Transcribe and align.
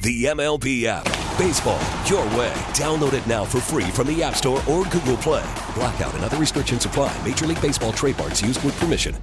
The 0.00 0.26
MLB 0.26 0.84
app. 0.84 1.04
Baseball, 1.36 1.80
your 2.06 2.24
way. 2.38 2.52
Download 2.74 3.14
it 3.14 3.26
now 3.26 3.44
for 3.44 3.60
free 3.60 3.90
from 3.90 4.06
the 4.06 4.22
App 4.22 4.36
Store 4.36 4.62
or 4.68 4.84
Google 4.84 5.16
Play. 5.16 5.44
Blackout 5.74 6.14
and 6.14 6.24
other 6.24 6.36
restrictions 6.36 6.84
apply. 6.84 7.16
Major 7.26 7.46
League 7.46 7.60
Baseball 7.60 7.92
trademarks 7.92 8.40
used 8.40 8.62
with 8.64 8.78
permission. 8.78 9.16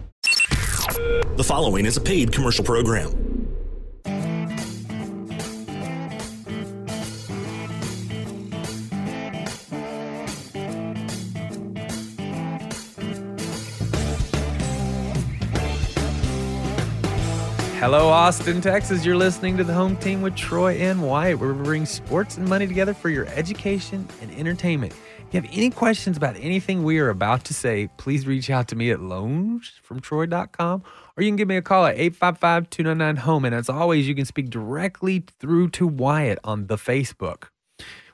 The 1.37 1.43
following 1.45 1.85
is 1.85 1.95
a 1.95 2.01
paid 2.01 2.33
commercial 2.33 2.65
program. 2.65 3.34
Hello, 17.85 18.09
Austin, 18.09 18.61
Texas. 18.61 19.05
You're 19.05 19.15
listening 19.15 19.57
to 19.57 19.63
the 19.63 19.75
home 19.75 19.95
team 19.97 20.23
with 20.23 20.35
Troy 20.35 20.73
and 20.73 21.03
Wyatt, 21.03 21.37
where 21.37 21.53
we 21.53 21.63
bring 21.63 21.85
sports 21.85 22.35
and 22.35 22.49
money 22.49 22.65
together 22.65 22.95
for 22.95 23.09
your 23.09 23.27
education 23.27 24.07
and 24.23 24.31
entertainment. 24.31 24.91
If 25.27 25.33
you 25.35 25.41
have 25.41 25.51
any 25.53 25.69
questions 25.69 26.17
about 26.17 26.35
anything 26.37 26.83
we 26.83 26.97
are 26.97 27.11
about 27.11 27.43
to 27.43 27.53
say, 27.53 27.87
please 27.97 28.25
reach 28.25 28.49
out 28.49 28.67
to 28.69 28.75
me 28.75 28.89
at 28.89 29.01
loansfromtroy.com 29.01 30.83
or 31.15 31.23
you 31.23 31.29
can 31.29 31.35
give 31.35 31.47
me 31.47 31.57
a 31.57 31.61
call 31.61 31.85
at 31.85 31.93
855 31.99 32.71
299 32.71 33.23
home. 33.23 33.45
And 33.45 33.53
as 33.53 33.69
always, 33.69 34.07
you 34.07 34.15
can 34.15 34.25
speak 34.25 34.49
directly 34.49 35.23
through 35.39 35.69
to 35.69 35.85
Wyatt 35.85 36.39
on 36.43 36.65
the 36.65 36.77
Facebook, 36.77 37.49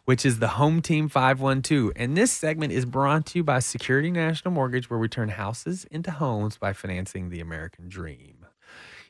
which 0.04 0.26
is 0.26 0.40
the 0.40 0.50
Home 0.50 0.82
Team 0.82 1.08
512. 1.08 1.94
And 1.96 2.18
this 2.18 2.34
segment 2.34 2.74
is 2.74 2.84
brought 2.84 3.26
to 3.28 3.40
you 3.40 3.46
by 3.46 3.60
Security 3.60 4.12
National 4.12 4.54
Mortgage, 4.54 4.90
where 4.90 5.00
we 5.00 5.08
turn 5.08 5.30
houses 5.30 5.86
into 5.90 6.12
homes 6.12 6.58
by 6.58 6.74
financing 6.74 7.30
the 7.30 7.40
American 7.40 7.88
dream. 7.88 8.46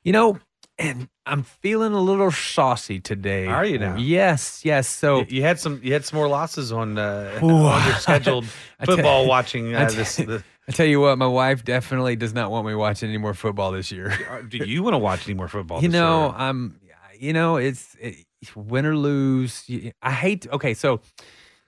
You 0.04 0.14
know, 0.14 0.40
and 0.82 1.10
I'm 1.26 1.44
feeling 1.44 1.94
a 1.94 2.00
little 2.02 2.32
saucy 2.32 3.00
today. 3.00 3.46
Are 3.48 3.66
you 3.66 3.78
now? 3.80 3.96
Yes, 3.98 4.66
yes. 4.66 4.88
So 4.88 5.20
You- 5.20 5.26
you 5.30 5.42
had 5.44 5.60
some 5.60 5.80
you 5.84 5.94
had 5.94 6.04
some 6.06 6.18
more 6.18 6.28
losses 6.28 6.72
on 6.72 6.98
uh, 6.98 7.40
on 7.42 7.86
your 7.88 7.96
scheduled 7.96 8.46
I 8.80 8.86
football 8.86 9.28
watching 9.28 9.76
I 9.76 9.84
uh, 9.84 9.88
tell- 9.88 9.96
this. 9.98 10.16
The, 10.18 10.44
I 10.68 10.72
tell 10.74 10.86
you 10.86 11.02
what, 11.02 11.18
my 11.18 11.28
wife 11.28 11.64
definitely 11.66 12.16
does 12.16 12.34
not 12.34 12.52
want 12.52 12.68
me 12.68 12.76
watching 12.76 13.10
any 13.10 13.18
more 13.18 13.34
football 13.34 13.72
this 13.72 13.92
year. 13.92 14.14
do 14.48 14.58
you 14.58 14.84
want 14.84 14.94
to 14.94 15.00
watch 15.00 15.28
any 15.28 15.34
more 15.34 15.48
football? 15.48 15.82
you 15.82 15.90
know, 15.90 16.28
year? 16.28 16.36
I'm, 16.38 16.80
you 17.20 17.34
know, 17.34 17.58
it's 17.58 17.96
it, 18.00 18.26
win 18.56 18.86
or 18.86 18.96
lose. 18.96 19.66
I 20.02 20.12
hate. 20.12 20.48
Okay, 20.52 20.74
so 20.76 21.02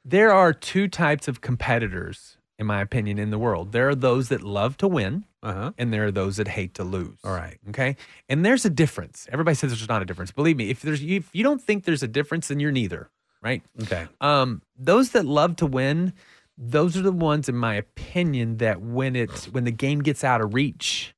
there 0.05 0.31
are 0.31 0.53
two 0.53 0.87
types 0.87 1.27
of 1.27 1.41
competitors, 1.41 2.37
in 2.59 2.67
my 2.67 2.81
opinion, 2.81 3.17
in 3.17 3.31
the 3.31 3.39
world. 3.39 3.71
There 3.71 3.89
are 3.89 3.95
those 3.95 4.29
that 4.29 4.41
love 4.43 4.77
to 4.77 4.87
win, 4.87 5.25
uh-huh. 5.43 5.73
and 5.77 5.93
there 5.93 6.05
are 6.05 6.11
those 6.11 6.37
that 6.37 6.47
hate 6.47 6.73
to 6.75 6.83
lose. 6.83 7.19
All 7.23 7.33
right. 7.33 7.59
Okay. 7.69 7.97
And 8.29 8.45
there's 8.45 8.65
a 8.65 8.69
difference. 8.69 9.27
Everybody 9.31 9.55
says 9.55 9.71
there's 9.71 9.87
not 9.89 10.01
a 10.01 10.05
difference. 10.05 10.31
Believe 10.31 10.57
me, 10.57 10.69
if 10.69 10.81
there's 10.81 11.03
if 11.03 11.29
you 11.33 11.43
don't 11.43 11.61
think 11.61 11.83
there's 11.83 12.01
a 12.01 12.07
difference, 12.07 12.47
then 12.47 12.59
you're 12.59 12.71
neither. 12.71 13.09
Right. 13.41 13.61
Okay. 13.83 14.07
Um, 14.21 14.61
those 14.77 15.11
that 15.11 15.25
love 15.25 15.57
to 15.57 15.65
win, 15.65 16.13
those 16.57 16.95
are 16.95 17.01
the 17.01 17.11
ones, 17.11 17.49
in 17.49 17.57
my 17.57 17.75
opinion, 17.75 18.57
that 18.57 18.81
when 18.81 19.17
it 19.17 19.49
when 19.51 19.65
the 19.65 19.71
game 19.71 20.01
gets 20.01 20.23
out 20.23 20.39
of 20.39 20.53
reach, 20.53 21.13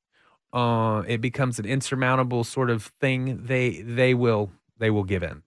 uh, 0.51 1.03
it 1.07 1.21
becomes 1.21 1.59
an 1.59 1.65
insurmountable 1.65 2.43
sort 2.43 2.71
of 2.71 2.85
thing. 2.99 3.45
They 3.45 3.81
they 3.81 4.15
will 4.15 4.51
they 4.79 4.89
will 4.89 5.03
give 5.03 5.21
in, 5.21 5.43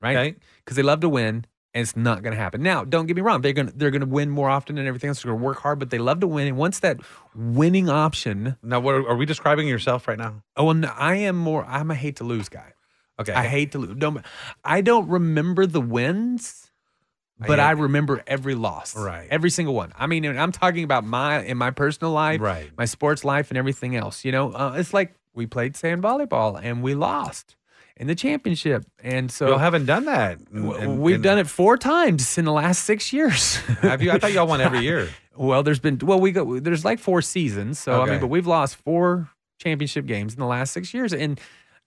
right? 0.00 0.16
Okay. 0.16 0.36
Because 0.64 0.76
they 0.76 0.82
love 0.82 1.00
to 1.00 1.08
win, 1.08 1.44
and 1.74 1.82
it's 1.82 1.96
not 1.96 2.22
going 2.22 2.32
to 2.34 2.40
happen. 2.40 2.62
Now, 2.62 2.84
don't 2.84 3.06
get 3.06 3.16
me 3.16 3.22
wrong; 3.22 3.40
they're 3.40 3.52
gonna 3.52 3.72
they're 3.74 3.90
gonna 3.90 4.06
win 4.06 4.30
more 4.30 4.50
often 4.50 4.78
and 4.78 4.86
everything 4.86 5.08
else. 5.08 5.22
They're 5.22 5.32
gonna 5.32 5.44
work 5.44 5.58
hard, 5.60 5.78
but 5.78 5.90
they 5.90 5.98
love 5.98 6.20
to 6.20 6.26
win. 6.26 6.46
And 6.48 6.56
once 6.56 6.80
that 6.80 6.98
winning 7.34 7.88
option, 7.88 8.56
Now, 8.62 8.80
what 8.80 8.94
are, 8.94 9.08
are 9.08 9.16
we 9.16 9.26
describing 9.26 9.68
yourself 9.68 10.06
right 10.08 10.18
now? 10.18 10.42
oh, 10.56 10.70
and 10.70 10.84
I 10.86 11.16
am 11.16 11.36
more. 11.36 11.64
I'm 11.66 11.90
a 11.90 11.94
hate 11.94 12.16
to 12.16 12.24
lose 12.24 12.48
guy. 12.48 12.72
Okay. 13.20 13.32
I 13.32 13.44
hate 13.46 13.72
to 13.72 13.78
lose. 13.78 13.96
Don't 13.96 14.24
I 14.64 14.80
don't 14.80 15.08
remember 15.08 15.66
the 15.66 15.80
wins, 15.80 16.70
but 17.38 17.60
I- 17.60 17.68
I 17.68 17.70
remember 17.72 18.22
every 18.26 18.54
loss. 18.54 18.96
Right. 18.96 19.28
Every 19.30 19.50
single 19.50 19.74
one. 19.74 19.92
I 19.96 20.06
mean, 20.06 20.24
I'm 20.24 20.52
talking 20.52 20.82
about 20.84 21.04
my 21.04 21.42
in 21.42 21.56
my 21.58 21.70
personal 21.70 22.12
life, 22.12 22.40
Right. 22.40 22.70
my 22.76 22.84
sports 22.86 23.24
life, 23.24 23.50
and 23.50 23.58
everything 23.58 23.94
else. 23.96 24.24
You 24.24 24.32
know, 24.32 24.52
uh, 24.52 24.74
it's 24.76 24.92
like 24.94 25.14
we 25.34 25.46
played 25.46 25.76
sand 25.76 26.02
volleyball 26.02 26.58
and 26.62 26.82
we 26.82 26.94
lost 26.94 27.56
in 28.02 28.08
the 28.08 28.14
championship, 28.16 28.84
and 29.02 29.30
so 29.30 29.46
Y'all 29.46 29.58
haven't 29.58 29.86
done 29.86 30.04
that. 30.06 30.38
in- 30.52 30.72
in- 30.74 31.00
we've 31.00 31.14
in- 31.16 31.22
done 31.22 31.38
it 31.38 31.46
four 31.46 31.76
times 31.78 32.36
in 32.36 32.44
the 32.44 32.52
last 32.52 32.84
six 32.84 33.12
years. 33.12 33.56
Have 33.80 34.02
you? 34.02 34.10
I 34.10 34.18
thought 34.18 34.32
y'all 34.32 34.46
won 34.46 34.60
every 34.60 34.80
year. 34.80 35.08
Well, 35.34 35.62
there's 35.62 35.78
been 35.78 35.98
well, 36.02 36.20
we 36.20 36.30
go 36.30 36.60
there's 36.60 36.84
like 36.84 36.98
four 36.98 37.22
seasons, 37.22 37.78
so 37.78 38.02
I 38.02 38.10
mean, 38.10 38.20
but 38.20 38.26
we've 38.26 38.46
lost 38.46 38.76
four 38.76 39.30
championship 39.58 40.04
games 40.04 40.34
in 40.34 40.40
the 40.40 40.46
last 40.46 40.74
six 40.74 40.92
years, 40.92 41.14
and 41.14 41.40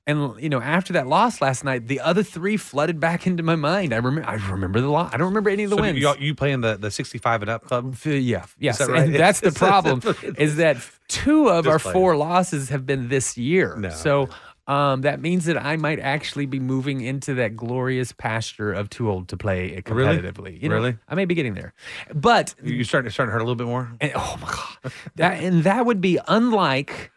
and 0.07 0.33
you 0.41 0.49
know 0.49 0.59
after 0.59 0.93
that 0.93 1.05
loss 1.05 1.41
last 1.41 1.63
night, 1.63 1.87
the 1.87 1.99
other 1.99 2.23
three 2.23 2.57
flooded 2.57 2.99
back 2.99 3.27
into 3.27 3.43
my 3.43 3.55
mind. 3.55 3.93
I 3.93 3.97
remember 3.97 4.27
I 4.27 4.33
remember 4.49 4.81
the 4.81 4.89
loss. 4.89 5.13
I 5.13 5.17
don't 5.17 5.27
remember 5.27 5.51
any 5.51 5.63
of 5.65 5.69
the 5.69 5.75
So 5.75 5.81
wins. 5.83 5.99
you, 5.99 6.11
you 6.19 6.33
play 6.33 6.53
in 6.53 6.61
the, 6.61 6.75
the 6.75 6.89
65 6.89 7.43
and 7.43 7.51
up 7.51 7.65
club? 7.65 7.95
Yeah, 8.03 8.45
yes, 8.57 8.79
that 8.79 8.87
right? 8.89 9.03
and 9.03 9.13
that's 9.13 9.41
the 9.41 9.51
problem. 9.65 10.01
is 10.39 10.55
that 10.55 10.77
two 11.07 11.47
of 11.49 11.65
Just 11.65 11.71
our 11.71 11.77
playing. 11.79 11.93
four 11.93 12.17
losses 12.17 12.69
have 12.69 12.87
been 12.87 13.09
this 13.09 13.37
year. 13.37 13.75
No. 13.77 13.89
So. 13.91 14.29
Um, 14.67 15.01
that 15.01 15.19
means 15.21 15.45
that 15.45 15.63
I 15.63 15.75
might 15.77 15.99
actually 15.99 16.47
be 16.47 16.59
moving 16.59 17.01
into 17.01 17.35
that 17.35 17.55
glorious 17.55 18.11
pasture 18.11 18.73
of 18.73 18.89
too 18.89 19.09
old 19.11 19.27
to 19.29 19.37
play 19.37 19.81
Really? 19.87 20.17
competitively. 20.17 20.61
You 20.61 20.69
know, 20.69 20.75
Really? 20.75 20.97
I 21.07 21.13
may 21.15 21.25
be 21.25 21.35
getting 21.35 21.53
there, 21.53 21.73
but 22.13 22.55
You 22.63 22.83
starting 22.83 23.11
starting 23.11 23.29
to 23.29 23.33
hurt 23.33 23.41
a 23.41 23.43
little 23.43 23.55
bit 23.55 23.67
more? 23.67 23.91
and, 24.01 24.11
oh 24.15 24.37
my 24.41 24.47
god, 24.51 24.91
that 25.15 25.43
and 25.43 25.63
that 25.65 25.85
would 25.85 26.01
be 26.01 26.17
unlike 26.27 27.11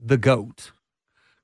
the 0.00 0.16
goat, 0.16 0.70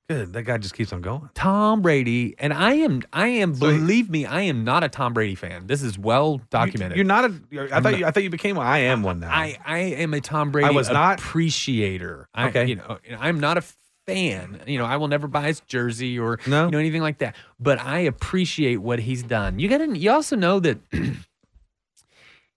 Good. 0.06 0.34
That 0.34 0.42
guy 0.42 0.58
just 0.58 0.74
keeps 0.74 0.92
on 0.92 1.00
going. 1.00 1.30
Tom 1.32 1.80
Brady. 1.80 2.34
And 2.38 2.52
I 2.52 2.74
am, 2.74 3.00
I 3.14 3.28
am. 3.28 3.54
So 3.54 3.60
believe 3.68 4.10
me, 4.10 4.26
I 4.26 4.42
am 4.42 4.62
not 4.62 4.84
a 4.84 4.88
Tom 4.90 5.14
Brady 5.14 5.34
fan. 5.34 5.66
This 5.66 5.82
is 5.82 5.98
well 5.98 6.42
documented. 6.50 6.98
You, 6.98 7.04
are 7.04 7.06
not 7.06 7.24
a. 7.24 7.34
You're, 7.50 7.72
I 7.72 7.76
I'm 7.78 7.82
thought 7.82 7.92
not- 7.92 7.98
you. 7.98 8.04
I 8.06 8.10
thought 8.10 8.22
you 8.22 8.28
became 8.28 8.56
one. 8.56 8.66
I 8.66 8.80
am 8.80 9.02
one 9.02 9.20
now. 9.20 9.30
I, 9.30 9.56
I 9.64 9.78
am 9.78 10.12
a 10.12 10.20
Tom 10.20 10.50
Brady. 10.50 10.68
I 10.68 10.72
was 10.72 10.90
not. 10.90 11.20
appreciator. 11.20 12.28
I, 12.34 12.48
Okay. 12.48 12.66
you 12.66 12.76
know, 12.76 12.98
I'm 13.18 13.40
not 13.40 13.56
a 13.56 13.62
fan. 14.06 14.60
You 14.66 14.78
know, 14.78 14.84
I 14.84 14.96
will 14.96 15.08
never 15.08 15.26
buy 15.28 15.46
his 15.48 15.60
jersey 15.60 16.18
or 16.18 16.38
No? 16.46 16.66
you 16.66 16.70
know 16.72 16.78
anything 16.78 17.02
like 17.02 17.18
that. 17.18 17.36
But 17.58 17.80
I 17.80 18.00
appreciate 18.00 18.76
what 18.78 18.98
he's 19.00 19.22
done. 19.22 19.58
You 19.58 19.68
got 19.68 19.78
to. 19.78 19.96
You 19.98 20.10
also 20.10 20.36
know 20.36 20.60
that 20.60 20.78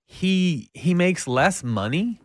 he 0.06 0.70
he 0.74 0.94
makes 0.94 1.28
less 1.28 1.64
money 1.64 2.22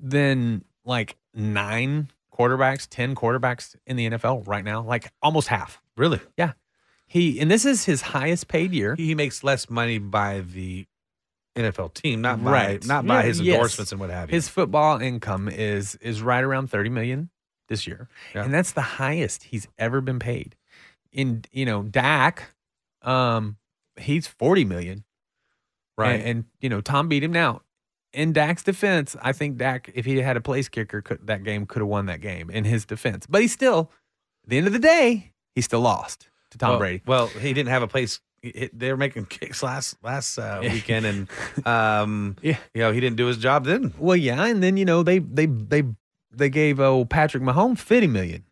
than 0.00 0.64
like 0.84 1.16
nine 1.34 2.08
quarterbacks, 2.32 2.86
ten 2.88 3.14
quarterbacks 3.14 3.74
in 3.86 3.96
the 3.96 4.10
NFL 4.10 4.46
right 4.46 4.64
now. 4.64 4.82
Like 4.82 5.12
almost 5.22 5.48
half. 5.48 5.80
really. 5.96 6.20
Yeah. 6.36 6.52
He 7.06 7.38
and 7.40 7.50
this 7.50 7.64
is 7.64 7.84
his 7.84 8.00
highest 8.02 8.48
paid 8.48 8.72
year. 8.72 8.94
He 8.96 9.14
makes 9.14 9.44
less 9.44 9.68
money 9.70 9.98
by 9.98 10.40
the 10.40 10.86
NFL 11.54 11.94
team, 11.94 12.20
not 12.20 12.42
by 12.42 12.50
Right. 12.50 12.84
not 12.86 13.06
by 13.06 13.20
Yeah, 13.20 13.26
his 13.28 13.40
yes. 13.40 13.54
endorsements 13.54 13.92
and 13.92 14.00
what 14.00 14.10
have 14.10 14.30
you. 14.30 14.34
His 14.34 14.48
football 14.48 15.00
income 15.00 15.48
is 15.48 15.94
is 15.96 16.22
right 16.22 16.42
around 16.42 16.68
30 16.70 16.90
million 16.90 17.30
this 17.68 17.86
year. 17.86 18.08
Yeah. 18.34 18.44
And 18.44 18.52
that's 18.54 18.72
the 18.72 18.80
highest 18.82 19.44
he's 19.44 19.68
ever 19.78 20.00
been 20.00 20.18
paid. 20.18 20.56
In 21.12 21.44
you 21.52 21.64
know, 21.64 21.82
Dak, 21.82 22.50
um, 23.02 23.56
he's 23.98 24.26
40 24.26 24.64
million. 24.64 25.04
right. 25.96 26.14
And, 26.20 26.24
and, 26.28 26.44
you 26.60 26.68
know, 26.68 26.80
Tom 26.80 27.08
beat 27.08 27.22
him 27.22 27.32
now. 27.32 27.62
In 28.12 28.32
Dak's 28.32 28.62
defense, 28.62 29.16
I 29.22 29.32
think 29.32 29.56
Dak, 29.56 29.90
if 29.94 30.04
he 30.04 30.18
had 30.18 30.36
a 30.36 30.40
place 30.40 30.68
kicker, 30.68 31.02
could, 31.02 31.26
that 31.26 31.42
game 31.42 31.66
could 31.66 31.80
have 31.80 31.88
won 31.88 32.06
that 32.06 32.20
game 32.20 32.48
in 32.50 32.64
his 32.64 32.84
defense. 32.84 33.26
But 33.28 33.42
he 33.42 33.48
still, 33.48 33.90
at 34.44 34.50
the 34.50 34.56
end 34.58 34.66
of 34.68 34.72
the 34.72 34.78
day, 34.78 35.32
he 35.54 35.60
still 35.60 35.80
lost 35.80 36.28
to 36.50 36.58
Tom 36.58 36.70
well, 36.70 36.78
Brady. 36.78 37.02
Well, 37.06 37.26
he 37.26 37.52
didn't 37.52 37.70
have 37.70 37.82
a 37.82 37.88
place 37.88 38.20
They 38.72 38.90
were 38.92 38.96
making 38.96 39.26
kicks 39.26 39.62
last 39.64 39.96
last 40.02 40.38
uh, 40.38 40.60
weekend, 40.62 41.06
and 41.06 41.28
um, 41.66 42.36
Yeah. 42.42 42.58
you 42.74 42.82
know 42.82 42.92
he 42.92 43.00
didn't 43.00 43.16
do 43.16 43.26
his 43.26 43.38
job 43.38 43.64
then. 43.64 43.92
Well, 43.98 44.16
yeah, 44.16 44.44
and 44.44 44.62
then 44.62 44.76
you 44.76 44.84
know 44.84 45.02
they 45.02 45.18
they 45.18 45.46
they 45.46 45.82
they 46.36 46.50
gave 46.50 46.80
oh 46.80 47.04
Patrick 47.04 47.42
Mahomes 47.42 47.78
fifty 47.78 48.06
million. 48.06 48.44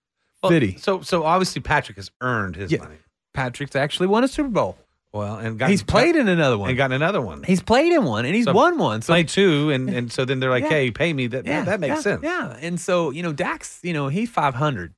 Well, 0.43 0.50
Fifty. 0.50 0.76
So 0.79 1.02
so 1.02 1.25
obviously 1.25 1.62
Patrick 1.62 1.96
has 1.96 2.11
earned 2.20 2.56
his 2.56 2.73
Yeah. 2.73 2.79
money. 2.81 2.96
Patrick's 3.34 3.76
actually 3.76 4.08
won 4.08 4.25
a 4.25 4.29
Super 4.29 4.49
Bowl. 4.49 4.76
Well, 5.14 5.37
and 5.37 5.58
got, 5.58 5.69
He's 5.69 5.82
played 5.82 6.17
in 6.17 6.26
another 6.26 6.56
one. 6.56 6.70
and 6.70 6.76
gotten 6.79 6.94
another 6.96 7.20
one. 7.20 7.43
he's 7.43 7.62
played 7.62 7.93
in 7.93 8.05
one 8.05 8.25
and 8.25 8.34
he's 8.34 8.46
So- 8.46 8.52
won 8.52 8.79
one. 8.79 9.02
So 9.02 9.12
played 9.12 9.29
two, 9.29 9.70
and 9.70 9.90
and 9.90 10.11
so 10.11 10.25
then 10.25 10.40
they're 10.40 10.49
like, 10.50 10.64
Yeah. 10.64 10.70
hey, 10.70 10.90
pay 10.90 11.12
me. 11.12 11.26
That 11.26 11.44
that, 11.44 11.67
that 11.67 11.81
makes 11.81 11.96
yeah, 11.96 12.00
sense. 12.00 12.20
Yeah, 12.25 12.56
and 12.61 12.81
so 12.81 13.11
you 13.11 13.23
know 13.23 13.32
Dak's, 13.34 13.79
you 13.82 13.93
know 13.93 14.08
he's 14.08 14.31
five 14.31 14.55
hundred, 14.55 14.94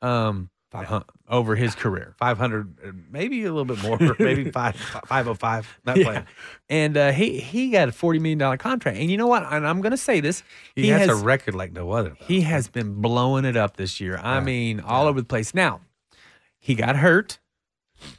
um, 0.00 0.48
500 0.72 1.04
over 1.28 1.54
his 1.54 1.74
career. 1.74 2.14
Five 2.18 2.38
hundred, 2.38 2.74
maybe 3.10 3.44
a 3.44 3.52
little 3.52 3.64
bit 3.64 3.82
more, 3.82 3.98
maybe 4.18 4.50
five 4.50 4.74
five 5.06 5.28
oh 5.28 5.34
five. 5.34 5.68
Not 5.86 5.98
Yeah. 5.98 6.04
playing. 6.04 6.26
And 6.68 6.96
uh, 6.96 7.12
he 7.12 7.38
he 7.38 7.70
got 7.70 7.88
a 7.88 7.92
forty 7.92 8.18
million 8.18 8.38
dollar 8.38 8.56
contract. 8.56 8.98
And 8.98 9.10
you 9.10 9.16
know 9.16 9.26
what? 9.28 9.44
And 9.50 9.66
I'm 9.66 9.80
going 9.82 9.92
to 9.92 9.96
say 9.96 10.20
this: 10.20 10.42
He, 10.74 10.88
has, 10.88 11.08
a 11.08 11.14
record 11.14 11.54
like 11.54 11.72
no 11.72 11.92
other. 11.92 12.16
though. 12.18 12.26
He 12.26 12.40
has 12.40 12.68
been 12.68 13.00
blowing 13.00 13.44
it 13.44 13.56
up 13.56 13.76
this 13.76 14.00
year. 14.00 14.18
I 14.22 14.36
Yeah. 14.38 14.40
mean, 14.44 14.80
all 14.80 15.06
over 15.06 15.20
the 15.20 15.26
place. 15.26 15.54
Now, 15.54 15.80
he 16.58 16.74
got 16.74 16.96
hurt. 16.96 17.38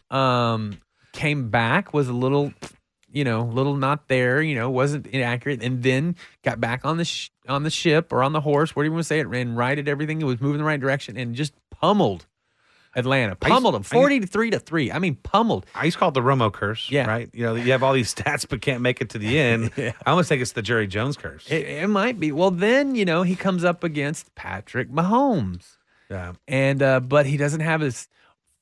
Um, 0.10 0.80
came 1.12 1.50
back, 1.50 1.94
was 1.94 2.08
a 2.08 2.14
little, 2.14 2.54
you 3.12 3.24
know, 3.24 3.42
little 3.44 3.76
not 3.76 4.08
there. 4.08 4.42
You 4.42 4.56
know, 4.56 4.70
wasn't 4.70 5.08
inaccurate, 5.08 5.62
and 5.64 5.84
then 5.84 6.16
got 6.44 6.60
back 6.62 6.86
on 6.86 6.98
the 6.98 7.06
sh- 7.06 7.30
on 7.48 7.64
the 7.64 7.70
ship 7.70 8.14
or 8.14 8.24
on 8.24 8.32
the 8.34 8.42
horse, 8.42 8.76
whatever 8.76 8.86
you 8.86 8.92
want 8.94 9.02
to 9.04 9.08
say 9.08 9.20
it, 9.20 9.28
ran 9.28 9.56
right 9.56 9.78
at 9.78 9.88
everything. 9.88 10.22
It 10.22 10.26
was 10.26 10.40
moving 10.40 10.60
the 10.60 10.64
right 10.64 10.80
direction, 10.80 11.18
and 11.18 11.36
just 11.36 11.54
pummeled 11.72 12.26
Atlanta. 12.96 13.36
Pummeled 13.36 13.74
them, 13.76 13.82
used- 13.82 13.92
forty 13.92 14.20
to 14.20 14.28
three 14.28 14.50
to 14.52 14.60
three. 14.60 14.92
I 14.92 15.00
mean, 15.00 15.16
pummeled. 15.16 15.66
I 15.76 15.86
used 15.86 15.96
to 15.96 16.00
call 16.00 16.10
it 16.10 16.14
the 16.14 16.22
Romo 16.22 16.52
curse. 16.52 16.90
Yeah. 16.92 17.08
Right. 17.08 17.30
You 17.34 17.44
know, 17.46 17.56
you 17.56 17.72
have 17.72 17.84
all 17.84 17.94
these 17.94 18.14
stats 18.16 18.48
but 18.48 18.62
can't 18.62 18.82
make 18.82 19.02
it 19.02 19.10
to 19.12 19.18
the 19.18 19.40
end. 19.40 19.72
Yeah. 19.76 19.94
I 20.06 20.12
almost 20.12 20.30
think 20.30 20.42
it's 20.42 20.52
the 20.52 20.62
Jerry 20.62 20.88
Jones 20.88 21.18
curse. 21.18 21.50
It, 21.50 21.66
it 21.68 21.88
might 21.88 22.20
be. 22.20 22.32
Well, 22.32 22.52
then 22.52 22.96
you 22.96 23.06
know 23.06 23.24
he 23.24 23.36
comes 23.36 23.64
up 23.64 23.84
against 23.84 24.34
Patrick 24.36 24.90
Mahomes. 24.92 25.78
yeah. 26.10 26.34
and 26.48 26.82
uh, 26.84 27.00
but 27.00 27.26
he 27.26 27.38
doesn't 27.38 27.62
have 27.62 27.82
his 27.82 28.08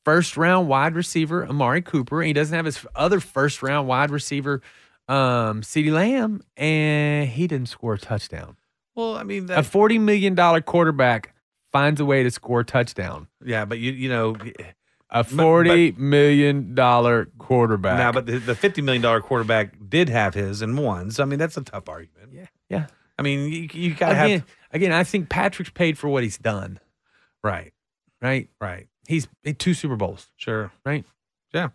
first 0.06 0.36
round 0.38 0.68
wide 0.68 0.96
receiver 0.96 1.46
Amari 1.46 1.82
Cooper. 1.82 2.22
And 2.22 2.28
he 2.28 2.34
doesn't 2.34 2.56
have 2.56 2.66
his 2.66 2.86
other 2.96 3.20
first 3.20 3.62
round 3.62 3.88
wide 3.88 4.10
receiver 4.12 4.62
um, 5.08 5.62
CeeDee 5.62 5.92
Lamb, 5.92 6.42
and 6.56 7.28
he 7.30 7.46
didn't 7.48 7.68
score 7.68 7.96
a 7.96 7.98
touchdown. 8.00 8.56
Well, 8.96 9.16
I 9.18 9.24
mean, 9.24 9.50
A 9.52 9.62
forty 9.64 10.00
million 10.00 10.36
dollar 10.36 10.62
quarterback 10.62 11.34
finds 11.72 12.00
a 12.02 12.06
way 12.06 12.24
to 12.24 12.32
score 12.32 12.62
a 12.62 12.66
touchdown. 12.66 13.28
yeah, 13.44 13.66
but 13.66 13.80
you 13.80 13.92
you 13.92 14.10
know, 14.10 14.36
A 15.10 15.24
forty 15.24 15.92
million 15.94 16.74
dollar 16.76 17.26
quarterback. 17.38 17.98
now, 17.98 18.12
but 18.12 18.26
the, 18.26 18.38
the 18.40 18.56
fifty 18.56 18.82
million 18.82 19.02
dollar 19.02 19.22
quarterback 19.22 19.74
did 19.90 20.10
have 20.10 20.34
his 20.34 20.62
and 20.62 20.78
won. 20.78 21.12
So 21.12 21.24
I 21.24 21.26
mean, 21.26 21.40
that's 21.40 21.58
a 21.58 21.62
tough 21.62 21.90
argument. 21.90 22.32
yeah, 22.34 22.48
yeah. 22.70 22.86
I 23.20 23.22
mean, 23.24 23.52
you, 23.52 23.68
you 23.74 23.94
got 23.94 24.14
to 24.14 24.24
Again, 24.24 24.40
have 24.40 24.48
again, 24.72 24.92
I 24.92 25.04
think 25.04 25.30
Patrick's 25.30 25.70
paid 25.72 25.98
for 25.98 26.08
what 26.10 26.24
he's 26.24 26.38
done. 26.38 26.80
right, 27.44 27.74
Right? 28.22 28.50
right, 28.60 28.88
He's 29.08 29.28
two 29.60 29.74
Super 29.74 29.96
Bowls. 29.96 30.28
sure, 30.38 30.72
Right? 30.86 31.06
yeah. 31.54 31.70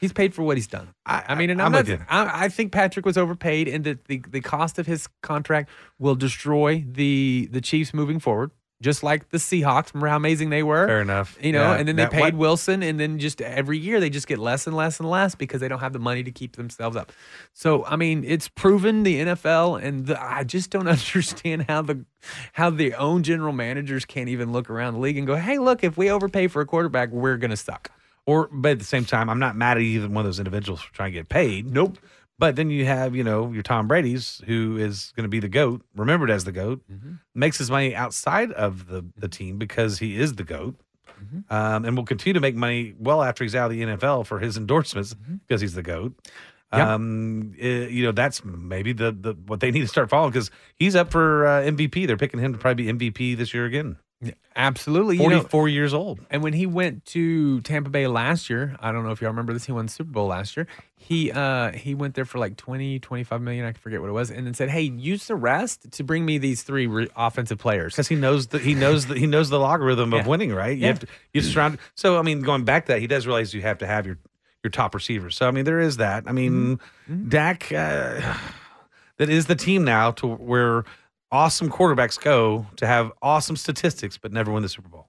He's 0.00 0.12
paid 0.14 0.32
for 0.34 0.42
what 0.42 0.56
he's 0.56 0.66
done. 0.66 0.94
I, 1.04 1.24
I 1.28 1.34
mean, 1.34 1.50
and 1.50 1.60
I'm 1.60 1.74
I'm, 1.74 1.86
not. 1.86 2.00
I, 2.08 2.44
I 2.44 2.48
think 2.48 2.72
Patrick 2.72 3.04
was 3.04 3.18
overpaid, 3.18 3.68
and 3.68 3.84
that 3.84 4.06
the, 4.06 4.22
the 4.28 4.40
cost 4.40 4.78
of 4.78 4.86
his 4.86 5.08
contract 5.22 5.68
will 5.98 6.14
destroy 6.14 6.82
the 6.90 7.48
the 7.52 7.60
Chiefs 7.60 7.92
moving 7.92 8.18
forward, 8.18 8.50
just 8.82 9.02
like 9.02 9.28
the 9.28 9.38
Seahawks. 9.38 9.92
Remember 9.92 10.08
how 10.08 10.16
amazing 10.16 10.50
they 10.50 10.62
were? 10.62 10.86
Fair 10.86 11.00
enough. 11.02 11.36
You 11.40 11.52
know, 11.52 11.62
Yeah, 11.72 11.76
and 11.76 11.86
then 11.86 11.96
they 11.96 12.04
that- 12.04 12.12
paid 12.12 12.20
what- 12.20 12.34
Wilson, 12.34 12.82
and 12.82 12.98
then 12.98 13.18
just 13.18 13.40
every 13.42 13.78
year 13.78 14.00
they 14.00 14.08
just 14.10 14.26
get 14.26 14.38
less 14.38 14.66
and 14.66 14.74
less 14.74 14.98
and 15.00 15.08
less 15.10 15.34
because 15.34 15.60
they 15.60 15.68
don't 15.68 15.80
have 15.80 15.92
the 15.92 15.98
money 15.98 16.22
to 16.22 16.30
keep 16.30 16.56
themselves 16.56 16.96
up. 16.96 17.12
So, 17.52 17.84
I 17.84 17.96
mean, 17.96 18.24
it's 18.26 18.48
proven 18.48 19.02
the 19.02 19.20
NFL, 19.20 19.76
and 19.76 20.06
the, 20.06 20.22
I 20.22 20.44
just 20.44 20.70
don't 20.70 20.88
understand 20.96 21.66
how 21.68 21.82
the 21.82 22.04
how 22.52 22.70
their 22.70 22.98
own 22.98 23.22
general 23.22 23.52
managers 23.52 24.04
can't 24.04 24.28
even 24.28 24.52
look 24.52 24.70
around 24.70 24.94
the 24.94 25.00
league 25.00 25.16
and 25.18 25.26
go, 25.26 25.36
"Hey, 25.36 25.58
look, 25.58 25.82
if 25.84 25.96
we 25.96 26.10
overpay 26.10 26.48
for 26.48 26.60
a 26.62 26.66
quarterback, 26.66 27.10
we're 27.10 27.36
gonna 27.36 27.56
suck." 27.56 27.90
Or, 28.26 28.48
but 28.52 28.72
at 28.72 28.78
the 28.78 28.84
same 28.84 29.04
time, 29.06 29.28
I'm 29.30 29.38
not 29.38 29.56
mad 29.56 29.78
at 29.78 29.82
either 29.82 30.06
one 30.06 30.18
of 30.18 30.24
those 30.24 30.38
individuals 30.38 30.80
for 30.82 30.92
trying 30.94 31.12
to 31.12 31.18
get 31.18 31.28
paid. 31.28 31.72
Nope. 31.72 31.98
But 32.40 32.56
then 32.56 32.70
you 32.70 32.86
have, 32.86 33.14
you 33.14 33.22
know, 33.22 33.52
your 33.52 33.62
Tom 33.62 33.86
Brady's, 33.86 34.40
who 34.46 34.76
is 34.78 35.12
going 35.14 35.24
to 35.24 35.28
be 35.28 35.38
the 35.40 35.48
GOAT, 35.48 35.82
remembered 35.94 36.30
as 36.30 36.44
the 36.44 36.52
GOAT, 36.52 36.80
Mm-hmm. 36.90 37.12
makes 37.34 37.58
his 37.58 37.70
money 37.70 37.94
outside 37.94 38.50
of 38.52 38.88
the, 38.88 39.04
the 39.16 39.28
team 39.28 39.58
because 39.58 39.98
he 40.00 40.18
is 40.18 40.34
the 40.34 40.44
GOAT, 40.44 40.74
Mm-hmm. 41.22 41.52
um, 41.54 41.84
and 41.84 41.96
will 41.98 42.06
continue 42.06 42.32
to 42.32 42.40
make 42.40 42.56
money 42.56 42.94
well 42.98 43.22
after 43.22 43.44
he's 43.44 43.54
out 43.54 43.70
of 43.70 43.76
the 43.76 43.82
NFL 43.82 44.24
for 44.26 44.38
his 44.38 44.56
endorsements 44.56 45.14
because 45.46 45.60
he's 45.60 45.74
the 45.74 45.82
GOAT. 45.82 46.16
Mm-hmm. 46.16 46.78
Yep. 46.78 46.88
Um, 46.88 47.54
eh, 47.60 47.88
you 47.88 48.04
know, 48.06 48.12
that's 48.12 48.42
maybe 48.44 48.92
the, 48.94 49.10
the 49.12 49.34
what 49.46 49.60
they 49.60 49.70
need 49.70 49.80
to 49.82 49.88
start 49.88 50.08
following 50.08 50.30
because 50.32 50.50
he's 50.76 50.96
up 50.96 51.10
for 51.10 51.46
uh, 51.46 51.60
MVP. 51.62 52.06
They're 52.06 52.16
picking 52.16 52.40
him 52.40 52.52
to 52.54 52.58
probably 52.58 52.90
be 52.90 53.10
MVP 53.10 53.36
this 53.36 53.52
year 53.52 53.66
again. 53.66 53.96
Yeah, 54.22 54.32
absolutely. 54.54 55.16
You 55.16 55.22
know, 55.30 55.38
44 55.40 55.68
years 55.70 55.94
old. 55.94 56.20
And 56.30 56.42
when 56.42 56.52
he 56.52 56.66
went 56.66 57.06
to 57.06 57.60
Tampa 57.62 57.88
Bay 57.88 58.06
last 58.06 58.50
year, 58.50 58.76
I 58.78 58.92
don't 58.92 59.02
know 59.04 59.12
if 59.12 59.22
y'all 59.22 59.30
remember 59.30 59.54
this, 59.54 59.64
he 59.64 59.72
won 59.72 59.86
the 59.86 59.92
Super 59.92 60.10
Bowl 60.10 60.26
last 60.26 60.56
year. 60.58 60.66
He 60.94 61.32
uh 61.32 61.72
he 61.72 61.94
went 61.94 62.14
there 62.14 62.26
for 62.26 62.38
like 62.38 62.58
20, 62.58 62.98
25 62.98 63.40
million, 63.40 63.64
I 63.64 63.72
forget 63.72 64.00
what 64.02 64.10
it 64.10 64.12
was, 64.12 64.30
and 64.30 64.46
then 64.46 64.52
said, 64.52 64.68
"Hey, 64.68 64.82
use 64.82 65.26
the 65.26 65.34
rest 65.34 65.90
to 65.92 66.04
bring 66.04 66.26
me 66.26 66.36
these 66.36 66.62
three 66.62 66.86
re- 66.86 67.08
offensive 67.16 67.58
players." 67.58 67.94
because 67.94 68.08
he 68.08 68.14
knows 68.16 68.48
the 68.48 68.58
he 68.58 68.74
knows 68.74 69.06
the 69.06 69.14
he 69.18 69.26
knows 69.26 69.48
the 69.48 69.58
logarithm 69.58 70.12
of 70.12 70.26
winning, 70.26 70.52
right? 70.52 70.76
You 70.76 70.82
Yeah. 70.82 70.86
have 70.88 71.00
to 71.00 71.06
you 71.32 71.40
surround. 71.40 71.78
So 71.94 72.18
I 72.18 72.22
mean, 72.22 72.42
going 72.42 72.64
back 72.64 72.84
to 72.86 72.92
that, 72.92 73.00
he 73.00 73.06
does 73.06 73.26
realize 73.26 73.54
you 73.54 73.62
have 73.62 73.78
to 73.78 73.86
have 73.86 74.04
your 74.06 74.18
your 74.62 74.70
top 74.70 74.94
receivers. 74.94 75.34
So 75.36 75.48
I 75.48 75.50
mean, 75.52 75.64
there 75.64 75.80
is 75.80 75.96
that. 75.96 76.24
I 76.26 76.32
mean, 76.32 76.76
Mm-hmm. 77.10 77.28
Dak, 77.30 77.72
uh, 77.72 78.36
that 79.16 79.30
is 79.30 79.46
the 79.46 79.56
team 79.56 79.84
now 79.84 80.10
to 80.12 80.26
where 80.26 80.84
awesome 81.32 81.70
quarterbacks 81.70 82.20
go 82.20 82.66
to 82.76 82.86
have 82.86 83.12
awesome 83.22 83.56
statistics, 83.56 84.18
but 84.18 84.32
never 84.32 84.50
win 84.52 84.62
the 84.62 84.68
Super 84.68 84.88
Bowl. 84.88 85.08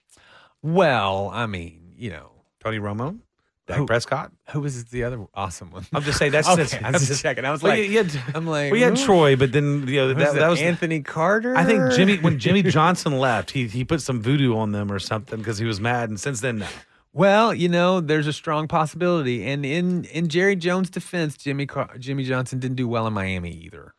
Well, 0.62 1.30
I 1.34 1.46
mean, 1.48 1.94
you 1.98 2.12
know, 2.12 2.32
Tony 2.60 2.78
Romo, 2.80 3.18
Dak 3.68 3.78
Who- 3.78 3.86
Prescott. 3.88 4.32
who 4.52 4.62
was 4.62 4.86
the 4.86 5.04
other 5.04 5.26
awesome 5.34 5.72
one? 5.72 5.86
I'm 5.94 6.04
just 6.04 6.20
saying 6.20 6.32
that's 6.34 6.48
Okay, 6.50 6.64
that's, 6.64 6.74
I 6.84 6.92
was 6.92 7.08
just 7.08 7.22
checking. 7.24 7.46
I 7.46 7.52
was 7.52 7.64
well, 7.64 7.76
like- 7.78 7.90
had, 7.90 8.12
I'm 8.36 8.46
like, 8.46 8.72
well, 8.72 8.82
had 8.82 8.98
who? 8.98 9.06
Troy, 9.06 9.36
but 9.36 9.52
then 9.52 9.88
you 9.88 10.02
know 10.02 10.08
Was 10.08 10.18
that, 10.18 10.36
that 10.36 10.50
was 10.50 10.62
Anthony 10.62 11.02
Carter. 11.02 11.56
I 11.56 11.64
think 11.66 11.94
Jimmy 11.94 12.18
when 12.18 12.38
Jimmy 12.40 12.62
Johnson 12.78 13.18
left, 13.18 13.52
he 13.52 13.68
he 13.68 13.84
put 13.84 14.02
some 14.02 14.22
voodoo 14.22 14.56
on 14.56 14.72
them 14.72 14.92
or 14.92 15.00
something 15.00 15.40
because 15.40 15.58
he 15.58 15.66
was 15.66 15.80
mad, 15.80 16.10
and 16.10 16.20
since 16.20 16.42
then, 16.42 16.60
no. 16.60 16.68
Well, 17.14 17.54
you 17.54 17.68
know, 17.68 18.00
there's 18.00 18.28
a 18.28 18.32
strong 18.34 18.68
possibility, 18.70 19.46
and 19.46 19.66
in 19.66 20.06
in 20.06 20.30
Jerry 20.30 20.56
Jones' 20.56 20.90
defense, 20.90 21.36
Jimmy 21.36 21.66
Car- 21.66 21.98
Jimmy 22.00 22.24
Johnson 22.24 22.60
didn't 22.60 22.78
do 22.78 22.88
well 22.88 23.06
in 23.08 23.14
Miami 23.14 23.52
either. 23.52 23.94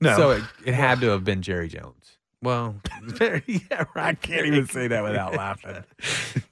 No. 0.00 0.16
So 0.16 0.30
it, 0.30 0.42
it 0.64 0.74
had 0.74 1.00
to 1.00 1.08
have 1.08 1.24
been 1.24 1.42
Jerry 1.42 1.68
Jones. 1.68 2.18
Well, 2.42 2.76
yeah, 3.20 3.84
right. 3.94 3.96
I 3.96 4.14
can't 4.14 4.46
even 4.46 4.66
say 4.66 4.86
that 4.88 5.02
without 5.02 5.34
laughing. 5.34 5.82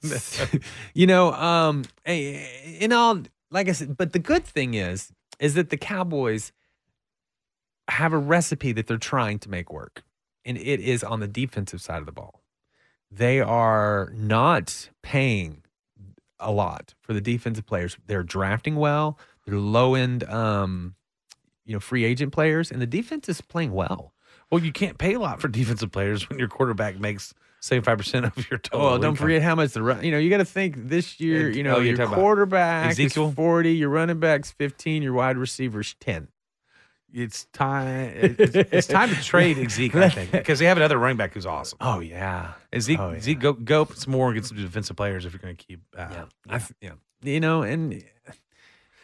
you 0.93 1.07
know, 1.07 1.31
um, 1.31 1.85
in 2.05 2.91
all, 2.91 3.21
like 3.51 3.69
I 3.69 3.71
said, 3.71 3.95
but 3.95 4.11
the 4.11 4.19
good 4.19 4.43
thing 4.43 4.73
is, 4.73 5.13
is 5.39 5.53
that 5.53 5.69
the 5.69 5.77
Cowboys 5.77 6.51
have 7.87 8.11
a 8.11 8.17
recipe 8.17 8.73
that 8.73 8.87
they're 8.87 8.97
trying 8.97 9.39
to 9.39 9.49
make 9.49 9.71
work, 9.71 10.03
and 10.43 10.57
it 10.57 10.81
is 10.81 11.05
on 11.05 11.21
the 11.21 11.27
defensive 11.27 11.81
side 11.81 11.99
of 11.99 12.05
the 12.05 12.11
ball. 12.11 12.43
They 13.09 13.39
are 13.39 14.11
not 14.13 14.89
paying 15.01 15.63
a 16.37 16.51
lot 16.51 16.95
for 16.99 17.13
the 17.13 17.21
defensive 17.21 17.65
players. 17.65 17.97
They're 18.07 18.23
drafting 18.23 18.75
well. 18.75 19.17
They're 19.45 19.57
low 19.57 19.95
end, 19.95 20.25
um, 20.25 20.95
you 21.67 21.73
know, 21.73 21.79
free 21.79 22.03
agent 22.05 22.31
players, 22.33 22.71
and 22.71 22.81
the 22.81 22.87
defense 22.87 23.29
is 23.29 23.41
playing 23.41 23.73
well. 23.73 24.13
Well, 24.49 24.63
you 24.63 24.71
can't 24.71 24.97
pay 24.97 25.13
a 25.13 25.19
lot 25.19 25.41
for 25.41 25.47
defensive 25.49 25.91
players 25.91 26.27
when 26.29 26.39
your 26.39 26.47
quarterback 26.47 26.99
makes 26.99 27.33
seventy 27.59 27.83
five 27.83 27.97
percent 27.97 28.25
of 28.25 28.49
your 28.49 28.57
total. 28.57 28.87
Oh, 28.87 28.91
don't 28.91 29.11
income. 29.11 29.15
forget 29.17 29.41
how 29.41 29.55
much 29.55 29.73
the 29.73 29.83
run. 29.83 30.03
You 30.03 30.11
know, 30.11 30.17
you 30.17 30.29
got 30.29 30.37
to 30.37 30.45
think 30.45 30.75
this 30.87 31.19
year. 31.19 31.49
You 31.49 31.63
know, 31.63 31.75
oh, 31.75 31.79
your 31.81 32.07
quarterback 32.07 32.91
Ezekiel? 32.91 33.29
is 33.29 33.35
forty, 33.35 33.73
your 33.75 33.89
running 33.89 34.19
backs 34.19 34.51
fifteen, 34.51 35.03
your 35.03 35.13
wide 35.13 35.37
receivers 35.37 35.95
ten. 35.99 36.29
It's 37.13 37.45
time. 37.53 38.11
It's, 38.15 38.55
it's 38.55 38.87
time 38.87 39.09
to 39.09 39.15
trade 39.23 39.71
Zeke, 39.71 39.95
I 39.95 40.09
think, 40.09 40.31
because 40.31 40.59
they 40.59 40.65
have 40.65 40.75
another 40.77 40.97
running 40.97 41.15
back 41.17 41.33
who's 41.33 41.45
awesome. 41.45 41.77
Oh 41.81 41.99
yeah, 41.99 42.53
Zeke, 42.77 42.99
Oh, 42.99 43.11
yeah. 43.11 43.19
Zeke, 43.19 43.39
go 43.39 43.53
go 43.53 43.85
some 43.95 44.11
more 44.11 44.27
and 44.27 44.35
get 44.35 44.45
some 44.45 44.57
defensive 44.57 44.97
players 44.97 45.25
if 45.25 45.31
you're 45.33 45.39
going 45.39 45.55
to 45.55 45.65
keep. 45.65 45.81
Uh, 45.97 46.07
yeah, 46.11 46.25
I 46.49 46.61
yeah. 46.81 46.91
You 47.23 47.39
know, 47.39 47.61
and 47.63 48.03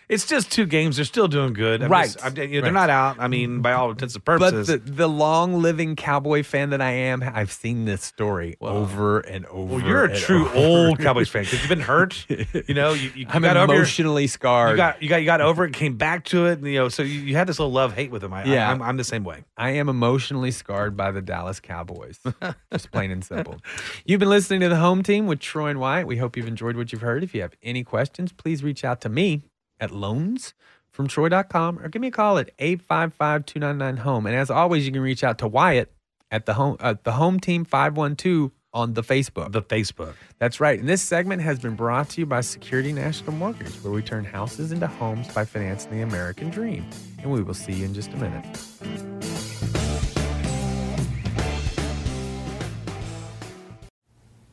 It's 0.10 0.26
just 0.26 0.52
two 0.52 0.66
games. 0.66 0.98
They're 0.98 1.06
still 1.06 1.28
doing 1.28 1.54
good. 1.54 1.82
I'm 1.82 1.90
Right. 1.92 2.06
just- 2.06 2.24
I'm- 2.24 2.36
you 2.38 2.48
know, 2.60 2.62
They're 2.62 2.72
not 2.72 2.90
out. 2.90 3.16
I 3.20 3.28
mean, 3.28 3.62
by 3.62 3.72
all 3.74 3.90
intents 3.92 4.16
and 4.16 4.24
but 4.26 4.40
purposes. 4.40 4.68
the 4.68 4.78
the 4.78 5.08
long 5.10 5.62
living 5.62 5.96
cowboy 5.96 6.44
fan 6.44 6.72
that 6.72 6.82
I 6.82 6.92
am, 6.92 7.24
I've 7.24 7.52
seen 7.52 7.86
this 7.86 8.04
story 8.04 8.56
over 8.62 9.20
and 9.20 9.46
over. 9.48 9.76
well, 9.78 9.86
you're 9.86 10.04
a 10.06 10.16
true 10.16 10.48
over. 10.50 10.58
old 10.90 11.00
Cowboys 11.00 11.30
fan 11.30 11.44
because 11.44 11.60
you've 11.62 11.70
been 11.70 11.80
hurt. 11.80 12.26
You 12.68 12.74
know, 12.76 12.94
you, 12.94 13.12
you 13.16 13.26
I'm 13.30 13.42
got 13.42 13.58
over 13.58 13.74
your- 13.74 13.82
emotionally 13.82 14.28
scarred. 14.28 14.72
You 14.72 14.78
got 14.78 15.02
you 15.04 15.10
got 15.10 15.18
you 15.18 15.26
got 15.26 15.42
over 15.42 15.66
it, 15.66 15.74
came 15.74 15.96
back 15.98 16.26
to 16.26 16.46
it, 16.48 16.60
and, 16.60 16.68
you 16.68 16.80
know. 16.80 16.90
So 16.90 17.04
you, 17.04 17.20
you 17.22 17.36
had 17.36 17.48
this 17.48 17.60
little 17.60 17.72
love 17.72 17.94
hate 17.94 18.12
with 18.12 18.22
them. 18.22 18.34
I, 18.34 18.44
Yeah. 18.46 18.68
I, 18.68 18.72
I'm, 18.72 18.82
I'm 18.82 18.98
the 18.98 19.04
same 19.04 19.24
way. 19.24 19.44
I 19.58 19.72
am 19.72 19.90
emotionally 19.90 20.52
scarred 20.52 20.96
by 20.98 21.12
the 21.12 21.22
Dallas 21.22 21.60
Cowboys. 21.60 22.20
Just 22.72 22.92
plain 22.92 23.12
and 23.12 23.24
simple. 23.24 23.60
You've 24.06 24.20
been 24.20 24.30
listening 24.30 24.60
to 24.62 24.70
the 24.70 24.76
home 24.78 25.04
team 25.04 25.28
with 25.28 25.40
Troy 25.40 25.70
and 25.70 25.80
Wyatt. 25.80 26.08
We 26.08 26.18
hope 26.18 26.36
you've 26.38 26.48
enjoyed 26.48 26.76
what 26.78 26.92
you've 26.92 27.02
heard. 27.02 27.24
If 27.24 27.34
you 27.34 27.42
have 27.42 27.54
any 27.64 27.84
questions, 27.84 28.32
please 28.32 28.64
reach 28.64 28.84
out 28.84 29.02
to 29.02 29.10
me 29.10 29.44
at 29.84 29.92
loansfromtroy.com 29.92 31.80
or 31.80 31.90
give 31.90 32.02
me 32.02 32.08
a 32.08 32.12
call 32.12 32.38
at 32.38 32.58
855-299-HOME. 32.58 34.26
And 34.26 34.36
as 34.36 34.50
always, 34.50 34.86
you 34.86 34.92
can 34.92 35.02
reach 35.02 35.24
out 35.24 35.38
to 35.40 35.48
Wyatt 35.48 35.92
at 36.32 36.46
the 36.46 36.54
home 36.56 36.78
uh, 36.80 36.96
the 37.04 37.12
home 37.12 37.40
team 37.40 37.66
512 37.66 38.52
on 38.74 38.94
the 38.94 39.04
Facebook. 39.04 39.52
The 39.52 39.62
Facebook. 39.62 40.16
That's 40.40 40.60
right. 40.60 40.80
And 40.80 40.90
this 40.90 41.02
segment 41.02 41.42
has 41.44 41.60
been 41.60 41.76
brought 41.76 42.10
to 42.10 42.22
you 42.22 42.26
by 42.26 42.42
Security 42.42 42.92
National 42.92 43.34
Mortgage, 43.34 43.76
where 43.84 43.94
we 43.94 44.02
turn 44.02 44.24
houses 44.24 44.72
into 44.72 44.88
homes 44.88 45.28
by 45.34 45.46
financing 45.46 45.92
the 45.92 46.02
American 46.02 46.50
dream. 46.50 46.86
And 47.20 47.32
we 47.32 47.44
will 47.44 47.54
see 47.54 47.74
you 47.74 47.86
in 47.86 47.94
just 47.94 48.12
a 48.14 48.18
minute. 48.18 48.46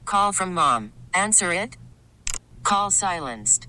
Call 0.05 0.33
from 0.33 0.53
mom. 0.53 0.93
Answer 1.15 1.53
it. 1.53 1.77
Call 2.63 2.91
silenced. 2.91 3.69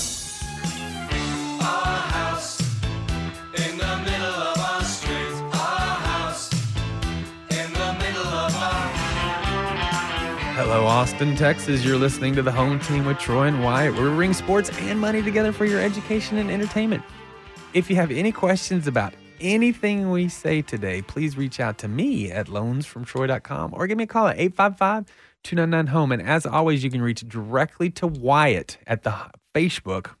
Hello, 10.73 10.85
Austin, 10.85 11.35
Texas. 11.35 11.83
You're 11.83 11.97
listening 11.97 12.33
to 12.35 12.41
the 12.41 12.51
home 12.53 12.79
team 12.79 13.03
with 13.03 13.19
Troy 13.19 13.47
and 13.47 13.61
Wyatt. 13.61 13.93
We're 13.93 14.15
bringing 14.15 14.33
sports 14.33 14.71
and 14.79 14.97
money 14.97 15.21
together 15.21 15.51
for 15.51 15.65
your 15.65 15.81
education 15.81 16.37
and 16.37 16.49
entertainment. 16.49 17.03
If 17.73 17.89
you 17.89 17.97
have 17.97 18.09
any 18.09 18.31
questions 18.31 18.87
about 18.87 19.13
anything 19.41 20.11
we 20.11 20.29
say 20.29 20.61
today, 20.61 21.01
please 21.01 21.35
reach 21.35 21.59
out 21.59 21.77
to 21.79 21.89
me 21.89 22.31
at 22.31 22.47
loansfromtroy.com 22.47 23.73
or 23.73 23.85
give 23.85 23.97
me 23.97 24.05
a 24.05 24.07
call 24.07 24.27
at 24.27 24.39
855 24.39 25.13
299 25.43 25.87
home. 25.87 26.13
And 26.13 26.21
as 26.21 26.45
always, 26.45 26.85
you 26.85 26.89
can 26.89 27.01
reach 27.01 27.27
directly 27.27 27.89
to 27.89 28.07
Wyatt 28.07 28.77
at 28.87 29.03
the 29.03 29.13
Facebook, 29.53 30.11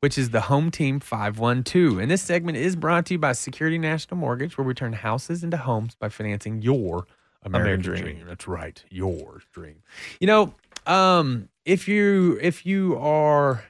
which 0.00 0.18
is 0.18 0.30
the 0.30 0.40
home 0.40 0.72
team 0.72 0.98
512. 0.98 1.98
And 2.00 2.10
this 2.10 2.22
segment 2.22 2.58
is 2.58 2.74
brought 2.74 3.06
to 3.06 3.14
you 3.14 3.18
by 3.18 3.30
Security 3.30 3.78
National 3.78 4.18
Mortgage, 4.18 4.58
where 4.58 4.66
we 4.66 4.74
turn 4.74 4.94
houses 4.94 5.44
into 5.44 5.56
homes 5.56 5.94
by 5.94 6.08
financing 6.08 6.62
your 6.62 7.06
American, 7.42 7.84
American 7.84 8.04
dream. 8.04 8.16
dream. 8.16 8.26
That's 8.26 8.48
right, 8.48 8.82
your 8.90 9.40
dream. 9.52 9.82
You 10.20 10.26
know, 10.26 10.54
um, 10.86 11.48
if 11.64 11.88
you 11.88 12.38
if 12.40 12.66
you 12.66 12.96
are 12.98 13.64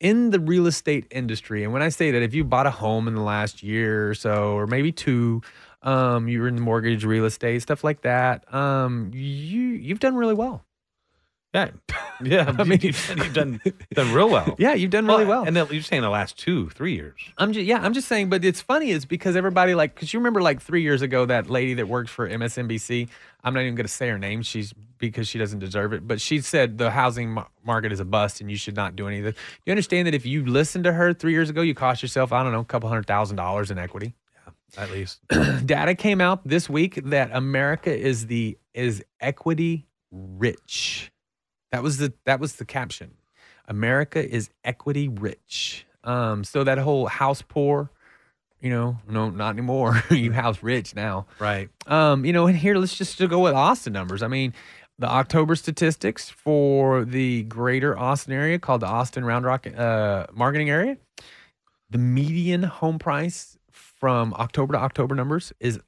in 0.00 0.30
the 0.30 0.40
real 0.40 0.66
estate 0.66 1.06
industry, 1.10 1.64
and 1.64 1.72
when 1.72 1.82
I 1.82 1.88
say 1.88 2.10
that, 2.10 2.22
if 2.22 2.34
you 2.34 2.44
bought 2.44 2.66
a 2.66 2.70
home 2.70 3.08
in 3.08 3.14
the 3.14 3.22
last 3.22 3.62
year 3.62 4.10
or 4.10 4.14
so, 4.14 4.52
or 4.52 4.66
maybe 4.66 4.92
two, 4.92 5.42
um, 5.82 6.28
you 6.28 6.40
were 6.40 6.48
in 6.48 6.60
mortgage, 6.60 7.04
real 7.04 7.24
estate, 7.24 7.62
stuff 7.62 7.84
like 7.84 8.02
that, 8.02 8.52
um, 8.54 9.10
you 9.14 9.60
you've 9.60 10.00
done 10.00 10.14
really 10.14 10.34
well. 10.34 10.64
Yeah. 11.54 11.70
Yeah. 12.22 12.54
I 12.58 12.64
mean- 12.64 12.80
you've, 12.82 13.14
you've 13.16 13.32
done 13.32 13.62
done 13.94 14.12
real 14.12 14.28
well. 14.28 14.54
Yeah, 14.58 14.74
you've 14.74 14.90
done 14.90 15.06
really 15.06 15.24
well. 15.24 15.44
And 15.44 15.56
then 15.56 15.66
you're 15.70 15.80
saying 15.80 16.02
the 16.02 16.10
last 16.10 16.36
two, 16.36 16.68
three 16.68 16.92
years. 16.94 17.18
I'm 17.38 17.54
just 17.54 17.64
yeah, 17.64 17.78
I'm 17.80 17.94
just 17.94 18.08
saying, 18.08 18.28
but 18.28 18.44
it's 18.44 18.60
funny 18.60 18.90
is 18.90 19.06
because 19.06 19.36
everybody 19.36 19.74
like 19.74 19.94
because 19.94 20.12
you 20.12 20.20
remember 20.20 20.42
like 20.42 20.60
three 20.60 20.82
years 20.82 21.00
ago 21.00 21.24
that 21.24 21.48
lady 21.48 21.72
that 21.72 21.88
worked 21.88 22.10
for 22.10 22.28
MSNBC. 22.28 23.08
I'm 23.42 23.54
not 23.54 23.60
even 23.60 23.74
going 23.74 23.86
to 23.86 23.92
say 23.92 24.10
her 24.10 24.18
name. 24.18 24.42
She's 24.42 24.74
because 24.98 25.28
she 25.28 25.38
doesn't 25.38 25.60
deserve 25.60 25.94
it, 25.94 26.06
but 26.06 26.20
she 26.20 26.42
said 26.42 26.76
the 26.76 26.90
housing 26.90 27.30
mar- 27.30 27.48
market 27.64 27.90
is 27.90 28.00
a 28.00 28.04
bust 28.04 28.42
and 28.42 28.50
you 28.50 28.56
should 28.58 28.76
not 28.76 28.96
do 28.96 29.08
anything. 29.08 29.32
Do 29.32 29.38
you 29.64 29.70
understand 29.72 30.06
that 30.06 30.14
if 30.14 30.26
you 30.26 30.44
listened 30.44 30.84
to 30.84 30.92
her 30.92 31.14
three 31.14 31.32
years 31.32 31.48
ago, 31.48 31.62
you 31.62 31.74
cost 31.74 32.02
yourself 32.02 32.34
I 32.34 32.42
don't 32.42 32.52
know 32.52 32.60
a 32.60 32.64
couple 32.66 32.90
hundred 32.90 33.06
thousand 33.06 33.38
dollars 33.38 33.70
in 33.70 33.78
equity. 33.78 34.12
Yeah, 34.76 34.82
at 34.82 34.90
least. 34.90 35.20
Data 35.64 35.94
came 35.94 36.20
out 36.20 36.46
this 36.46 36.68
week 36.68 37.00
that 37.06 37.30
America 37.32 37.96
is 37.96 38.26
the 38.26 38.58
is 38.74 39.02
equity 39.22 39.86
rich. 40.10 41.10
That 41.72 41.82
was 41.82 41.98
the 41.98 42.12
that 42.24 42.40
was 42.40 42.56
the 42.56 42.64
caption. 42.64 43.12
America 43.66 44.26
is 44.26 44.50
equity 44.64 45.08
rich. 45.08 45.86
Um, 46.02 46.44
so 46.44 46.64
that 46.64 46.78
whole 46.78 47.06
house 47.06 47.42
poor, 47.42 47.90
you 48.60 48.70
know, 48.70 48.98
no, 49.08 49.30
not 49.30 49.50
anymore. 49.50 50.02
you 50.10 50.32
house 50.32 50.62
rich 50.62 50.94
now. 50.94 51.26
Right. 51.38 51.68
Um, 51.86 52.24
you 52.24 52.32
know, 52.32 52.46
and 52.46 52.56
here 52.56 52.76
let's 52.76 52.96
just 52.96 53.18
go 53.28 53.38
with 53.38 53.54
Austin 53.54 53.92
numbers. 53.92 54.22
I 54.22 54.28
mean, 54.28 54.54
the 54.98 55.08
October 55.08 55.54
statistics 55.54 56.28
for 56.28 57.04
the 57.04 57.44
greater 57.44 57.98
Austin 57.98 58.32
area 58.34 58.58
called 58.58 58.82
the 58.82 58.86
Austin 58.86 59.24
Round 59.24 59.44
Rock 59.44 59.66
uh, 59.66 60.26
marketing 60.32 60.68
area, 60.68 60.98
the 61.88 61.98
median 61.98 62.64
home 62.64 62.98
price 62.98 63.56
from 63.70 64.34
October 64.34 64.74
to 64.74 64.78
October 64.78 65.14
numbers 65.14 65.52
is 65.58 65.80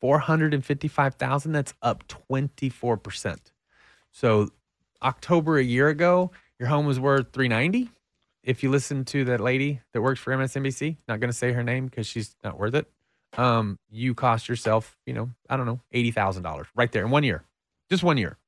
455,000. 0.00 1.52
That's 1.52 1.74
up 1.82 2.04
24%. 2.08 3.38
So 4.12 4.48
October 5.02 5.58
a 5.58 5.62
year 5.64 5.88
ago, 5.88 6.30
your 6.58 6.68
home 6.68 6.86
was 6.86 6.98
worth 6.98 7.32
390. 7.32 7.90
If 8.44 8.62
you 8.62 8.70
listen 8.70 9.04
to 9.06 9.24
that 9.26 9.40
lady 9.40 9.80
that 9.92 10.00
works 10.00 10.20
for 10.20 10.32
MSNBC, 10.34 10.96
not 11.06 11.20
going 11.20 11.30
to 11.30 11.36
say 11.36 11.52
her 11.52 11.62
name 11.62 11.86
because 11.86 12.06
she's 12.06 12.34
not 12.42 12.58
worth 12.58 12.74
it. 12.74 12.90
Um, 13.36 13.78
you 13.90 14.14
cost 14.14 14.48
yourself, 14.48 14.96
you 15.06 15.12
know, 15.12 15.30
I 15.50 15.56
don't 15.58 15.66
know, 15.66 15.80
eighty 15.92 16.10
thousand 16.10 16.44
dollars 16.44 16.66
right 16.74 16.90
there 16.90 17.04
in 17.04 17.10
one 17.10 17.24
year, 17.24 17.44
just 17.90 18.02
one 18.02 18.16
year. 18.16 18.38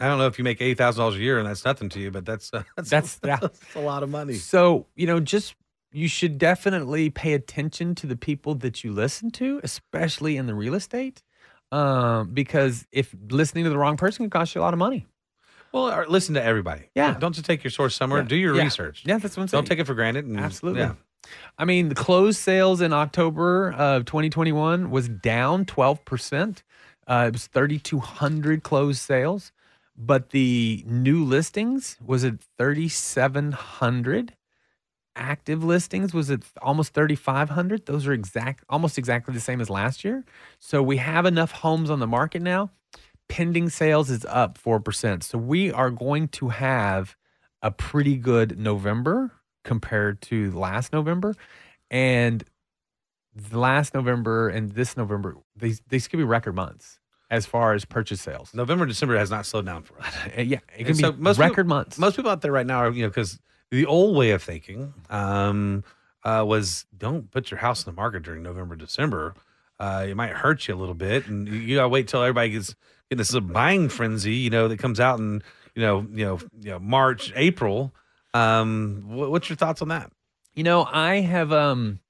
I 0.00 0.06
don't 0.08 0.16
know 0.16 0.26
if 0.26 0.38
you 0.38 0.44
make 0.44 0.62
eighty 0.62 0.74
thousand 0.74 1.00
dollars 1.00 1.16
a 1.16 1.20
year 1.20 1.38
and 1.38 1.46
that's 1.46 1.66
nothing 1.66 1.90
to 1.90 2.00
you, 2.00 2.10
but 2.10 2.24
that's 2.24 2.50
uh, 2.54 2.62
that's 2.76 2.88
That's- 2.88 3.18
that's 3.22 3.74
a 3.76 3.80
lot 3.80 4.02
of 4.02 4.08
money. 4.08 4.34
So 4.34 4.86
you 4.96 5.06
know, 5.06 5.20
just 5.20 5.54
you 5.92 6.08
should 6.08 6.38
definitely 6.38 7.10
pay 7.10 7.34
attention 7.34 7.94
to 7.96 8.06
the 8.06 8.16
people 8.16 8.54
that 8.56 8.82
you 8.82 8.92
listen 8.92 9.30
to, 9.32 9.60
especially 9.62 10.38
in 10.38 10.46
the 10.46 10.54
real 10.54 10.74
estate, 10.74 11.22
um, 11.72 12.30
because 12.32 12.86
if 12.92 13.14
listening 13.28 13.64
to 13.64 13.70
the 13.70 13.78
wrong 13.78 13.98
person 13.98 14.24
can 14.24 14.30
cost 14.30 14.54
you 14.54 14.60
a 14.60 14.62
lot 14.62 14.72
of 14.72 14.78
money. 14.78 15.06
Well, 15.72 15.90
or 15.92 16.06
listen 16.08 16.34
to 16.34 16.42
everybody. 16.42 16.84
Yeah. 16.94 17.16
Don't 17.18 17.32
just 17.34 17.46
take 17.46 17.62
your 17.64 17.70
source 17.70 17.94
somewhere. 17.94 18.22
Yeah. 18.22 18.28
Do 18.28 18.36
your 18.36 18.54
Yeah. 18.56 18.62
research. 18.64 19.02
Yeah, 19.04 19.18
that's 19.18 19.36
what 19.36 19.42
I'm 19.42 19.48
saying. 19.48 19.58
Don't 19.62 19.68
take 19.68 19.78
it 19.78 19.86
for 19.86 19.94
granted. 19.94 20.24
And, 20.24 20.38
Absolutely. 20.38 20.80
Yeah. 20.82 20.94
I 21.58 21.64
mean, 21.64 21.88
the 21.88 21.94
closed 21.94 22.38
sales 22.38 22.80
in 22.80 22.92
October 22.92 23.72
of 23.72 24.04
2021 24.04 24.90
was 24.90 25.08
down 25.08 25.64
12%. 25.64 26.62
Uh, 27.08 27.24
it 27.28 27.32
was 27.32 27.46
3,200 27.48 28.62
closed 28.62 29.00
sales, 29.00 29.52
but 29.96 30.30
the 30.30 30.84
new 30.86 31.24
listings 31.24 31.96
was 32.04 32.24
at 32.24 32.34
3,700. 32.58 34.34
Active 35.18 35.64
listings 35.64 36.12
was 36.12 36.30
at 36.30 36.42
almost 36.60 36.92
3,500. 36.92 37.86
Those 37.86 38.06
are 38.06 38.12
exact, 38.12 38.64
almost 38.68 38.98
exactly 38.98 39.32
the 39.32 39.40
same 39.40 39.60
as 39.60 39.70
last 39.70 40.04
year. 40.04 40.24
So 40.58 40.82
we 40.82 40.98
have 40.98 41.24
enough 41.24 41.52
homes 41.52 41.88
on 41.90 42.00
the 42.00 42.06
market 42.06 42.42
now. 42.42 42.70
Pending 43.28 43.68
sales 43.70 44.10
is 44.10 44.24
up 44.26 44.58
4%. 44.58 45.22
So 45.22 45.36
we 45.38 45.72
are 45.72 45.90
going 45.90 46.28
to 46.28 46.48
have 46.50 47.16
a 47.62 47.70
pretty 47.70 48.16
good 48.16 48.58
November 48.58 49.32
compared 49.64 50.20
to 50.22 50.50
last 50.52 50.92
November. 50.92 51.34
And 51.90 52.44
last 53.52 53.94
November 53.94 54.48
and 54.48 54.72
this 54.72 54.96
November, 54.96 55.36
these 55.56 55.82
these 55.88 56.08
could 56.08 56.16
be 56.18 56.24
record 56.24 56.54
months 56.54 56.98
as 57.30 57.44
far 57.44 57.72
as 57.74 57.84
purchase 57.84 58.20
sales. 58.22 58.54
November, 58.54 58.86
December 58.86 59.16
has 59.18 59.30
not 59.30 59.44
slowed 59.44 59.66
down 59.66 59.82
for 59.82 60.00
us. 60.00 60.14
Yeah, 60.36 60.58
it 60.76 60.84
can 60.84 60.86
And 60.86 60.96
be 60.96 61.02
so 61.02 61.12
most 61.12 61.38
record 61.38 61.56
people- 61.66 61.76
months. 61.76 61.98
Most 61.98 62.16
people 62.16 62.30
out 62.30 62.40
there 62.42 62.52
right 62.52 62.66
now 62.66 62.78
are, 62.78 62.90
you 62.92 63.02
know, 63.02 63.08
because 63.08 63.40
the 63.70 63.84
old 63.86 64.16
way 64.16 64.30
of 64.30 64.42
thinking 64.42 64.94
um, 65.10 65.82
uh, 66.22 66.44
was 66.46 66.86
don't 66.96 67.30
put 67.32 67.50
your 67.50 67.58
house 67.58 67.84
in 67.84 67.92
the 67.92 67.96
market 68.00 68.22
during 68.22 68.42
November, 68.44 68.76
December. 68.76 69.34
Uh, 69.78 70.06
it 70.08 70.16
might 70.16 70.30
hurt 70.30 70.66
you 70.68 70.74
a 70.74 70.76
little 70.76 70.94
bit, 70.94 71.26
and 71.26 71.46
you, 71.48 71.54
you 71.54 71.76
gotta 71.76 71.88
wait 71.88 72.08
till 72.08 72.22
everybody 72.22 72.50
gets 72.50 72.74
in 73.10 73.18
this 73.18 73.38
buying 73.38 73.88
frenzy. 73.88 74.34
You 74.34 74.50
know 74.50 74.68
that 74.68 74.78
comes 74.78 75.00
out 75.00 75.18
in 75.18 75.42
you 75.74 75.82
know 75.82 76.06
you 76.12 76.24
know 76.24 76.38
you 76.60 76.70
know 76.70 76.78
March, 76.78 77.32
April. 77.36 77.94
Um, 78.34 79.04
what, 79.06 79.30
what's 79.30 79.48
your 79.48 79.56
thoughts 79.56 79.80
on 79.82 79.88
that? 79.88 80.10
You 80.54 80.62
know, 80.64 80.84
I 80.90 81.20
have 81.20 81.52
um 81.52 82.00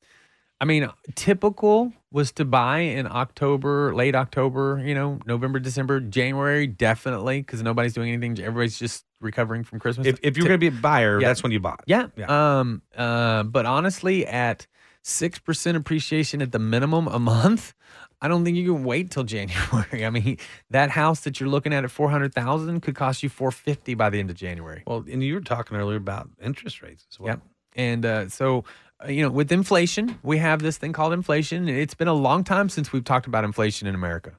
I 0.60 0.64
mean, 0.64 0.88
typical 1.14 1.92
was 2.10 2.32
to 2.32 2.44
buy 2.46 2.78
in 2.78 3.06
October, 3.06 3.94
late 3.94 4.14
October, 4.14 4.80
you 4.82 4.94
know, 4.94 5.18
November, 5.26 5.58
December, 5.58 6.00
January, 6.00 6.66
definitely, 6.66 7.40
because 7.42 7.62
nobody's 7.62 7.92
doing 7.92 8.10
anything. 8.10 8.42
Everybody's 8.42 8.78
just 8.78 9.04
recovering 9.20 9.64
from 9.64 9.80
Christmas. 9.80 10.06
If, 10.06 10.18
if 10.22 10.36
you're 10.38 10.46
going 10.48 10.58
to 10.58 10.70
be 10.70 10.74
a 10.74 10.80
buyer, 10.80 11.20
Yeah. 11.20 11.28
that's 11.28 11.42
when 11.42 11.52
you 11.52 11.60
bought. 11.60 11.84
yeah. 11.86 12.06
Yeah. 12.16 12.58
Um. 12.60 12.80
Uh. 12.96 13.42
But 13.42 13.66
honestly, 13.66 14.26
at 14.26 14.66
six 15.02 15.38
percent 15.38 15.76
appreciation 15.76 16.40
at 16.40 16.52
the 16.52 16.58
minimum 16.58 17.06
a 17.08 17.18
month, 17.18 17.74
I 18.20 18.28
don't 18.28 18.44
think 18.44 18.56
you 18.56 18.74
can 18.74 18.84
wait 18.84 19.10
till 19.10 19.24
January. 19.36 20.04
I 20.04 20.10
mean, 20.10 20.38
that 20.70 20.90
house 20.90 21.20
that 21.20 21.40
you're 21.40 21.48
looking 21.48 21.72
at 21.72 21.84
at 21.84 21.90
four 21.90 22.10
hundred 22.10 22.34
thousand 22.34 22.80
could 22.80 22.94
cost 22.94 23.22
you 23.22 23.28
four 23.28 23.50
fifty 23.50 23.94
by 23.94 24.10
the 24.10 24.18
end 24.18 24.30
of 24.30 24.36
January. 24.36 24.82
Well, 24.86 25.04
and 25.10 25.22
you 25.22 25.34
were 25.34 25.40
talking 25.40 25.76
earlier 25.76 25.98
about 25.98 26.28
interest 26.40 26.82
rates 26.82 27.06
as 27.10 27.20
well. 27.20 27.28
Yep. 27.34 27.40
And 27.76 28.06
uh, 28.06 28.28
so, 28.30 28.64
uh, 29.04 29.08
you 29.08 29.22
know, 29.22 29.30
with 29.30 29.52
inflation, 29.52 30.18
we 30.22 30.38
have 30.38 30.62
this 30.62 30.78
thing 30.78 30.94
called 30.94 31.12
inflation. 31.12 31.68
It's 31.68 31.94
been 31.94 32.08
a 32.08 32.14
long 32.14 32.42
time 32.42 32.70
since 32.70 32.90
we've 32.90 33.04
talked 33.04 33.26
about 33.26 33.44
inflation 33.44 33.86
in 33.86 33.94
America. 33.94 34.32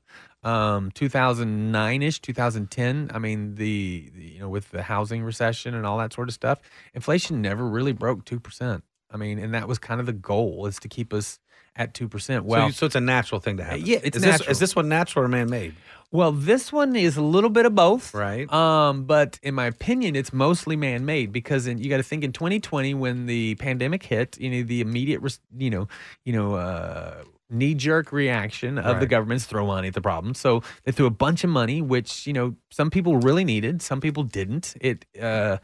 Um, 0.44 0.92
2009 0.92 2.02
ish, 2.02 2.20
2010. 2.20 3.12
I 3.14 3.20
mean, 3.20 3.56
the, 3.56 4.12
the 4.16 4.24
you 4.24 4.40
know 4.40 4.50
with 4.50 4.72
the 4.72 4.84
housing 4.84 5.24
recession 5.24 5.76
and 5.76 5.86
all 5.86 5.98
that 6.00 6.14
sort 6.14 6.30
of 6.30 6.34
stuff, 6.34 6.62
inflation 6.94 7.42
never 7.42 7.68
really 7.68 7.94
broke 7.94 8.26
two 8.26 8.40
percent. 8.40 8.84
I 9.12 9.18
mean, 9.18 9.40
and 9.40 9.54
that 9.54 9.68
was 9.68 9.78
kind 9.78 10.00
of 10.00 10.06
the 10.06 10.14
goal 10.14 10.66
is 10.66 10.80
to 10.80 10.88
keep 10.88 11.14
us 11.14 11.40
at 11.78 11.94
two 11.94 12.08
percent. 12.08 12.44
Well, 12.46 12.60
Well, 12.60 12.66
so, 12.66 12.68
you- 12.68 12.74
so 12.74 12.86
it's 12.88 12.96
a 12.96 13.02
natural 13.02 13.40
thing 13.40 13.58
to 13.58 13.64
happen. 13.64 13.86
yeah, 13.86 14.00
it's 14.04 14.18
is 14.18 14.24
This, 14.24 14.32
natural. 14.32 14.50
is 14.52 14.60
this 14.60 14.76
one 14.76 14.90
natural 14.90 15.26
or 15.26 15.28
man 15.28 15.50
made? 15.50 15.76
Well, 16.12 16.32
this 16.32 16.72
one 16.72 16.96
is 16.96 17.18
a 17.18 17.22
little 17.22 17.50
bit 17.50 17.66
of 17.66 17.76
both, 17.76 18.14
Right. 18.14 18.52
Um, 18.52 19.04
but 19.04 19.40
in 19.44 19.54
my 19.56 19.66
opinion, 19.66 20.16
it's 20.16 20.32
mostly 20.32 20.78
man-made 20.78 21.34
because 21.34 21.68
in, 21.68 21.80
you 21.80 21.90
got 21.90 21.98
to 21.98 22.04
think 22.04 22.24
in 22.24 22.32
2020 22.32 22.94
when 22.94 23.26
the 23.26 23.56
pandemic 23.56 24.04
hit, 24.04 24.40
you 24.40 24.50
know, 24.50 24.64
the 24.64 24.80
immediate, 24.80 25.22
you 25.58 25.70
know, 25.70 25.90
you 26.24 26.32
know, 26.32 26.56
uh, 26.56 27.24
knee-jerk 27.50 28.12
reaction 28.14 28.78
of 28.78 29.00
the 29.00 29.06
government's 29.06 29.46
throw 29.46 29.66
money 29.68 29.90
at 29.90 29.94
the 29.94 30.02
problem. 30.02 30.34
So 30.34 30.64
they 30.86 30.92
threw 30.94 31.06
a 31.08 31.10
bunch 31.12 31.44
of 31.44 31.50
money, 31.50 31.82
which 31.82 32.26
you 32.28 32.34
know 32.34 32.56
some 32.72 32.90
people 32.90 33.18
really 33.18 33.44
needed, 33.46 33.82
some 33.82 34.00
people 34.02 34.24
didn't. 34.24 34.76
It, 34.82 35.06
uh, 35.22 35.58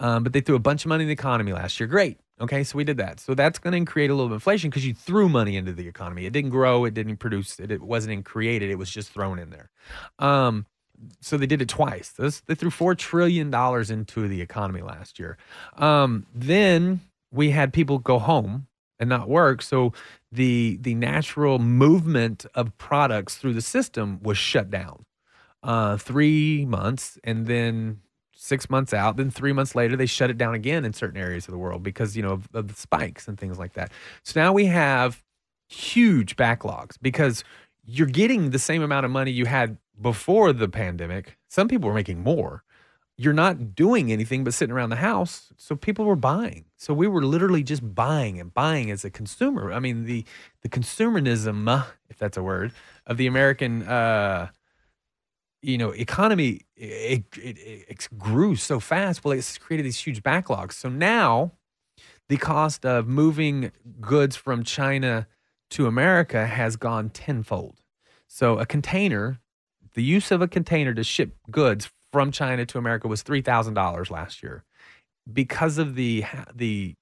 um, 0.00 0.22
but 0.22 0.32
they 0.32 0.40
threw 0.40 0.54
a 0.54 0.58
bunch 0.60 0.84
of 0.84 0.88
money 0.90 1.04
in 1.04 1.08
the 1.08 1.12
economy 1.14 1.52
last 1.52 1.78
year. 1.80 1.86
Great. 1.86 2.18
Okay, 2.40 2.64
so 2.64 2.78
we 2.78 2.84
did 2.84 2.96
that. 2.96 3.20
So 3.20 3.34
that's 3.34 3.58
going 3.58 3.84
to 3.84 3.90
create 3.90 4.10
a 4.10 4.14
little 4.14 4.32
inflation 4.32 4.70
because 4.70 4.86
you 4.86 4.94
threw 4.94 5.28
money 5.28 5.56
into 5.56 5.72
the 5.72 5.86
economy. 5.86 6.24
It 6.24 6.32
didn't 6.32 6.50
grow. 6.50 6.86
It 6.86 6.94
didn't 6.94 7.18
produce. 7.18 7.60
It, 7.60 7.70
it 7.70 7.82
wasn't 7.82 8.24
created. 8.24 8.70
It 8.70 8.76
was 8.76 8.90
just 8.90 9.10
thrown 9.12 9.38
in 9.38 9.50
there. 9.50 9.68
Um, 10.18 10.66
so 11.20 11.36
they 11.36 11.46
did 11.46 11.60
it 11.60 11.68
twice. 11.68 12.10
This, 12.10 12.40
they 12.40 12.54
threw 12.54 12.70
four 12.70 12.94
trillion 12.94 13.50
dollars 13.50 13.90
into 13.90 14.26
the 14.26 14.40
economy 14.40 14.80
last 14.80 15.18
year. 15.18 15.36
Um, 15.76 16.26
then 16.34 17.00
we 17.30 17.50
had 17.50 17.72
people 17.72 17.98
go 17.98 18.18
home 18.18 18.66
and 18.98 19.08
not 19.08 19.28
work, 19.28 19.62
so 19.62 19.92
the 20.30 20.78
the 20.80 20.94
natural 20.94 21.58
movement 21.58 22.44
of 22.54 22.76
products 22.76 23.36
through 23.36 23.54
the 23.54 23.62
system 23.62 24.20
was 24.22 24.36
shut 24.36 24.70
down. 24.70 25.06
Uh, 25.62 25.96
three 25.96 26.66
months, 26.66 27.18
and 27.24 27.46
then 27.46 28.00
six 28.40 28.70
months 28.70 28.94
out. 28.94 29.18
Then 29.18 29.30
three 29.30 29.52
months 29.52 29.74
later, 29.74 29.96
they 29.96 30.06
shut 30.06 30.30
it 30.30 30.38
down 30.38 30.54
again 30.54 30.84
in 30.86 30.94
certain 30.94 31.20
areas 31.20 31.46
of 31.46 31.52
the 31.52 31.58
world 31.58 31.82
because 31.82 32.16
you 32.16 32.22
know 32.22 32.32
of, 32.32 32.48
of 32.54 32.68
the 32.68 32.74
spikes 32.74 33.28
and 33.28 33.38
things 33.38 33.58
like 33.58 33.74
that. 33.74 33.92
So 34.22 34.40
now 34.40 34.52
we 34.52 34.64
have 34.66 35.22
huge 35.68 36.36
backlogs 36.36 36.96
because 37.00 37.44
you're 37.84 38.06
getting 38.06 38.50
the 38.50 38.58
same 38.58 38.82
amount 38.82 39.04
of 39.04 39.12
money 39.12 39.30
you 39.30 39.44
had 39.44 39.76
before 40.00 40.54
the 40.54 40.68
pandemic. 40.68 41.36
Some 41.48 41.68
people 41.68 41.88
were 41.88 41.94
making 41.94 42.22
more. 42.22 42.64
You're 43.18 43.34
not 43.34 43.74
doing 43.74 44.10
anything 44.10 44.42
but 44.42 44.54
sitting 44.54 44.74
around 44.74 44.88
the 44.88 44.96
house. 44.96 45.52
So 45.58 45.76
people 45.76 46.06
were 46.06 46.16
buying. 46.16 46.64
So 46.78 46.94
we 46.94 47.06
were 47.06 47.22
literally 47.22 47.62
just 47.62 47.94
buying 47.94 48.40
and 48.40 48.54
buying 48.54 48.90
as 48.90 49.04
a 49.04 49.10
consumer. 49.10 49.70
I 49.70 49.80
mean, 49.80 50.06
the 50.06 50.24
the 50.62 50.70
consumerism, 50.70 51.84
if 52.08 52.16
that's 52.16 52.38
a 52.38 52.42
word, 52.42 52.72
of 53.06 53.18
the 53.18 53.26
American 53.26 53.82
uh 53.82 54.48
you 55.62 55.76
know 55.78 55.90
economy 55.90 56.62
it, 56.76 57.24
it, 57.36 57.58
it 57.88 58.08
grew 58.18 58.56
so 58.56 58.80
fast 58.80 59.24
well 59.24 59.32
it's 59.32 59.58
created 59.58 59.84
these 59.84 59.98
huge 59.98 60.22
backlogs. 60.22 60.72
So 60.72 60.88
now 60.88 61.52
the 62.28 62.36
cost 62.36 62.86
of 62.86 63.06
moving 63.06 63.72
goods 64.00 64.36
from 64.36 64.64
china 64.64 65.26
to 65.70 65.86
america 65.86 66.46
has 66.46 66.76
gone 66.76 67.10
tenfold. 67.10 67.80
So 68.28 68.58
a 68.58 68.66
container 68.66 69.40
the 69.94 70.02
use 70.02 70.30
of 70.30 70.40
a 70.40 70.48
container 70.48 70.94
to 70.94 71.04
ship 71.04 71.36
goods 71.50 71.90
from 72.12 72.30
china 72.32 72.64
to 72.66 72.78
america 72.78 73.08
was 73.08 73.22
$3000 73.22 74.10
last 74.10 74.42
year. 74.42 74.64
Because 75.30 75.78
of 75.78 75.94
the 75.94 76.24
the 76.54 76.94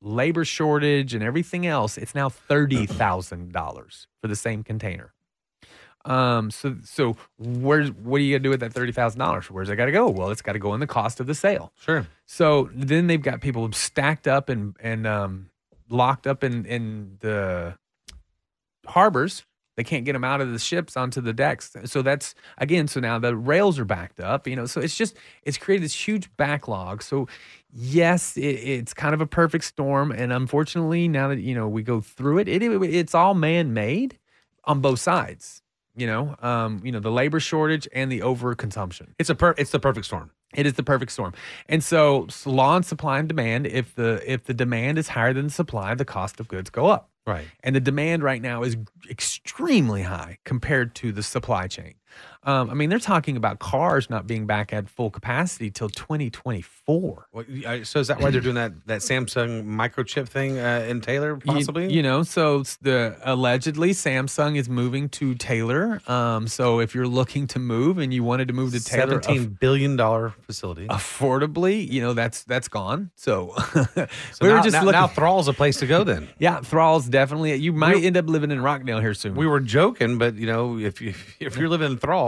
labor 0.00 0.44
shortage 0.44 1.12
and 1.12 1.24
everything 1.24 1.66
else 1.66 1.98
it's 1.98 2.14
now 2.14 2.28
$30000 2.28 4.06
for 4.22 4.28
the 4.28 4.36
same 4.36 4.62
container 4.62 5.12
um, 6.08 6.50
so 6.50 6.74
so 6.84 7.16
where's 7.38 7.92
what 7.92 8.16
are 8.16 8.24
you 8.24 8.34
gonna 8.34 8.42
do 8.42 8.50
with 8.50 8.60
that 8.60 8.72
thirty 8.72 8.92
thousand 8.92 9.18
dollars? 9.18 9.50
Where's 9.50 9.68
it 9.68 9.76
gotta 9.76 9.92
go? 9.92 10.08
Well, 10.08 10.30
it's 10.30 10.40
gotta 10.40 10.58
go 10.58 10.72
in 10.72 10.80
the 10.80 10.86
cost 10.86 11.20
of 11.20 11.26
the 11.26 11.34
sale. 11.34 11.70
Sure. 11.80 12.06
So 12.24 12.70
then 12.74 13.08
they've 13.08 13.20
got 13.20 13.42
people 13.42 13.70
stacked 13.72 14.26
up 14.26 14.48
and 14.48 14.74
and 14.80 15.06
um, 15.06 15.50
locked 15.90 16.26
up 16.26 16.42
in 16.42 16.64
in 16.64 17.18
the 17.20 17.76
harbors. 18.86 19.44
They 19.76 19.84
can't 19.84 20.04
get 20.04 20.14
them 20.14 20.24
out 20.24 20.40
of 20.40 20.50
the 20.50 20.58
ships 20.58 20.96
onto 20.96 21.20
the 21.20 21.32
decks. 21.32 21.76
So 21.84 22.00
that's 22.00 22.34
again. 22.56 22.88
So 22.88 23.00
now 23.00 23.18
the 23.18 23.36
rails 23.36 23.78
are 23.78 23.84
backed 23.84 24.18
up. 24.18 24.48
You 24.48 24.56
know. 24.56 24.64
So 24.64 24.80
it's 24.80 24.96
just 24.96 25.14
it's 25.42 25.58
created 25.58 25.84
this 25.84 25.94
huge 25.94 26.34
backlog. 26.38 27.02
So 27.02 27.28
yes, 27.70 28.34
it, 28.38 28.40
it's 28.40 28.94
kind 28.94 29.12
of 29.12 29.20
a 29.20 29.26
perfect 29.26 29.64
storm. 29.64 30.10
And 30.10 30.32
unfortunately, 30.32 31.06
now 31.06 31.28
that 31.28 31.40
you 31.40 31.54
know 31.54 31.68
we 31.68 31.82
go 31.82 32.00
through 32.00 32.38
it, 32.38 32.48
it, 32.48 32.62
it 32.62 32.82
it's 32.82 33.14
all 33.14 33.34
man 33.34 33.74
made 33.74 34.18
on 34.64 34.80
both 34.80 35.00
sides. 35.00 35.62
You 35.98 36.06
know, 36.06 36.36
um, 36.40 36.80
you 36.84 36.92
know 36.92 37.00
the 37.00 37.10
labor 37.10 37.40
shortage 37.40 37.88
and 37.92 38.10
the 38.12 38.20
overconsumption. 38.20 39.08
It's 39.18 39.30
a 39.30 39.34
per- 39.34 39.54
it's 39.58 39.70
the 39.72 39.80
perfect 39.80 40.06
storm. 40.06 40.30
It 40.54 40.64
is 40.64 40.74
the 40.74 40.82
perfect 40.82 41.12
storm. 41.12 41.34
And 41.68 41.82
so, 41.84 42.24
s- 42.26 42.46
law 42.46 42.76
and 42.76 42.84
supply 42.86 43.18
and 43.18 43.28
demand. 43.28 43.66
If 43.66 43.94
the 43.96 44.22
if 44.24 44.44
the 44.44 44.54
demand 44.54 44.96
is 44.98 45.08
higher 45.08 45.32
than 45.32 45.46
the 45.46 45.52
supply, 45.52 45.94
the 45.94 46.04
cost 46.04 46.40
of 46.40 46.48
goods 46.48 46.70
go 46.70 46.86
up. 46.86 47.10
Right. 47.26 47.44
And 47.62 47.76
the 47.76 47.80
demand 47.80 48.22
right 48.22 48.40
now 48.40 48.62
is 48.62 48.76
extremely 49.10 50.02
high 50.02 50.38
compared 50.44 50.94
to 50.96 51.12
the 51.12 51.22
supply 51.22 51.66
chain. 51.66 51.94
Um, 52.44 52.70
I 52.70 52.74
mean, 52.74 52.88
they're 52.88 52.98
talking 52.98 53.36
about 53.36 53.58
cars 53.58 54.08
not 54.08 54.26
being 54.26 54.46
back 54.46 54.72
at 54.72 54.88
full 54.88 55.10
capacity 55.10 55.70
till 55.70 55.88
2024. 55.88 57.28
Well, 57.32 57.44
so 57.84 58.00
is 58.00 58.08
that 58.08 58.20
why 58.20 58.30
they're 58.30 58.40
doing 58.40 58.54
that 58.54 58.72
that 58.86 59.00
Samsung 59.00 59.64
microchip 59.66 60.28
thing 60.28 60.58
uh, 60.58 60.86
in 60.88 61.00
Taylor? 61.00 61.36
Possibly. 61.36 61.92
You, 61.92 62.02
know, 62.02 62.22
so 62.22 62.62
the 62.80 63.16
allegedly 63.24 63.90
Samsung 63.90 64.56
is 64.56 64.68
moving 64.68 65.08
to 65.10 65.34
Taylor. 65.34 66.00
Um, 66.06 66.46
so 66.48 66.80
if 66.80 66.94
you're 66.94 67.06
looking 67.08 67.46
to 67.48 67.58
move 67.58 67.98
and 67.98 68.12
you 68.14 68.22
wanted 68.24 68.48
to 68.48 68.54
move 68.54 68.72
to 68.72 68.82
Taylor, 68.82 69.20
seventeen 69.22 69.56
billion 69.60 69.96
dollar 69.96 70.34
facility. 70.42 70.86
affordably, 70.88 71.88
you 71.90 72.00
know 72.00 72.14
that's 72.14 72.44
that's 72.44 72.68
gone. 72.68 73.10
So, 73.16 73.54
So 73.74 74.06
we 74.42 74.48
now, 74.48 74.56
were 74.56 74.62
just 74.62 74.72
now, 74.74 74.84
looking. 74.84 75.00
now 75.00 75.06
Thrall's 75.08 75.48
a 75.48 75.52
place 75.52 75.78
to 75.78 75.86
go. 75.86 76.04
Then 76.04 76.28
yeah, 76.38 76.60
Thrall's 76.60 77.08
definitely. 77.08 77.54
You 77.56 77.72
might 77.72 78.02
end 78.04 78.16
up 78.16 78.28
living 78.28 78.50
in 78.50 78.62
Rockdale 78.62 79.00
here 79.00 79.14
soon. 79.14 79.34
we 79.34 79.46
were 79.46 79.60
joking, 79.60 80.18
but 80.18 80.34
you 80.34 80.46
know, 80.46 80.78
if 80.78 81.00
you 81.00 81.14
if 81.40 81.56
you're 81.56 81.68
living 81.68 81.92
in 81.92 81.98
Thrall, 81.98 82.27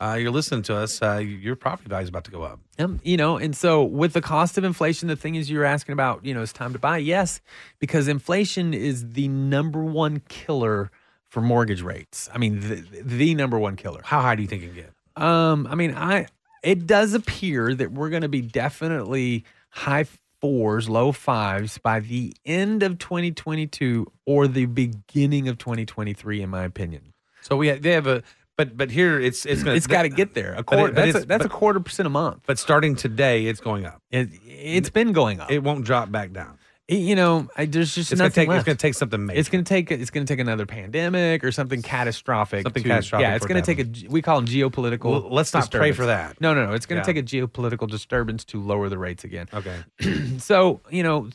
uh, 0.00 0.14
you're 0.14 0.30
listening 0.30 0.62
to 0.62 0.76
us, 0.76 1.00
uh, 1.00 1.16
your 1.16 1.56
property 1.56 1.88
value 1.88 2.02
is 2.02 2.08
about 2.08 2.24
to 2.24 2.30
go 2.30 2.42
up. 2.42 2.60
Um, 2.78 3.00
you 3.04 3.16
know, 3.16 3.36
and 3.36 3.56
so 3.56 3.82
with 3.82 4.12
the 4.12 4.20
cost 4.20 4.58
of 4.58 4.64
inflation, 4.64 5.08
the 5.08 5.16
thing 5.16 5.36
is 5.36 5.50
you're 5.50 5.64
asking 5.64 5.92
about, 5.92 6.24
you 6.24 6.34
know, 6.34 6.42
it's 6.42 6.52
time 6.52 6.72
to 6.72 6.78
buy. 6.78 6.98
Yes, 6.98 7.40
because 7.78 8.08
inflation 8.08 8.74
is 8.74 9.10
the 9.10 9.28
number 9.28 9.82
one 9.82 10.20
killer 10.28 10.90
for 11.24 11.40
mortgage 11.40 11.82
rates. 11.82 12.28
I 12.34 12.38
mean, 12.38 12.60
the, 12.60 12.84
the 13.02 13.34
number 13.34 13.58
one 13.58 13.76
killer. 13.76 14.00
How 14.04 14.20
high 14.20 14.34
do 14.34 14.42
you 14.42 14.48
think 14.48 14.62
it 14.62 14.66
can 14.66 14.74
get? 14.74 15.22
Um, 15.22 15.66
I 15.68 15.74
mean, 15.74 15.94
I 15.94 16.26
it 16.62 16.86
does 16.86 17.14
appear 17.14 17.74
that 17.74 17.92
we're 17.92 18.10
going 18.10 18.22
to 18.22 18.28
be 18.28 18.40
definitely 18.40 19.44
high 19.70 20.06
fours, 20.40 20.88
low 20.88 21.12
fives 21.12 21.78
by 21.78 22.00
the 22.00 22.34
end 22.44 22.82
of 22.82 22.98
2022 22.98 24.10
or 24.26 24.46
the 24.46 24.66
beginning 24.66 25.48
of 25.48 25.58
2023, 25.58 26.42
in 26.42 26.50
my 26.50 26.64
opinion. 26.64 27.12
So 27.40 27.56
we 27.56 27.70
they 27.70 27.92
have 27.92 28.06
a, 28.06 28.22
but 28.56 28.76
but 28.76 28.90
here 28.90 29.20
it's 29.20 29.44
it's 29.46 29.62
gonna 29.62 29.76
It's 29.76 29.86
got 29.86 30.02
to 30.02 30.08
get 30.08 30.34
there. 30.34 30.52
A 30.52 30.56
but 30.56 30.66
quarter. 30.66 30.86
it- 30.92 30.94
but 30.94 31.04
that's 31.12 31.24
a, 31.24 31.26
that's 31.26 31.44
a 31.44 31.48
quarter 31.48 31.80
percent 31.80 32.06
a 32.06 32.10
month. 32.10 32.42
But 32.46 32.58
starting 32.58 32.94
today, 32.96 33.46
it's 33.46 33.60
going 33.60 33.84
up. 33.86 34.00
It, 34.10 34.28
it's 34.46 34.90
been 34.90 35.12
going 35.12 35.40
up. 35.40 35.50
It 35.50 35.62
won't 35.62 35.84
drop 35.84 36.10
back 36.12 36.32
down. 36.32 36.58
It- 36.86 36.96
you 36.98 37.16
know, 37.16 37.48
I, 37.56 37.64
there's 37.64 37.94
just 37.94 38.12
It's 38.12 38.20
gonna 38.20 38.30
take. 38.30 38.46
left. 38.48 38.58
It's 38.60 38.66
gonna 38.66 38.76
take 38.76 38.92
something 38.94 39.24
major. 39.24 39.40
It's 39.40 39.48
going 39.48 39.64
to 39.64 39.68
take 39.68 39.90
it's 39.90 40.10
going 40.10 40.26
to 40.26 40.30
take 40.30 40.38
another 40.38 40.66
pandemic 40.66 41.42
or 41.42 41.50
something 41.50 41.80
catastrophic. 41.80 42.62
Something 42.64 42.82
to- 42.82 42.88
catastrophic 42.90 43.22
Yeah, 43.26 43.34
it's 43.36 43.46
going 43.46 43.62
to 43.62 43.74
take 43.74 44.06
a 44.06 44.08
we 44.10 44.20
call 44.20 44.36
them 44.40 44.46
geopolitical. 44.46 45.10
Well, 45.10 45.28
let's 45.30 45.54
not 45.54 45.70
pray 45.70 45.92
for 45.92 46.04
that. 46.06 46.38
No, 46.42 46.52
no, 46.52 46.66
no. 46.66 46.74
It's 46.74 46.84
going 46.84 47.02
to 47.02 47.10
Yeah. 47.10 47.14
take 47.22 47.24
a 47.24 47.48
geopolitical 47.48 47.88
disturbance 47.88 48.44
to 48.46 48.60
lower 48.60 48.88
the 48.90 48.98
rates 48.98 49.24
again. 49.24 49.48
okay. 49.54 49.78
So 50.38 50.82
you 50.90 51.02
know, 51.02 51.30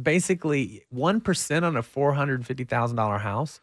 basically 0.00 0.82
one 0.90 1.20
percent 1.20 1.64
on 1.64 1.76
a 1.76 1.82
four 1.82 2.14
hundred 2.14 2.46
fifty 2.46 2.64
thousand 2.64 2.96
dollar 2.96 3.18
house, 3.18 3.60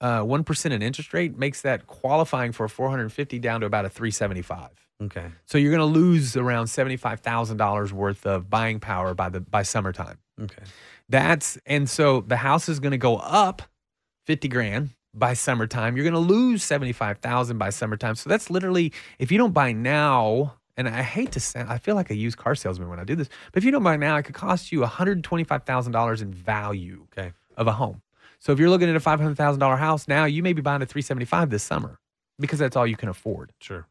uh, 0.00 0.22
one 0.22 0.44
in 0.64 0.82
interest 0.82 1.12
rate 1.14 1.38
makes 1.38 1.62
that 1.62 1.86
qualifying 1.86 2.52
for 2.52 2.64
a 2.64 2.68
four 2.68 2.90
hundred 2.90 3.10
fifty 3.12 3.38
down 3.38 3.60
to 3.60 3.66
about 3.66 3.84
a 3.84 3.88
three 3.88 4.10
seventy 4.10 4.42
five. 4.42 4.70
Okay. 5.02 5.26
So 5.44 5.58
you're 5.58 5.70
going 5.76 5.80
to 5.92 5.98
lose 6.00 6.36
around 6.36 6.66
seventy 6.68 6.96
five 6.96 7.20
thousand 7.20 7.56
dollars 7.58 7.92
worth 7.92 8.26
of 8.26 8.48
buying 8.50 8.80
power 8.80 9.14
by 9.14 9.28
the 9.28 9.40
by 9.40 9.62
summertime. 9.62 10.18
Okay. 10.40 10.62
That's 11.08 11.58
and 11.66 11.88
so 11.88 12.20
the 12.20 12.36
house 12.36 12.68
is 12.68 12.80
going 12.80 12.92
to 12.92 12.98
go 12.98 13.16
up 13.16 13.62
50 14.26 14.48
grand 14.48 14.90
by 15.14 15.34
summertime. 15.34 15.96
You're 15.96 16.02
going 16.04 16.12
to 16.14 16.18
lose 16.34 16.62
75,000 16.64 17.56
by 17.58 17.70
summertime. 17.70 18.16
So 18.16 18.28
that's 18.28 18.50
literally 18.50 18.92
if 19.18 19.30
you 19.32 19.38
don't 19.38 19.52
buy 19.52 19.72
now 19.72 20.54
and 20.76 20.88
I 20.88 21.02
hate 21.02 21.32
to 21.32 21.40
sound 21.40 21.70
I 21.70 21.78
feel 21.78 21.94
like 21.94 22.10
a 22.10 22.14
used 22.16 22.36
car 22.38 22.54
salesman 22.54 22.88
when 22.88 22.98
I 22.98 23.04
do 23.04 23.14
this, 23.14 23.28
but 23.52 23.58
if 23.62 23.64
you 23.64 23.70
don't 23.70 23.82
buy 23.84 23.96
now, 23.96 24.16
it 24.16 24.24
could 24.24 24.34
cost 24.34 24.72
you 24.72 24.80
$125,000 24.80 26.22
in 26.22 26.32
value 26.34 27.06
Okay. 27.16 27.32
of 27.56 27.66
a 27.66 27.72
home. 27.72 28.02
So 28.38 28.52
if 28.52 28.58
you're 28.58 28.70
looking 28.70 28.88
at 28.88 28.96
a 28.96 29.00
$500,000 29.00 29.78
house 29.78 30.06
now, 30.08 30.24
you 30.24 30.42
may 30.42 30.52
be 30.52 30.62
buying 30.62 30.82
a 30.82 30.86
375 30.86 31.50
this 31.50 31.62
summer 31.62 31.98
because 32.38 32.58
that's 32.58 32.76
all 32.76 32.86
you 32.86 32.96
can 32.96 33.08
afford. 33.08 33.52
Sure. 33.60 33.86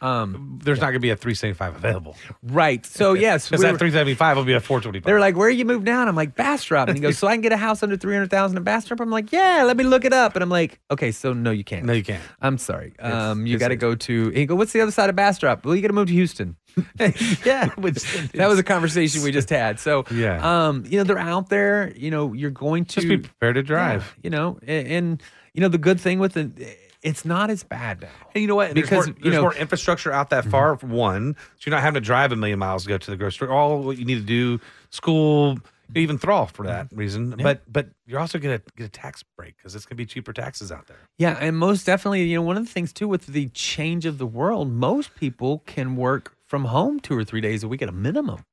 Um, 0.00 0.58
There's 0.64 0.80
not 0.80 0.86
going 0.86 0.94
to 0.94 0.98
be 1.00 1.10
a 1.10 1.16
375 1.16 1.76
available. 1.76 2.16
right. 2.42 2.84
So 2.84 3.12
yes, 3.14 3.48
Because 3.48 3.60
we 3.60 3.70
that 3.70 3.78
375 3.78 4.36
will 4.36 4.42
be 4.44 4.52
a 4.52 4.58
425. 4.58 5.06
They're 5.06 5.20
like, 5.20 5.36
"Where 5.36 5.46
are 5.46 5.50
you 5.50 5.64
move 5.64 5.84
down?" 5.84 6.08
I'm 6.08 6.16
like, 6.16 6.34
"Bastrop." 6.34 6.88
And 6.88 6.98
he 6.98 7.00
goes, 7.00 7.18
"So 7.20 7.28
I 7.28 7.34
can 7.34 7.40
get 7.40 7.52
a 7.52 7.56
house 7.56 7.84
under 7.84 7.96
three 7.96 8.12
hundred 8.14 8.28
thousand 8.30 8.56
in 8.56 8.64
Bastrop?" 8.64 8.98
I'm 8.98 9.10
like, 9.10 9.30
"Yeah, 9.30 9.62
let 9.64 9.76
me 9.76 9.84
look 9.84 10.04
it 10.04 10.12
up." 10.12 10.34
And 10.34 10.42
I'm 10.42 10.48
like, 10.48 10.80
"Okay, 10.90 11.12
so 11.12 11.32
no, 11.32 11.52
you 11.52 11.62
can't. 11.62 11.86
no, 11.86 11.92
you 11.92 12.02
can't. 12.02 12.22
I'm 12.40 12.58
sorry. 12.58 12.98
Um, 12.98 13.46
you 13.46 13.58
got 13.58 13.68
to 13.68 13.76
go 13.76 13.94
to." 13.94 14.30
He 14.30 14.44
go, 14.44 14.56
"What's 14.56 14.72
the 14.72 14.80
other 14.80 14.90
side 14.90 15.08
of 15.08 15.14
Bastrop?" 15.14 15.64
Well, 15.64 15.76
you 15.76 15.82
got 15.82 15.88
to 15.88 15.94
move 15.94 16.08
to 16.08 16.14
Houston. 16.14 16.56
yeah, 17.44 17.68
which 17.76 18.02
that 18.34 18.48
was 18.48 18.58
a 18.58 18.62
conversation 18.62 19.22
we 19.22 19.32
just 19.32 19.50
had. 19.50 19.78
So 19.80 20.04
Yeah. 20.10 20.66
um, 20.68 20.84
you 20.86 20.98
know, 20.98 21.04
they're 21.04 21.18
out 21.18 21.48
there. 21.48 21.92
You 21.96 22.10
know, 22.10 22.32
you're 22.32 22.50
going 22.50 22.84
to 22.86 22.94
Just 22.96 23.08
be 23.08 23.18
prepared 23.18 23.56
to 23.56 23.62
drive. 23.62 24.02
yeah, 24.16 24.20
you 24.24 24.30
know, 24.30 24.58
and, 24.66 24.88
and 24.88 25.22
you 25.54 25.60
know 25.60 25.68
the 25.68 25.78
good 25.78 26.00
thing 26.00 26.18
with 26.18 26.36
it, 26.36 26.78
it's 27.02 27.24
not 27.24 27.50
as 27.50 27.62
bad 27.64 28.00
now. 28.02 28.08
And 28.34 28.42
you 28.42 28.48
know 28.48 28.54
what? 28.54 28.74
There's 28.74 28.88
Because, 28.88 29.06
more, 29.08 29.16
you 29.16 29.22
there's 29.22 29.32
know- 29.34 29.38
Mm-hmm. 29.38 29.42
more 29.42 29.54
infrastructure 29.54 30.12
out 30.12 30.30
that 30.30 30.44
far. 30.46 30.76
For 30.76 30.86
one, 30.86 31.34
so 31.56 31.62
you're 31.70 31.74
not 31.76 31.82
having 31.82 32.00
to 32.00 32.04
drive 32.06 32.32
a 32.32 32.36
million 32.36 32.58
miles 32.58 32.84
to 32.84 32.88
go 32.88 32.98
to 32.98 33.10
the 33.10 33.16
grocery 33.16 33.46
store. 33.46 33.50
All 33.50 33.82
what 33.82 33.98
you 33.98 34.04
need 34.04 34.14
to 34.16 34.20
do, 34.20 34.60
school, 34.90 35.58
even 35.94 36.16
Thrall 36.16 36.46
for 36.46 36.64
that 36.66 36.86
Mm-hmm. 36.86 36.96
reason. 36.96 37.30
But 37.42 37.70
but 37.70 37.88
you're 38.06 38.20
also 38.20 38.38
gonna 38.38 38.62
get 38.76 38.84
a 38.84 38.88
tax 38.88 39.22
break 39.36 39.56
because 39.56 39.74
it's 39.74 39.84
gonna 39.84 39.96
be 39.96 40.06
cheaper 40.06 40.32
taxes 40.32 40.70
out 40.72 40.86
there. 40.86 40.96
Yeah, 41.18 41.36
and 41.40 41.56
most 41.58 41.84
definitely, 41.84 42.22
you 42.24 42.36
know, 42.36 42.42
one 42.42 42.56
of 42.56 42.64
the 42.64 42.70
things 42.72 42.92
too 42.92 43.08
with 43.08 43.26
the 43.26 43.48
change 43.48 44.06
of 44.06 44.16
the 44.18 44.26
world, 44.26 44.70
most 44.70 45.14
people 45.16 45.58
can 45.66 45.96
work 45.96 46.34
from 46.52 46.66
home 46.66 47.00
two 47.00 47.16
or 47.16 47.24
three 47.24 47.40
days 47.40 47.64
a 47.64 47.68
week 47.68 47.80
at 47.80 47.88
a 47.88 47.92
minimum. 47.92 48.44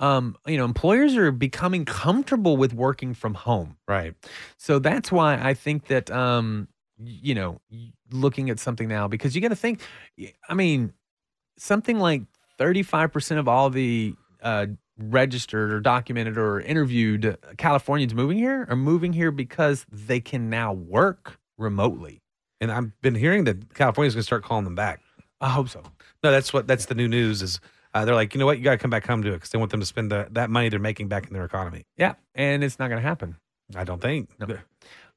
Um, 0.00 0.36
you 0.44 0.56
know, 0.56 0.64
employers 0.64 1.14
are 1.14 1.30
becoming 1.30 1.84
comfortable 1.84 2.56
with 2.56 2.74
working 2.74 3.14
from 3.14 3.34
home. 3.34 3.76
Right. 3.86 4.14
So 4.56 4.80
that's 4.80 5.12
why 5.12 5.34
I 5.40 5.54
think 5.54 5.86
that 5.86 6.10
um, 6.10 6.66
you 6.98 7.32
know, 7.36 7.60
looking 8.10 8.50
at 8.50 8.58
something 8.58 8.88
now 8.88 9.06
because 9.06 9.36
you 9.36 9.40
got 9.40 9.50
to 9.50 9.56
think. 9.56 9.82
I 10.48 10.54
mean, 10.54 10.94
something 11.56 12.00
like 12.00 12.22
thirty-five 12.58 13.12
percent 13.12 13.38
of 13.38 13.46
all 13.46 13.70
the 13.70 14.16
uh, 14.42 14.66
registered 14.98 15.72
or 15.72 15.78
documented 15.78 16.36
or 16.36 16.60
interviewed 16.60 17.38
Californians 17.56 18.14
moving 18.14 18.36
here 18.36 18.66
are 18.68 18.74
moving 18.74 19.12
here 19.12 19.30
because 19.30 19.86
they 19.92 20.18
can 20.18 20.50
now 20.50 20.72
work 20.72 21.38
remotely. 21.56 22.20
And 22.60 22.72
I've 22.72 23.00
been 23.00 23.14
hearing 23.14 23.44
that 23.44 23.74
California's 23.74 24.16
gonna 24.16 24.24
start 24.24 24.42
calling 24.42 24.64
them 24.64 24.74
back. 24.74 25.02
I 25.40 25.50
hope 25.50 25.68
so. 25.68 25.82
No, 26.22 26.30
that's 26.30 26.52
what 26.52 26.66
that's 26.66 26.86
the 26.86 26.94
new 26.94 27.08
news 27.08 27.42
is. 27.42 27.60
Uh, 27.92 28.04
they're 28.04 28.14
like, 28.16 28.34
you 28.34 28.40
know 28.40 28.46
what, 28.46 28.58
you 28.58 28.64
got 28.64 28.72
to 28.72 28.78
come 28.78 28.90
back 28.90 29.06
home 29.06 29.22
to 29.22 29.28
it 29.28 29.34
because 29.34 29.50
they 29.50 29.58
want 29.58 29.70
them 29.70 29.78
to 29.78 29.86
spend 29.86 30.10
the, 30.10 30.26
that 30.32 30.50
money 30.50 30.68
they're 30.68 30.80
making 30.80 31.06
back 31.06 31.28
in 31.28 31.32
their 31.32 31.44
economy. 31.44 31.84
Yeah, 31.96 32.14
and 32.34 32.64
it's 32.64 32.76
not 32.80 32.88
going 32.88 33.00
to 33.00 33.06
happen. 33.06 33.36
I 33.76 33.84
don't 33.84 34.02
think. 34.02 34.30
No. 34.40 34.58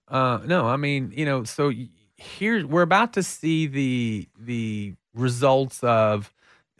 Uh, 0.07 0.39
no, 0.45 0.67
I 0.67 0.77
mean, 0.77 1.11
you 1.15 1.25
know, 1.25 1.43
so 1.43 1.71
here 2.17 2.65
we're 2.65 2.83
about 2.83 3.13
to 3.13 3.23
see 3.23 3.67
the 3.67 4.27
the 4.39 4.93
results 5.13 5.83
of 5.83 6.31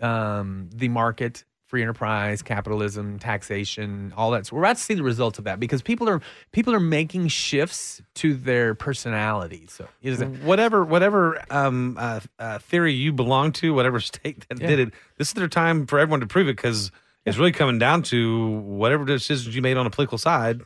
um, 0.01 0.69
the 0.73 0.87
market, 0.87 1.43
free 1.67 1.81
enterprise, 1.81 2.41
capitalism, 2.41 3.19
taxation, 3.19 4.13
all 4.15 4.31
that. 4.31 4.45
So 4.47 4.55
we're 4.55 4.63
about 4.63 4.77
to 4.77 4.81
see 4.81 4.93
the 4.93 5.03
results 5.03 5.37
of 5.37 5.43
that 5.45 5.59
because 5.59 5.81
people 5.81 6.07
are 6.09 6.21
people 6.51 6.73
are 6.73 6.79
making 6.79 7.27
shifts 7.27 8.01
to 8.15 8.33
their 8.33 8.73
personality. 8.73 9.67
So 9.69 9.87
it 10.01 10.09
is 10.13 10.21
a- 10.21 10.25
whatever 10.27 10.83
whatever 10.83 11.41
um, 11.49 11.97
uh, 11.99 12.21
uh, 12.39 12.59
theory 12.59 12.93
you 12.93 13.11
belong 13.13 13.51
to, 13.53 13.73
whatever 13.73 13.99
state 14.11 14.47
that 14.49 14.59
Yeah. 14.61 14.67
did 14.67 14.79
it, 14.79 14.93
this 15.17 15.27
is 15.27 15.33
their 15.33 15.47
time 15.49 15.85
for 15.87 15.99
everyone 15.99 16.21
to 16.21 16.27
prove 16.27 16.47
it 16.47 16.55
because 16.55 16.89
it's 17.25 17.37
really 17.37 17.51
coming 17.51 17.77
down 17.77 18.03
to 18.03 18.47
whatever 18.59 19.03
decisions 19.03 19.53
you 19.53 19.61
made 19.61 19.75
on 19.77 19.85
a 19.85 19.89
political 19.89 20.17
side. 20.17 20.61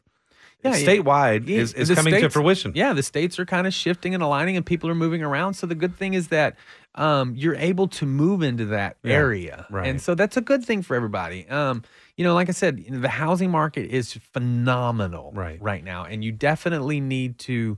Yeah, 0.63 0.73
statewide 0.75 1.47
Yeah, 1.47 1.57
is, 1.59 1.73
is 1.73 1.89
coming 1.91 2.13
to 2.19 2.29
fruition. 2.29 2.71
Yeah, 2.75 2.93
the 2.93 3.01
states 3.03 3.39
are 3.39 3.45
kind 3.45 3.65
of 3.65 3.73
shifting 3.73 4.13
and 4.13 4.21
aligning, 4.21 4.55
and 4.57 4.65
people 4.65 4.89
are 4.89 4.95
moving 4.95 5.23
around. 5.23 5.55
So 5.55 5.65
the 5.67 5.75
good 5.75 5.95
thing 5.95 6.13
is 6.13 6.27
that 6.27 6.55
um, 6.95 7.33
you're 7.35 7.55
able 7.55 7.87
to 7.87 8.05
move 8.05 8.43
into 8.43 8.65
that 8.65 8.97
Yeah, 9.03 9.13
area, 9.13 9.65
right. 9.71 9.87
and 9.87 10.01
so 10.01 10.13
that's 10.13 10.37
a 10.37 10.41
good 10.41 10.63
thing 10.63 10.81
for 10.83 10.95
everybody. 10.95 11.47
Um, 11.49 11.83
you 12.17 12.23
know, 12.23 12.33
like 12.33 12.49
I 12.49 12.51
said, 12.51 12.83
the 12.89 13.09
housing 13.09 13.49
market 13.49 13.89
is 13.89 14.13
phenomenal 14.13 15.31
Right. 15.33 15.61
right 15.61 15.83
now, 15.83 16.03
and 16.05 16.23
you 16.23 16.31
definitely 16.31 16.99
need 16.99 17.39
to 17.39 17.77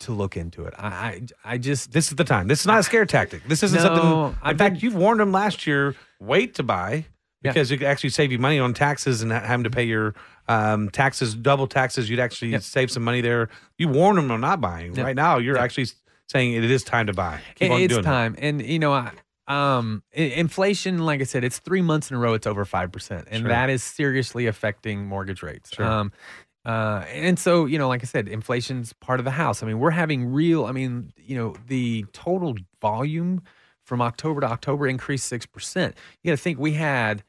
to 0.00 0.12
look 0.12 0.36
into 0.36 0.64
it. 0.64 0.74
I 0.78 0.86
I, 0.88 1.22
I 1.54 1.58
just 1.58 1.92
This 1.92 2.08
is 2.10 2.16
the 2.16 2.24
time. 2.24 2.46
This 2.48 2.60
is 2.60 2.66
not 2.66 2.78
a 2.80 2.82
scare 2.82 3.04
tactic. 3.06 3.42
This 3.48 3.62
isn't 3.62 3.82
No, 3.82 3.84
something. 3.86 4.38
I've 4.42 4.52
In 4.52 4.58
fact, 4.58 4.74
been- 4.76 4.80
you've 4.84 4.94
warned 4.96 5.20
them 5.20 5.32
last 5.32 5.66
year. 5.66 5.94
Wait 6.20 6.54
to 6.54 6.62
buy 6.62 7.06
Yeah. 7.42 7.52
because 7.52 7.70
it 7.70 7.78
could 7.78 7.86
actually 7.86 8.10
save 8.10 8.32
you 8.32 8.38
money 8.38 8.58
on 8.58 8.74
taxes 8.74 9.22
and 9.22 9.32
having 9.32 9.64
to 9.64 9.70
pay 9.70 9.84
your 9.84 10.14
um, 10.48 10.90
taxes, 10.90 11.34
double 11.34 11.66
taxes. 11.66 12.10
You'd 12.10 12.18
actually 12.20 12.50
Yep. 12.50 12.62
save 12.62 12.90
some 12.90 13.02
money 13.04 13.20
there. 13.20 13.48
You 13.78 13.88
warn 13.88 14.16
them 14.16 14.30
on 14.30 14.40
not 14.40 14.60
buying. 14.60 14.94
Yep. 14.94 15.04
Right 15.06 15.16
now, 15.16 15.38
you're 15.38 15.54
Yep. 15.56 15.64
actually 15.64 15.86
saying 16.28 16.52
it 16.52 16.64
is 16.70 16.84
time 16.84 17.06
to 17.06 17.12
buy. 17.12 17.40
Keep 17.54 17.70
It- 17.72 17.92
it's 17.92 18.04
time, 18.04 18.34
and 18.38 18.60
you 18.64 18.78
know, 18.78 18.92
I, 18.92 19.10
um, 19.48 20.02
inflation, 20.12 20.98
like 20.98 21.20
I 21.20 21.24
said, 21.24 21.42
it's 21.44 21.58
three 21.58 21.82
months 21.82 22.10
in 22.10 22.16
a 22.16 22.20
row. 22.20 22.34
It's 22.34 22.46
over 22.46 22.64
five 22.64 22.92
percent, 22.92 23.26
and 23.30 23.40
Sure. 23.42 23.48
that 23.48 23.70
is 23.70 23.82
seriously 23.82 24.46
affecting 24.46 25.06
mortgage 25.06 25.42
rates. 25.42 25.70
Sure. 25.74 25.84
Um, 25.86 26.12
uh, 26.64 27.04
and 27.12 27.38
so 27.38 27.64
you 27.66 27.78
know, 27.78 27.88
like 27.88 28.02
I 28.02 28.06
said, 28.06 28.28
inflation's 28.28 28.92
part 28.92 29.18
of 29.18 29.24
the 29.24 29.30
house. 29.32 29.62
I 29.62 29.66
mean, 29.66 29.78
we're 29.78 29.90
having 29.90 30.32
real. 30.32 30.66
I 30.66 30.72
mean, 30.72 31.12
you 31.16 31.36
know, 31.36 31.56
the 31.66 32.04
total 32.12 32.54
volume 32.80 33.42
from 33.84 34.00
October 34.02 34.40
to 34.42 34.46
October 34.46 34.86
increased 34.86 35.26
six 35.26 35.46
percent. 35.46 35.96
You 36.22 36.30
got 36.30 36.36
to 36.36 36.42
think 36.42 36.58
we 36.58 36.72
had, 36.74 37.24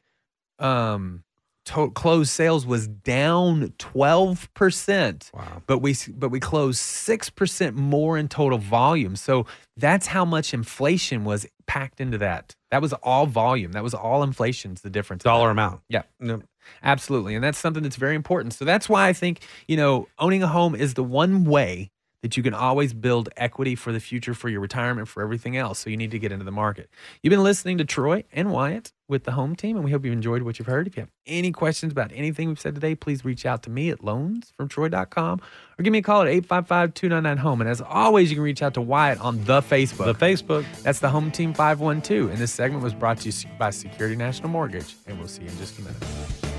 um, 0.62 1.24
to- 1.66 1.90
closed 1.92 2.30
sales 2.30 2.66
was 2.66 2.88
down 2.88 3.72
twelve 3.78 4.48
percent 4.54 5.30
Wow. 5.32 5.62
but 5.66 5.78
we 5.78 5.94
but 6.14 6.30
we 6.30 6.40
closed 6.40 6.78
six 6.80 7.30
percent 7.30 7.76
more 7.76 8.18
in 8.18 8.28
total 8.28 8.58
volume. 8.58 9.14
So 9.14 9.46
that's 9.76 10.08
how 10.08 10.24
much 10.24 10.52
inflation 10.52 11.24
was 11.24 11.46
packed 11.68 12.00
into 12.00 12.18
that. 12.18 12.56
That 12.72 12.82
was 12.82 12.92
all 12.94 13.26
volume. 13.26 13.72
That 13.72 13.82
was 13.84 13.94
all 13.94 14.22
inflation's 14.24 14.80
the 14.80 14.90
difference. 14.90 15.22
Dollar 15.22 15.50
amount. 15.50 15.82
Yeah, 15.88 16.02
Yep. 16.20 16.42
absolutely, 16.82 17.34
and 17.36 17.44
that's 17.44 17.58
something 17.58 17.82
that's 17.84 17.96
very 17.96 18.16
important. 18.16 18.54
So 18.54 18.64
that's 18.64 18.88
why 18.88 19.06
I 19.06 19.12
think 19.12 19.40
you 19.68 19.76
know 19.76 20.08
owning 20.18 20.42
a 20.42 20.48
home 20.48 20.74
is 20.74 20.94
the 20.94 21.04
one 21.04 21.44
way 21.44 21.91
that 22.22 22.36
you 22.36 22.42
can 22.42 22.54
always 22.54 22.94
build 22.94 23.28
equity 23.36 23.74
for 23.74 23.92
the 23.92 24.00
future, 24.00 24.32
for 24.32 24.48
your 24.48 24.60
retirement, 24.60 25.08
for 25.08 25.22
everything 25.22 25.56
else. 25.56 25.80
So 25.80 25.90
you 25.90 25.96
need 25.96 26.12
to 26.12 26.18
get 26.18 26.32
into 26.32 26.44
the 26.44 26.52
market. 26.52 26.88
You've 27.22 27.32
been 27.32 27.42
listening 27.42 27.78
to 27.78 27.84
Troy 27.84 28.24
and 28.32 28.50
Wyatt 28.50 28.92
with 29.08 29.24
the 29.24 29.32
home 29.32 29.56
team, 29.56 29.76
and 29.76 29.84
we 29.84 29.90
hope 29.90 30.04
you've 30.04 30.12
enjoyed 30.12 30.42
what 30.42 30.58
you've 30.58 30.68
heard. 30.68 30.86
If 30.86 30.96
you 30.96 31.02
have 31.02 31.10
any 31.26 31.50
questions 31.50 31.92
about 31.92 32.12
anything 32.14 32.48
we've 32.48 32.60
said 32.60 32.74
today, 32.74 32.94
please 32.94 33.24
reach 33.24 33.44
out 33.44 33.62
to 33.64 33.70
me 33.70 33.90
at 33.90 33.98
loansfromtroy.com 33.98 35.40
or 35.78 35.82
give 35.82 35.92
me 35.92 35.98
a 35.98 36.02
call 36.02 36.22
at 36.22 36.28
855 36.28 36.94
299 36.94 37.36
home. 37.38 37.60
And 37.60 37.68
as 37.68 37.80
always, 37.80 38.30
you 38.30 38.36
can 38.36 38.44
reach 38.44 38.62
out 38.62 38.74
to 38.74 38.80
Wyatt 38.80 39.20
on 39.20 39.44
the 39.44 39.60
Facebook. 39.60 40.06
The 40.06 40.14
Facebook. 40.14 40.64
That's 40.82 41.00
the 41.00 41.10
Home 41.10 41.30
Team 41.30 41.52
512. 41.52 42.30
And 42.30 42.38
this 42.38 42.52
segment 42.52 42.82
was 42.82 42.94
brought 42.94 43.18
to 43.18 43.28
you 43.28 43.48
by 43.58 43.70
Security 43.70 44.16
National 44.16 44.48
Mortgage. 44.48 44.94
And 45.06 45.18
we'll 45.18 45.28
see 45.28 45.42
you 45.42 45.48
in 45.48 45.58
just 45.58 45.78
a 45.78 45.82
minute. 45.82 46.51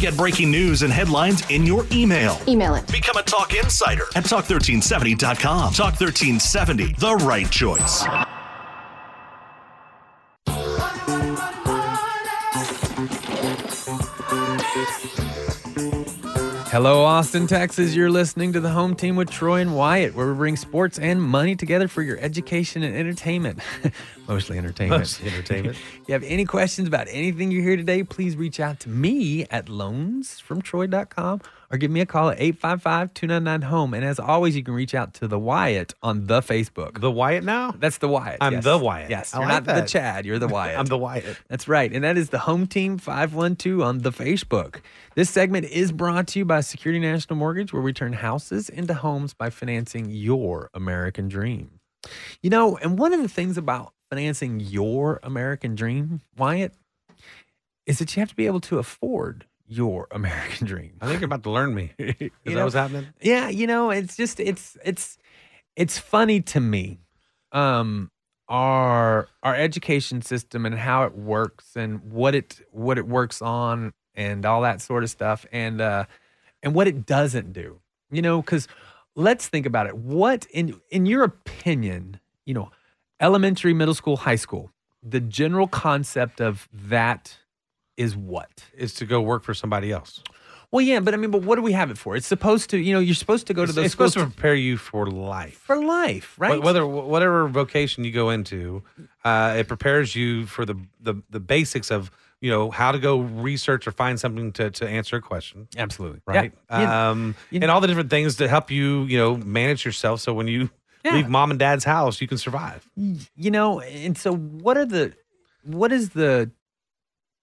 Get 0.00 0.16
breaking 0.16 0.50
news 0.50 0.80
and 0.80 0.90
headlines 0.90 1.48
in 1.50 1.66
your 1.66 1.84
email. 1.92 2.38
Email 2.48 2.74
it. 2.74 2.90
Become 2.90 3.18
a 3.18 3.22
Talk 3.22 3.54
Insider 3.54 4.04
at 4.16 4.24
Talk1370.com. 4.24 5.74
Talk 5.74 6.00
1370, 6.00 6.94
the 6.94 7.16
right 7.16 7.50
choice. 7.50 8.06
Hello, 16.70 17.02
Austin, 17.02 17.48
Texas. 17.48 17.96
You're 17.96 18.12
listening 18.12 18.52
to 18.52 18.60
the 18.60 18.70
home 18.70 18.94
team 18.94 19.16
with 19.16 19.28
Troy 19.28 19.60
and 19.60 19.74
Wyatt, 19.74 20.14
where 20.14 20.28
we 20.28 20.34
bring 20.34 20.54
sports 20.54 21.00
and 21.00 21.20
money 21.20 21.56
together 21.56 21.88
for 21.88 22.00
your 22.00 22.16
education 22.20 22.84
and 22.84 22.94
entertainment. 22.94 23.58
Mostly 24.28 24.56
entertainment. 24.56 25.00
Mostly 25.00 25.30
entertainment. 25.30 25.76
if 26.00 26.08
you 26.08 26.12
have 26.12 26.22
any 26.22 26.44
questions 26.44 26.86
about 26.86 27.08
anything 27.10 27.50
you 27.50 27.60
hear 27.60 27.76
today, 27.76 28.04
please 28.04 28.36
reach 28.36 28.60
out 28.60 28.78
to 28.80 28.88
me 28.88 29.46
at 29.50 29.66
loansfromtroy.com 29.66 31.40
or 31.70 31.78
give 31.78 31.90
me 31.90 32.00
a 32.00 32.06
call 32.06 32.30
at 32.30 32.40
855 32.40 33.14
299 33.14 33.62
home. 33.70 33.94
And 33.94 34.04
as 34.04 34.18
always, 34.18 34.56
you 34.56 34.62
can 34.62 34.74
reach 34.74 34.94
out 34.94 35.14
to 35.14 35.28
the 35.28 35.38
Wyatt 35.38 35.94
on 36.02 36.26
the 36.26 36.40
Facebook. 36.40 37.00
The 37.00 37.10
Wyatt 37.10 37.44
now? 37.44 37.72
That's 37.78 37.98
the 37.98 38.08
Wyatt. 38.08 38.38
I'm 38.40 38.54
yes. 38.54 38.64
the 38.64 38.78
Wyatt. 38.78 39.10
Yes, 39.10 39.34
I 39.34 39.38
you're 39.38 39.48
like 39.48 39.66
not 39.66 39.74
the. 39.76 39.86
Chad. 39.86 40.26
You're 40.26 40.38
the 40.38 40.48
Wyatt. 40.56 40.78
I'm 40.78 40.86
the 40.86 40.98
Wyatt. 40.98 41.38
That's 41.48 41.68
right. 41.68 41.92
And 41.92 42.02
that 42.02 42.16
is 42.16 42.30
the 42.30 42.40
Home 42.40 42.66
Team 42.66 42.98
512 42.98 43.80
on 43.80 43.98
the 43.98 44.10
Facebook. 44.10 44.80
This 45.14 45.30
segment 45.30 45.66
is 45.66 45.92
brought 45.92 46.26
to 46.28 46.40
you 46.40 46.44
by 46.44 46.60
Security 46.60 47.00
National 47.00 47.36
Mortgage, 47.36 47.72
where 47.72 47.82
we 47.82 47.92
turn 47.92 48.14
houses 48.14 48.68
into 48.68 48.94
homes 48.94 49.34
by 49.34 49.50
financing 49.50 50.10
your 50.10 50.70
American 50.74 51.28
dream. 51.28 51.80
You 52.42 52.50
know, 52.50 52.76
and 52.78 52.98
one 52.98 53.12
of 53.12 53.20
the 53.20 53.28
things 53.28 53.56
about 53.56 53.92
financing 54.10 54.58
your 54.58 55.20
American 55.22 55.74
dream, 55.74 56.20
Wyatt, 56.36 56.74
is 57.86 57.98
that 57.98 58.14
you 58.16 58.20
have 58.20 58.30
to 58.30 58.36
be 58.36 58.46
able 58.46 58.60
to 58.60 58.78
afford 58.78 59.46
your 59.70 60.08
American 60.12 60.66
dream. 60.66 60.92
I 61.00 61.06
think 61.06 61.20
you're 61.20 61.26
about 61.26 61.44
to 61.44 61.50
learn 61.50 61.74
me. 61.74 61.92
Is 61.98 62.14
You 62.20 62.30
that 62.44 62.54
know? 62.54 62.64
what's 62.64 62.74
happening? 62.74 63.06
Yeah, 63.22 63.48
you 63.48 63.66
know, 63.66 63.90
it's 63.90 64.16
just 64.16 64.40
it's 64.40 64.76
it's 64.84 65.16
it's 65.76 65.96
funny 65.98 66.40
to 66.42 66.60
me. 66.60 66.98
Um 67.52 68.10
our 68.48 69.28
our 69.44 69.54
education 69.54 70.22
system 70.22 70.66
and 70.66 70.74
how 70.74 71.04
it 71.04 71.14
works 71.16 71.76
and 71.76 72.02
what 72.12 72.34
it 72.34 72.60
what 72.72 72.98
it 72.98 73.06
works 73.06 73.40
on 73.40 73.92
and 74.16 74.44
all 74.44 74.62
that 74.62 74.80
sort 74.80 75.04
of 75.04 75.10
stuff 75.10 75.46
and 75.52 75.80
uh 75.80 76.04
and 76.62 76.74
what 76.74 76.88
it 76.88 77.06
doesn't 77.06 77.52
do. 77.52 77.78
You 78.10 78.22
know, 78.22 78.42
cuz 78.42 78.66
let's 79.14 79.46
think 79.46 79.66
about 79.66 79.86
it. 79.86 79.96
What 79.96 80.46
in 80.50 80.80
in 80.90 81.06
your 81.06 81.22
opinion, 81.22 82.18
you 82.44 82.54
know, 82.54 82.72
elementary, 83.20 83.72
middle 83.72 83.94
school, 83.94 84.16
high 84.16 84.36
school, 84.36 84.72
the 85.02 85.20
general 85.20 85.68
concept 85.68 86.40
of 86.40 86.68
that 86.72 87.38
is 87.96 88.16
what? 88.16 88.64
Is 88.76 88.94
to 88.94 89.06
go 89.06 89.20
work 89.20 89.42
for 89.44 89.54
somebody 89.54 89.92
else. 89.92 90.22
Well, 90.72 90.82
yeah, 90.82 91.00
but 91.00 91.14
I 91.14 91.16
mean, 91.16 91.32
but 91.32 91.42
what 91.42 91.56
do 91.56 91.62
we 91.62 91.72
have 91.72 91.90
it 91.90 91.98
for? 91.98 92.14
It's 92.14 92.28
supposed 92.28 92.70
to, 92.70 92.78
you 92.78 92.92
know, 92.94 93.00
you're 93.00 93.16
supposed 93.16 93.48
to 93.48 93.54
go 93.54 93.62
to 93.66 93.70
It's, 93.70 93.74
those 93.74 93.84
it's 93.86 93.92
supposed 93.92 94.14
to 94.14 94.20
prepare 94.26 94.54
you 94.54 94.76
for 94.76 95.08
life. 95.08 95.54
for 95.54 95.82
life, 95.82 96.36
right? 96.38 96.62
Whether 96.62 96.86
whatever 96.86 97.48
vocation 97.48 98.04
you 98.04 98.12
go 98.12 98.30
into, 98.30 98.84
uh, 99.24 99.56
it 99.58 99.66
prepares 99.66 100.14
you 100.14 100.46
for 100.46 100.64
the, 100.64 100.76
the 101.00 101.20
the 101.28 101.40
basics 101.40 101.90
of 101.90 102.12
you 102.40 102.50
know 102.50 102.70
how 102.70 102.92
to 102.92 103.00
go 103.00 103.18
research 103.18 103.88
or 103.88 103.90
find 103.90 104.20
something 104.20 104.52
to, 104.52 104.70
to 104.70 104.88
answer 104.88 105.16
a 105.16 105.20
question, 105.20 105.66
Absolutely, 105.76 106.20
right? 106.24 106.52
Yeah. 106.70 107.10
Um, 107.10 107.34
you- 107.50 107.58
and 107.62 107.70
all 107.70 107.80
the 107.80 107.88
different 107.88 108.10
things 108.10 108.36
to 108.36 108.46
help 108.46 108.70
you 108.70 109.02
you 109.06 109.18
know 109.18 109.36
manage 109.38 109.84
yourself. 109.84 110.20
So 110.20 110.32
when 110.32 110.46
you 110.46 110.70
Yeah. 111.04 111.16
leave 111.16 111.28
mom 111.28 111.50
and 111.50 111.58
dad's 111.58 111.82
house, 111.84 112.20
you 112.20 112.28
can 112.28 112.38
survive. 112.38 112.88
you 112.94 113.50
know, 113.50 113.80
and 113.80 114.16
so 114.16 114.32
what 114.36 114.76
are 114.78 114.86
the, 114.86 115.14
what 115.64 115.90
is 115.92 116.10
the 116.10 116.50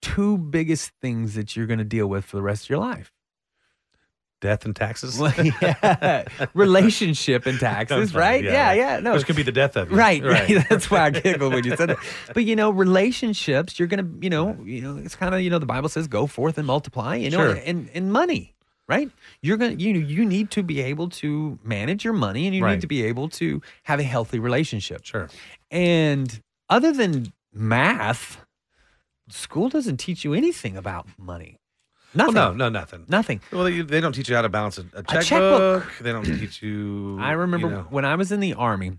two 0.02 0.38
biggest 0.38 0.92
things 1.02 1.34
that 1.36 1.56
you're 1.56 1.68
going 1.68 1.80
to 1.80 1.86
deal 1.86 2.08
with 2.08 2.26
for 2.26 2.38
the 2.38 2.44
rest 2.44 2.66
of 2.66 2.70
your 2.70 2.80
life? 2.80 3.12
Death 4.40 4.66
and 4.66 4.76
taxes. 4.76 5.20
Yeah. 5.62 6.26
Relationship 6.54 7.48
and 7.48 7.60
taxes, 7.60 8.14
right? 8.14 8.44
Yeah, 8.44 8.72
yeah. 8.74 9.00
No, 9.00 9.14
Which 9.14 9.26
could 9.26 9.36
be 9.36 9.42
the 9.42 9.52
death 9.52 9.76
of 9.76 9.90
you. 9.90 9.98
Right, 9.98 10.24
right. 10.36 10.64
That's 10.70 10.92
why 10.92 11.06
I 11.06 11.10
giggled 11.10 11.54
when 11.54 11.64
you 11.64 11.76
said 11.76 11.90
that. 11.90 11.98
But 12.36 12.46
you 12.46 12.56
know, 12.56 12.70
relationships, 12.70 13.80
you're 13.80 13.88
gonna, 13.88 14.08
you 14.22 14.30
know, 14.30 14.56
you 14.64 14.82
know, 14.82 14.98
it's 14.98 15.16
kind 15.16 15.34
of, 15.34 15.42
you 15.42 15.50
know, 15.50 15.58
the 15.58 15.66
Bible 15.66 15.90
says, 15.90 16.08
"Go 16.08 16.28
forth 16.28 16.60
and 16.60 16.68
multiply." 16.68 17.16
You 17.16 17.32
know, 17.32 17.38
Sure. 17.54 17.62
and 17.66 17.90
and 17.96 18.12
money, 18.14 18.54
right? 18.88 19.10
You're 19.42 19.58
gonna, 19.58 19.74
you 19.74 19.94
know, 19.94 20.00
you 20.08 20.24
need 20.24 20.52
to 20.52 20.62
be 20.62 20.82
able 20.82 21.10
to 21.10 21.58
manage 21.64 22.04
your 22.06 22.14
money, 22.14 22.46
and 22.46 22.56
you 22.56 22.64
Right. 22.64 22.74
need 22.74 22.82
to 22.82 22.88
be 22.88 23.04
able 23.06 23.30
to 23.30 23.60
have 23.84 24.00
a 24.00 24.04
healthy 24.04 24.38
relationship. 24.38 25.04
Sure. 25.04 25.30
And 25.72 26.44
other 26.70 26.94
than 26.94 27.34
math, 27.54 28.46
school 29.30 29.70
doesn't 29.70 29.98
teach 29.98 30.24
you 30.24 30.34
anything 30.34 30.78
about 30.78 31.08
money. 31.18 31.60
Well, 32.16 32.32
no, 32.32 32.54
no, 32.54 32.70
nothing. 32.70 33.06
Nothing. 33.08 33.42
Well, 33.52 33.66
they, 33.66 33.82
they 33.82 34.00
don't 34.00 34.14
teach 34.14 34.30
you 34.30 34.36
how 34.36 34.42
to 34.42 34.50
balance 34.50 34.78
a, 34.78 34.86
a 34.94 35.04
checkbook. 35.04 35.24
checkbook. 35.24 35.94
They 36.02 36.12
don't 36.12 36.24
teach 36.24 36.62
you. 36.62 37.18
I 37.20 37.34
remember 37.34 37.68
you 37.68 37.74
know, 37.76 37.88
when 37.90 38.06
I 38.06 38.16
was 38.16 38.32
in 38.32 38.40
the 38.40 38.54
army, 38.54 38.98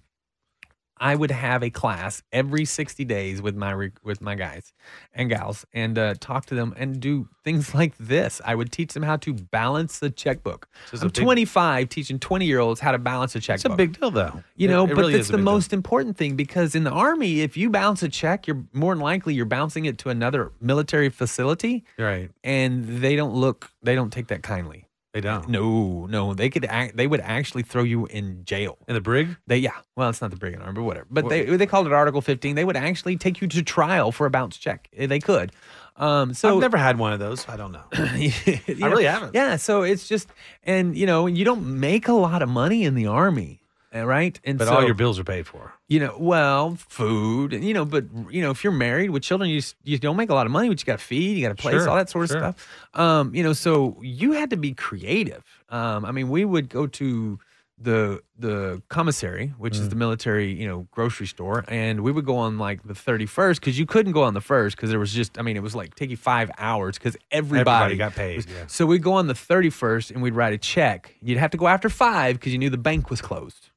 I 1.00 1.14
would 1.14 1.30
have 1.30 1.62
a 1.62 1.70
class 1.70 2.22
every 2.32 2.64
60 2.64 3.04
days 3.04 3.40
with 3.42 3.54
my 3.56 3.90
with 4.02 4.20
my 4.20 4.34
guys 4.34 4.72
and 5.14 5.28
gals 5.28 5.64
and 5.72 5.98
uh, 5.98 6.14
talk 6.20 6.46
to 6.46 6.54
them 6.54 6.74
and 6.76 7.00
do 7.00 7.28
things 7.44 7.74
like 7.80 7.96
this. 7.98 8.40
I 8.44 8.54
would 8.54 8.72
teach 8.72 8.92
them 8.94 9.02
how 9.02 9.16
to 9.18 9.32
balance 9.34 9.98
the 9.98 10.10
checkbook. 10.10 10.68
This 10.90 10.98
is 11.00 11.02
a 11.02 11.06
I'm 11.06 11.10
big- 11.12 11.24
25 11.24 11.88
teaching 11.88 12.18
20 12.18 12.46
year 12.46 12.58
olds 12.60 12.80
how 12.80 12.92
to 12.92 12.98
balance 12.98 13.34
a 13.36 13.40
checkbook. 13.40 13.64
it's 13.66 13.74
a 13.74 13.76
big 13.76 13.98
deal, 13.98 14.10
though. 14.10 14.42
You 14.56 14.68
It- 14.68 14.72
know, 14.72 14.84
it 14.84 14.88
but 14.88 14.96
really 14.96 15.12
that's 15.14 15.28
the 15.28 15.34
big 15.38 15.44
deal. 15.44 15.52
most 15.54 15.72
important 15.72 16.16
thing 16.16 16.34
because 16.36 16.74
in 16.74 16.84
the 16.84 16.90
army, 16.90 17.40
if 17.40 17.56
you 17.56 17.70
bounce 17.70 18.02
a 18.02 18.08
check, 18.08 18.46
you're 18.46 18.64
more 18.72 18.94
than 18.94 19.02
likely 19.02 19.34
you're 19.34 19.44
bouncing 19.46 19.84
it 19.84 19.98
to 19.98 20.08
another 20.10 20.52
military 20.60 21.08
facility, 21.10 21.84
Right. 21.98 22.30
and 22.42 22.84
they 23.02 23.14
don't 23.16 23.34
look, 23.34 23.70
they 23.82 23.94
don't 23.94 24.12
take 24.12 24.28
that 24.28 24.42
kindly. 24.42 24.86
They 25.18 25.28
don't. 25.28 25.48
No, 25.48 26.06
no, 26.06 26.32
they 26.32 26.48
could, 26.48 26.64
act, 26.64 26.96
they 26.96 27.08
would 27.08 27.18
actually 27.20 27.64
throw 27.64 27.82
you 27.82 28.06
in 28.06 28.44
jail. 28.44 28.78
In 28.86 28.94
the 28.94 29.00
brig? 29.00 29.36
They 29.48 29.56
yeah, 29.58 29.72
well, 29.96 30.08
it's 30.10 30.20
not 30.20 30.30
the 30.30 30.36
brigand 30.36 30.62
arm, 30.62 30.76
but 30.76 30.84
whatever. 30.84 31.06
But 31.10 31.28
they 31.28 31.44
they 31.56 31.66
called 31.66 31.88
it 31.88 31.92
Article 31.92 32.20
15. 32.20 32.54
They 32.54 32.64
would 32.64 32.76
actually 32.76 33.16
take 33.16 33.40
you 33.40 33.48
to 33.48 33.62
trial 33.64 34.12
for 34.12 34.26
a 34.26 34.30
bounce 34.30 34.56
check. 34.56 34.88
Eh, 34.96 35.06
They 35.06 35.18
could. 35.18 35.50
Um, 35.96 36.34
so 36.34 36.54
I've 36.54 36.60
never 36.60 36.76
had 36.76 36.98
one 37.00 37.12
of 37.12 37.18
those. 37.18 37.48
I 37.48 37.56
don't 37.56 37.72
know. 37.72 37.82
I 37.92 38.32
really 38.68 39.04
haven't. 39.04 39.34
Yeah, 39.34 39.56
so 39.56 39.82
it's 39.82 40.06
just 40.06 40.28
and 40.62 40.96
you 40.96 41.06
know 41.06 41.26
you 41.26 41.44
don't 41.44 41.80
make 41.80 42.06
a 42.06 42.12
lot 42.12 42.40
of 42.42 42.48
money 42.48 42.84
in 42.84 42.94
the 42.94 43.08
army, 43.08 43.60
right? 43.92 44.38
And 44.44 44.58
But 44.58 44.68
so, 44.68 44.74
all 44.74 44.84
your 44.84 44.94
bills 44.94 45.18
are 45.18 45.24
paid 45.24 45.46
for. 45.46 45.72
you 45.88 46.00
know, 46.00 46.16
well, 46.18 46.76
food, 46.88 47.52
and 47.52 47.64
you 47.64 47.74
know, 47.74 47.84
but 47.84 48.04
you 48.30 48.42
know, 48.42 48.50
if 48.50 48.62
you're 48.64 48.72
married 48.72 49.10
with 49.10 49.22
children, 49.22 49.50
you 49.50 49.62
you 49.84 49.98
don't 49.98 50.16
make 50.16 50.30
a 50.30 50.34
lot 50.34 50.46
of 50.46 50.52
money, 50.52 50.68
but 50.68 50.80
you 50.80 50.84
got 50.86 50.98
to 50.98 51.04
feed, 51.04 51.36
you 51.38 51.42
got 51.46 51.56
to 51.56 51.62
place, 51.62 51.74
Sure, 51.76 51.88
all 51.88 51.96
that 51.96 52.10
sort 52.10 52.24
of 52.24 52.30
sure. 52.30 52.38
stuff. 52.40 52.68
Um, 52.94 53.34
you 53.34 53.42
know, 53.42 53.52
so 53.52 53.96
you 54.02 54.32
had 54.32 54.50
to 54.50 54.56
be 54.56 54.72
creative. 54.74 55.44
Um, 55.68 56.04
I 56.04 56.12
mean, 56.12 56.28
we 56.28 56.44
would 56.44 56.68
go 56.68 56.86
to 56.86 57.38
the 57.80 58.20
the 58.36 58.82
commissary, 58.88 59.54
which 59.56 59.74
Mm. 59.74 59.80
is 59.82 59.88
the 59.88 59.94
military, 59.94 60.52
you 60.52 60.66
know, 60.66 60.88
grocery 60.90 61.28
store, 61.28 61.64
and 61.68 62.00
we 62.00 62.10
would 62.10 62.24
go 62.26 62.36
on 62.36 62.58
like 62.58 62.82
the 62.82 62.92
31st 62.94 63.60
because 63.60 63.78
you 63.78 63.86
couldn't 63.86 64.10
go 64.12 64.24
on 64.24 64.34
the 64.34 64.40
first 64.40 64.74
because 64.76 64.90
there 64.90 64.98
was 64.98 65.12
just, 65.12 65.38
I 65.38 65.42
mean, 65.42 65.56
it 65.56 65.62
was 65.62 65.76
like 65.76 65.94
taking 65.94 66.16
five 66.16 66.50
hours 66.58 66.98
because 66.98 67.16
everybody, 67.30 67.60
Everybody 67.60 67.96
got 67.96 68.14
paid, 68.16 68.34
was- 68.36 68.46
yeah. 68.46 68.66
So 68.66 68.84
we'd 68.84 69.02
go 69.04 69.12
on 69.12 69.28
the 69.28 69.34
31st 69.34 70.10
and 70.10 70.22
we'd 70.22 70.34
write 70.34 70.52
a 70.54 70.58
check. 70.58 71.14
You'd 71.22 71.38
have 71.38 71.52
to 71.52 71.56
go 71.56 71.68
after 71.68 71.88
five 71.88 72.34
because 72.34 72.50
you 72.52 72.58
knew 72.58 72.68
the 72.70 72.78
bank 72.78 73.10
was 73.10 73.20
closed, 73.20 73.70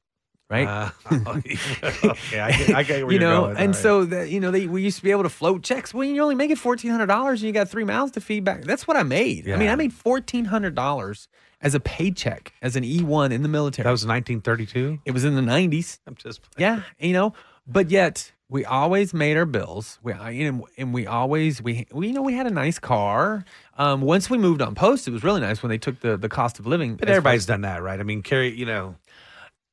right? 0.52 0.68
Uh, 0.68 0.90
okay, 2.04 2.40
I 2.40 2.52
get, 2.52 2.74
I 2.74 2.82
get 2.82 3.04
where 3.04 3.12
you 3.12 3.20
you're 3.20 3.20
know, 3.20 3.40
going. 3.46 3.56
and 3.56 3.74
right. 3.74 3.82
so 3.82 4.04
that 4.04 4.30
you 4.30 4.38
know, 4.38 4.50
they 4.50 4.66
we 4.66 4.82
used 4.82 4.98
to 4.98 5.02
be 5.02 5.10
able 5.10 5.22
to 5.22 5.28
float 5.28 5.62
checks. 5.62 5.92
Well, 5.94 6.04
you're 6.04 6.22
only 6.22 6.34
make 6.34 6.50
it 6.50 6.58
fourteen 6.58 6.90
hundred 6.90 7.06
dollars, 7.06 7.40
and 7.40 7.46
you 7.46 7.52
got 7.52 7.68
three 7.68 7.84
mouths 7.84 8.12
to 8.12 8.20
feed 8.20 8.44
back. 8.44 8.64
That's 8.64 8.86
what 8.86 8.96
I 8.96 9.02
made. 9.02 9.50
I 9.50 9.56
mean, 9.56 9.68
I 9.68 9.74
made 9.74 9.92
fourteen 9.92 10.44
hundred 10.44 10.74
dollars 10.74 11.28
as 11.60 11.74
a 11.74 11.80
paycheck 11.80 12.52
as 12.60 12.76
an 12.76 12.84
E 12.84 13.02
one 13.02 13.32
in 13.32 13.42
the 13.42 13.48
military. 13.48 13.84
that 13.84 13.90
was 13.90 14.04
1932. 14.04 15.00
it 15.04 15.12
was 15.12 15.24
in 15.24 15.34
the 15.34 15.42
nineties. 15.42 16.00
I'm 16.06 16.16
just 16.16 16.40
Yeah, 16.58 16.82
you 16.98 17.12
know, 17.12 17.34
but 17.66 17.90
yet 17.90 18.32
we 18.52 18.66
always 18.66 19.14
made 19.14 19.36
our 19.38 19.46
bills. 19.46 19.98
We, 20.02 20.12
know, 20.12 20.68
and 20.76 20.92
we 20.92 21.06
always 21.06 21.62
we, 21.62 21.86
we 21.90 22.08
you 22.08 22.12
know 22.12 22.22
we 22.22 22.34
had 22.34 22.46
a 22.46 22.50
nice 22.50 22.78
car. 22.78 23.44
Um, 23.78 24.02
once 24.02 24.28
we 24.28 24.36
moved 24.36 24.60
on 24.60 24.74
post, 24.74 25.08
it 25.08 25.10
was 25.10 25.24
really 25.24 25.40
nice 25.40 25.62
when 25.62 25.70
they 25.70 25.78
took 25.78 26.00
the 26.00 26.18
the 26.18 26.28
cost 26.28 26.58
of 26.58 26.66
living. 26.66 26.96
But 26.96 27.08
far 27.08 27.16
everybody's 27.16 27.46
done 27.46 27.62
that, 27.62 27.82
right? 27.82 27.98
I 27.98 28.02
mean, 28.02 28.22
carry, 28.22 28.54
you 28.54 28.66
know, 28.66 28.96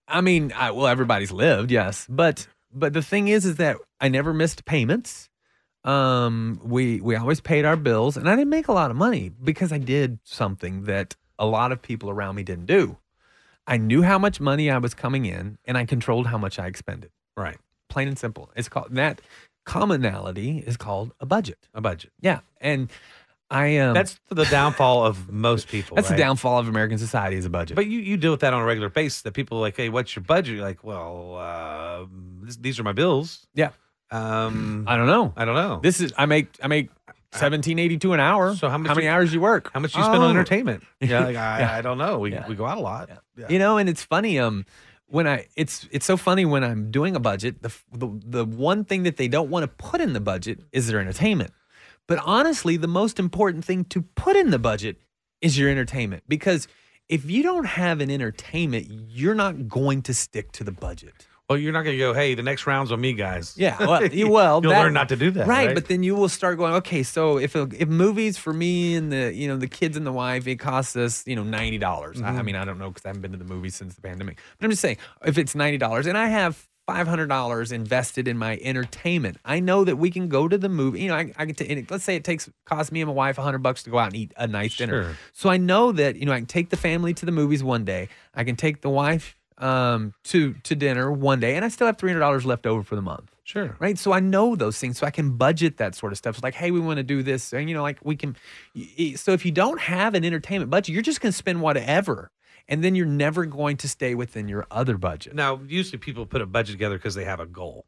I 0.09 0.21
mean, 0.21 0.51
I, 0.55 0.71
well, 0.71 0.87
everybody's 0.87 1.31
lived, 1.31 1.71
yes, 1.71 2.05
but 2.09 2.47
but 2.73 2.93
the 2.93 3.01
thing 3.01 3.27
is, 3.27 3.45
is 3.45 3.55
that 3.57 3.77
I 3.99 4.09
never 4.09 4.33
missed 4.33 4.65
payments. 4.65 5.29
Um, 5.83 6.59
we 6.63 6.99
we 7.01 7.15
always 7.15 7.41
paid 7.41 7.65
our 7.65 7.77
bills, 7.77 8.17
and 8.17 8.29
I 8.29 8.35
didn't 8.35 8.49
make 8.49 8.67
a 8.67 8.73
lot 8.73 8.91
of 8.91 8.97
money 8.97 9.29
because 9.29 9.71
I 9.71 9.77
did 9.77 10.19
something 10.23 10.83
that 10.83 11.15
a 11.37 11.45
lot 11.45 11.71
of 11.71 11.81
people 11.81 12.09
around 12.09 12.35
me 12.35 12.43
didn't 12.43 12.65
do. 12.65 12.97
I 13.67 13.77
knew 13.77 14.01
how 14.01 14.17
much 14.19 14.39
money 14.41 14.69
I 14.69 14.77
was 14.79 14.93
coming 14.93 15.25
in, 15.25 15.57
and 15.65 15.77
I 15.77 15.85
controlled 15.85 16.27
how 16.27 16.37
much 16.37 16.59
I 16.59 16.67
expended. 16.67 17.11
right? 17.37 17.57
Plain 17.87 18.07
and 18.09 18.17
simple. 18.19 18.51
It's 18.55 18.69
called 18.69 18.93
that 18.95 19.21
commonality 19.65 20.63
is 20.65 20.77
called 20.77 21.13
a 21.19 21.25
budget. 21.25 21.67
A 21.73 21.81
budget. 21.81 22.11
Yeah, 22.19 22.39
and 22.59 22.89
I 23.51 23.77
um, 23.77 23.93
That's 23.95 24.19
the 24.29 24.45
downfall 24.45 25.05
of 25.05 25.31
most 25.31 25.67
people. 25.69 25.95
that's 25.95 26.09
right? 26.09 26.15
the 26.17 26.21
downfall 26.23 26.59
of 26.59 26.67
American 26.67 26.97
society 26.99 27.35
is 27.35 27.45
a 27.45 27.49
budget. 27.49 27.75
But 27.75 27.87
you, 27.87 27.99
you 27.99 28.15
deal 28.17 28.31
with 28.31 28.41
that 28.41 28.53
on 28.53 28.61
a 28.61 28.65
regular 28.65 28.89
basis. 28.89 29.23
That 29.23 29.31
people 29.33 29.57
are 29.57 29.61
like, 29.61 29.75
hey, 29.75 29.89
what's 29.89 30.15
your 30.15 30.23
budget? 30.23 30.55
You're 30.55 30.63
like, 30.65 30.83
well, 30.83 31.35
uh, 31.35 32.05
this, 32.43 32.57
these 32.57 32.79
are 32.79 32.83
my 32.83 32.91
bills. 32.93 33.47
yeah, 33.55 33.69
Um, 34.11 34.85
I 34.87 34.97
don't 34.97 35.07
know. 35.07 35.33
I 35.35 35.45
don't 35.45 35.55
know. 35.55 35.79
This 35.81 35.99
is 36.01 36.13
I 36.17 36.25
make 36.25 36.47
I 36.61 36.67
make 36.67 36.89
seventeen 37.31 37.79
eighty 37.79 37.97
two 37.97 38.13
an 38.13 38.19
hour. 38.19 38.55
So 38.55 38.69
how 38.69 38.77
much 38.77 38.89
many 38.95 39.05
you- 39.05 39.11
hours 39.11 39.33
you 39.33 39.41
work? 39.41 39.71
How 39.73 39.79
much 39.79 39.93
do 39.93 39.99
you 39.99 40.05
spend 40.05 40.17
on 40.23 40.27
Oh. 40.27 40.29
entertainment? 40.29 40.83
Yeah, 41.01 41.25
like, 41.25 41.35
I, 41.35 41.59
Yeah. 41.59 41.75
I 41.77 41.81
don't 41.81 41.97
know. 41.97 42.19
We, 42.19 42.31
Yeah. 42.31 42.47
we 42.47 42.55
go 42.55 42.65
out 42.65 42.77
a 42.77 42.81
lot. 42.81 43.09
Yeah. 43.37 43.47
You 43.49 43.59
know, 43.59 43.77
and 43.77 43.87
it's 43.89 44.03
funny. 44.03 44.37
Um, 44.39 44.65
when 45.07 45.27
I 45.27 45.47
it's 45.55 45.87
it's 45.91 46.05
so 46.05 46.17
funny 46.17 46.45
when 46.45 46.63
I'm 46.63 46.91
doing 46.91 47.15
a 47.15 47.19
budget. 47.19 47.63
The 47.63 47.71
the 47.91 48.07
the 48.25 48.45
one 48.45 48.83
thing 48.85 49.03
that 49.03 49.17
they 49.17 49.27
don't 49.27 49.49
want 49.49 49.63
to 49.63 49.67
put 49.67 50.01
in 50.01 50.13
the 50.13 50.19
budget 50.19 50.59
is 50.71 50.87
their 50.87 50.99
entertainment. 50.99 51.51
But 52.09 52.19
honestly, 52.25 52.75
the 52.75 52.87
most 52.87 53.19
important 53.19 53.63
thing 53.63 53.85
to 53.85 54.01
put 54.01 54.35
in 54.35 54.49
the 54.49 54.57
budget 54.57 54.97
is 55.41 55.59
your 55.59 55.69
entertainment 55.69 56.23
because 56.27 56.67
if 57.07 57.29
you 57.29 57.43
don't 57.43 57.65
have 57.65 58.01
an 58.01 58.09
entertainment, 58.09 58.87
you're 58.89 59.35
not 59.35 59.69
going 59.69 60.01
to 60.01 60.13
stick 60.15 60.51
to 60.53 60.63
the 60.63 60.71
budget. 60.71 61.27
Well, 61.47 61.59
you're 61.59 61.71
not 61.71 61.83
going 61.83 61.95
to 61.95 61.99
go, 61.99 62.13
hey, 62.13 62.33
the 62.33 62.41
next 62.41 62.65
round's 62.65 62.91
on 62.91 62.99
me, 62.99 63.13
guys. 63.13 63.55
Yeah, 63.57 63.77
well, 63.79 64.05
you 64.13 64.27
well, 64.27 64.59
You'll 64.61 64.71
that- 64.71 64.81
learn 64.81 64.93
not 64.93 65.09
to 65.09 65.15
do 65.15 65.29
that. 65.31 65.47
Right. 65.47 65.73
But 65.73 65.87
then 65.87 66.01
you 66.01 66.15
will 66.15 66.29
start 66.29 66.57
going, 66.57 66.73
okay, 66.75 67.03
so 67.03 67.37
if 67.37 67.55
if 67.55 67.87
movies 67.87 68.37
for 68.37 68.53
me 68.53 68.95
and 68.95 69.11
the 69.11 69.31
you 69.31 69.47
know 69.47 69.57
the 69.57 69.67
kids 69.67 69.95
and 69.95 70.05
the 70.05 70.11
wife, 70.11 70.47
it 70.47 70.57
costs 70.57 70.95
us 70.95 71.25
you 71.27 71.35
know 71.35 71.43
ninety 71.43 71.77
dollars. 71.77 72.21
I, 72.21 72.25
I 72.25 72.31
mm-hmm. 72.31 72.45
mean, 72.45 72.55
I 72.55 72.65
don't 72.65 72.79
know 72.79 72.89
because 72.89 73.05
I 73.05 73.09
haven't 73.09 73.21
been 73.21 73.31
to 73.33 73.37
the 73.37 73.45
movies 73.45 73.75
since 73.75 73.93
the 73.93 74.01
pandemic. 74.01 74.39
But 74.57 74.65
I'm 74.65 74.71
just 74.71 74.81
saying, 74.81 74.97
if 75.25 75.37
it's 75.37 75.53
ninety 75.53 75.77
dollars 75.77 76.07
and 76.07 76.17
I 76.17 76.27
have 76.27 76.67
five 76.91 77.07
hundred 77.07 77.27
dollars 77.27 77.71
invested 77.71 78.27
in 78.27 78.37
my 78.37 78.59
entertainment, 78.63 79.37
I 79.45 79.59
know 79.59 79.83
that 79.83 79.97
we 79.97 80.09
can 80.11 80.27
go 80.27 80.47
to 80.47 80.57
the 80.57 80.69
movie. 80.69 81.01
You 81.01 81.09
know, 81.09 81.15
I, 81.15 81.31
I 81.37 81.45
can. 81.45 81.55
T- 81.55 81.69
and 81.69 81.79
it- 81.79 81.91
let's 81.91 82.03
say 82.03 82.15
it 82.15 82.23
takes 82.23 82.49
cost 82.65 82.91
me 82.91 83.01
and 83.01 83.07
my 83.09 83.13
wife 83.13 83.37
hundred 83.37 83.59
bucks 83.63 83.83
to 83.83 83.89
go 83.89 83.97
out 83.99 84.07
and 84.07 84.15
eat 84.15 84.33
a 84.37 84.47
nice 84.47 84.75
dinner. 84.77 85.03
Sure. 85.03 85.15
So 85.33 85.49
I 85.49 85.57
know 85.57 85.91
that 85.91 86.15
you 86.15 86.25
know 86.25 86.31
I 86.33 86.37
can 86.37 86.45
take 86.47 86.69
the 86.69 86.77
family 86.77 87.13
to 87.15 87.25
the 87.25 87.31
movies 87.31 87.63
one 87.63 87.85
day. 87.85 88.09
I 88.33 88.43
can 88.43 88.55
take 88.55 88.81
the 88.81 88.89
wife 88.89 89.35
um 89.57 90.13
to 90.23 90.53
to 90.63 90.75
dinner 90.75 91.11
one 91.11 91.39
day, 91.39 91.55
and 91.55 91.63
I 91.65 91.67
still 91.67 91.87
have 91.87 91.97
three 91.97 92.09
hundred 92.09 92.21
dollars 92.21 92.45
left 92.45 92.65
over 92.65 92.81
for 92.83 92.95
the 92.95 93.01
month. 93.01 93.29
Sure. 93.43 93.75
Right. 93.79 93.97
So 93.97 94.11
I 94.11 94.19
know 94.19 94.55
those 94.55 94.77
things. 94.77 94.99
So 94.99 95.07
I 95.07 95.11
can 95.11 95.31
budget 95.35 95.77
that 95.77 95.95
sort 95.95 96.11
of 96.11 96.17
stuff. 96.19 96.35
It's 96.35 96.43
like, 96.43 96.53
hey, 96.53 96.69
we 96.69 96.79
want 96.79 96.97
to 96.97 97.03
do 97.03 97.23
this. 97.23 97.51
And, 97.51 97.67
you 97.67 97.73
know, 97.75 97.81
like 97.81 97.97
we 98.03 98.15
can. 98.15 98.35
So 99.15 99.31
if 99.31 99.43
you 99.43 99.51
don't 99.51 99.79
have 99.81 100.13
an 100.13 100.23
entertainment 100.23 100.69
budget, 100.69 100.93
you're 100.93 101.01
just 101.01 101.19
going 101.19 101.31
to 101.31 101.35
spend 101.37 101.59
whatever. 101.59 102.29
And 102.69 102.83
then 102.83 102.95
you're 102.95 103.05
never 103.07 103.45
going 103.45 103.75
to 103.77 103.89
stay 103.89 104.13
within 104.15 104.47
your 104.47 104.65
other 104.71 104.97
budget. 104.97 105.33
Now, 105.35 105.59
usually 105.67 105.97
people 105.97 106.25
put 106.25 106.41
a 106.41 106.45
budget 106.45 106.73
together 106.73 106.97
because 106.97 107.15
they 107.15 107.25
have 107.25 107.39
a 107.41 107.45
goal. 107.45 107.85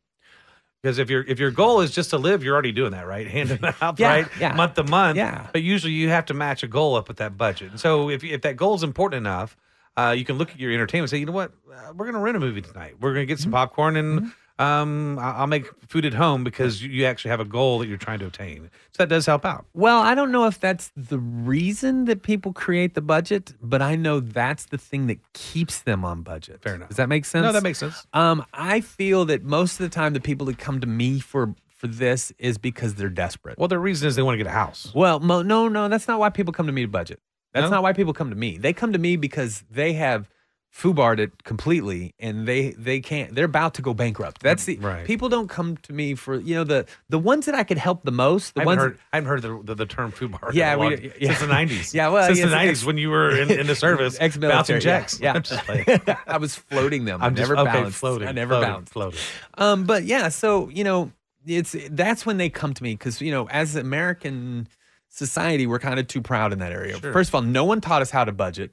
Because 0.81 0.97
if 0.97 1.09
your 1.11 1.23
if 1.27 1.37
your 1.39 1.51
goal 1.51 1.81
is 1.81 1.91
just 1.91 2.09
to 2.09 2.17
live, 2.17 2.43
you're 2.43 2.53
already 2.53 2.71
doing 2.71 2.91
that, 2.91 3.05
right? 3.05 3.27
Hand 3.37 3.51
it 3.51 3.63
out, 3.81 3.99
Yeah, 3.99 4.07
right? 4.09 4.27
yeah. 4.39 4.53
Month 4.55 4.73
to 4.73 4.83
month. 4.83 5.15
Yeah. 5.17 5.47
But 5.53 5.61
usually 5.61 5.93
you 5.93 6.09
have 6.09 6.25
to 6.25 6.33
match 6.33 6.63
a 6.63 6.67
goal 6.67 6.95
up 6.95 7.07
with 7.07 7.17
that 7.17 7.37
budget. 7.37 7.69
And 7.71 7.79
so 7.79 8.09
if 8.09 8.23
if 8.23 8.41
that 8.41 8.57
goal 8.57 8.73
is 8.73 8.81
important 8.81 9.19
enough, 9.19 9.55
uh, 9.95 10.15
you 10.17 10.25
can 10.25 10.39
look 10.39 10.49
at 10.49 10.59
your 10.59 10.71
entertainment 10.71 11.11
and 11.11 11.17
say, 11.17 11.19
you 11.19 11.27
know 11.27 11.31
what, 11.31 11.51
uh, 11.71 11.93
we're 11.95 12.05
going 12.05 12.13
to 12.15 12.19
rent 12.19 12.35
a 12.35 12.39
movie 12.39 12.61
tonight. 12.63 12.95
We're 12.99 13.13
going 13.13 13.27
to 13.27 13.27
get 13.27 13.37
Mm-hmm. 13.37 13.43
some 13.43 13.51
popcorn 13.51 13.95
and 13.97 14.31
um, 14.61 15.17
I- 15.19 15.31
I'll 15.37 15.47
make 15.47 15.65
food 15.87 16.05
at 16.05 16.13
home 16.13 16.43
because 16.43 16.81
you- 16.83 17.05
actually 17.05 17.31
have 17.31 17.39
a 17.39 17.45
goal 17.45 17.79
that 17.79 17.87
you're 17.87 17.97
trying 17.97 18.19
to 18.19 18.27
attain. 18.27 18.69
So 18.91 19.03
that 19.03 19.09
does 19.09 19.25
help 19.25 19.45
out. 19.45 19.65
Well, 19.73 19.99
I 20.01 20.13
don't 20.15 20.31
know 20.31 20.45
if 20.45 20.59
that's 20.59 20.91
the 20.95 21.17
reason 21.17 22.05
that 22.05 22.21
people 22.21 22.53
create 22.53 22.93
the 22.93 23.01
budget, 23.01 23.53
but 23.61 23.81
I 23.81 23.95
know 23.95 24.19
that's 24.19 24.65
the 24.65 24.77
thing 24.77 25.07
that 25.07 25.19
keeps 25.33 25.79
them 25.79 26.05
on 26.05 26.21
budget. 26.21 26.61
Fair 26.61 26.75
enough. 26.75 26.89
Does 26.89 26.97
that 26.97 27.09
make 27.09 27.25
sense? 27.25 27.43
No, 27.43 27.51
that 27.51 27.63
makes 27.63 27.79
sense. 27.79 28.05
Um, 28.13 28.45
I 28.53 28.81
feel 28.81 29.25
that 29.25 29.43
most 29.43 29.73
of 29.79 29.79
the 29.79 29.89
time 29.93 30.13
the 30.13 30.19
people 30.19 30.45
that 30.47 30.57
come 30.57 30.79
to 30.81 30.87
me 30.87 31.19
for 31.19 31.55
for 31.75 31.87
this 31.87 32.31
is 32.37 32.59
because 32.59 32.93
they're 32.93 33.09
desperate. 33.09 33.57
Well, 33.57 33.67
the 33.67 33.79
reason 33.79 34.07
is 34.07 34.15
they 34.15 34.21
want 34.21 34.35
to 34.35 34.37
get 34.37 34.45
a 34.45 34.51
house. 34.51 34.91
Well, 34.93 35.19
mo- 35.19 35.41
no, 35.41 35.67
no, 35.67 35.87
that's 35.89 36.07
not 36.07 36.19
why 36.19 36.29
people 36.29 36.53
come 36.53 36.67
to 36.67 36.71
me 36.71 36.83
to 36.83 36.87
budget. 36.87 37.19
That's 37.55 37.63
No? 37.65 37.69
not 37.77 37.81
why 37.83 37.93
people 37.93 38.13
come 38.13 38.29
to 38.29 38.35
me. 38.35 38.59
They 38.59 38.71
come 38.71 38.93
to 38.93 38.99
me 38.99 39.15
because 39.15 39.63
they 39.71 39.93
have 39.93 40.29
foobarred 40.73 41.19
it 41.19 41.43
completely 41.43 42.15
and 42.17 42.47
they 42.47 42.71
they 42.71 43.01
can't 43.01 43.35
they're 43.35 43.43
about 43.43 43.73
to 43.73 43.81
go 43.81 43.93
bankrupt. 43.93 44.41
That's 44.41 44.63
the 44.63 44.77
Right. 44.77 45.05
people 45.05 45.27
don't 45.27 45.49
come 45.49 45.75
to 45.77 45.91
me 45.91 46.15
for 46.15 46.39
you 46.39 46.55
know 46.55 46.63
the 46.63 46.85
the 47.09 47.19
ones 47.19 47.45
that 47.45 47.55
I 47.55 47.63
could 47.65 47.77
help 47.77 48.03
the 48.03 48.11
most, 48.11 48.55
the 48.55 48.61
I 48.61 48.65
ones 48.65 48.79
heard, 48.79 48.99
I 49.11 49.17
haven't 49.17 49.29
heard 49.29 49.41
the, 49.41 49.61
the, 49.63 49.75
the 49.75 49.85
term 49.85 50.13
FUBAR. 50.13 50.53
Yeah, 50.53 50.77
we- 50.77 50.81
long- 50.95 50.97
yeah. 51.19 51.27
since 51.27 51.39
the 51.41 51.47
nineties. 51.47 51.93
Yeah, 51.93 52.07
well, 52.07 52.25
since 52.25 52.39
yes, 52.39 52.49
the 52.49 52.55
nineties 52.55 52.79
ex- 52.79 52.85
when 52.85 52.97
you 52.97 53.09
were 53.09 53.31
in, 53.37 53.51
in 53.51 53.67
the 53.67 53.75
service, 53.75 54.15
ex-military, 54.21 54.57
bouncing 54.57 54.75
yeah, 54.75 54.79
checks. 54.99 55.19
Yeah, 55.19 55.33
I'm 55.35 55.43
just 55.43 55.63
playing. 55.65 55.85
I 56.25 56.37
was 56.37 56.55
floating 56.55 57.03
them. 57.03 57.21
I'm 57.21 57.33
I 57.33 57.35
just 57.35 57.49
never 57.49 57.61
okay, 57.61 57.71
balanced. 57.73 57.97
floating. 57.97 58.27
I 58.29 58.31
never 58.31 58.53
floating, 58.53 58.69
balanced. 58.69 58.93
Floating. 58.93 59.19
Um, 59.57 59.83
but 59.83 60.05
yeah, 60.05 60.29
so 60.29 60.69
you 60.69 60.85
know, 60.85 61.11
it's 61.45 61.75
that's 61.89 62.25
when 62.25 62.37
they 62.37 62.49
come 62.49 62.73
to 62.73 62.81
me 62.81 62.93
because 62.93 63.19
you 63.19 63.31
know, 63.31 63.49
as 63.49 63.75
American 63.75 64.69
society, 65.09 65.67
we're 65.67 65.79
kind 65.79 65.99
of 65.99 66.07
too 66.07 66.21
proud 66.21 66.53
in 66.53 66.59
that 66.59 66.71
area. 66.71 66.97
Sure. 66.97 67.11
First 67.11 67.29
of 67.29 67.35
all, 67.35 67.41
no 67.41 67.65
one 67.65 67.81
taught 67.81 68.01
us 68.01 68.09
how 68.11 68.23
to 68.23 68.31
budget, 68.31 68.71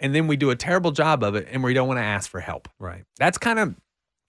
and 0.00 0.14
then 0.14 0.26
we 0.26 0.36
do 0.36 0.50
a 0.50 0.56
terrible 0.56 0.90
job 0.90 1.22
of 1.22 1.34
it, 1.34 1.48
and 1.50 1.62
we 1.62 1.74
don't 1.74 1.86
want 1.88 1.98
to 1.98 2.04
ask 2.04 2.30
for 2.30 2.40
help. 2.40 2.68
Right. 2.78 3.04
That's 3.18 3.38
kind 3.38 3.58
of 3.58 3.74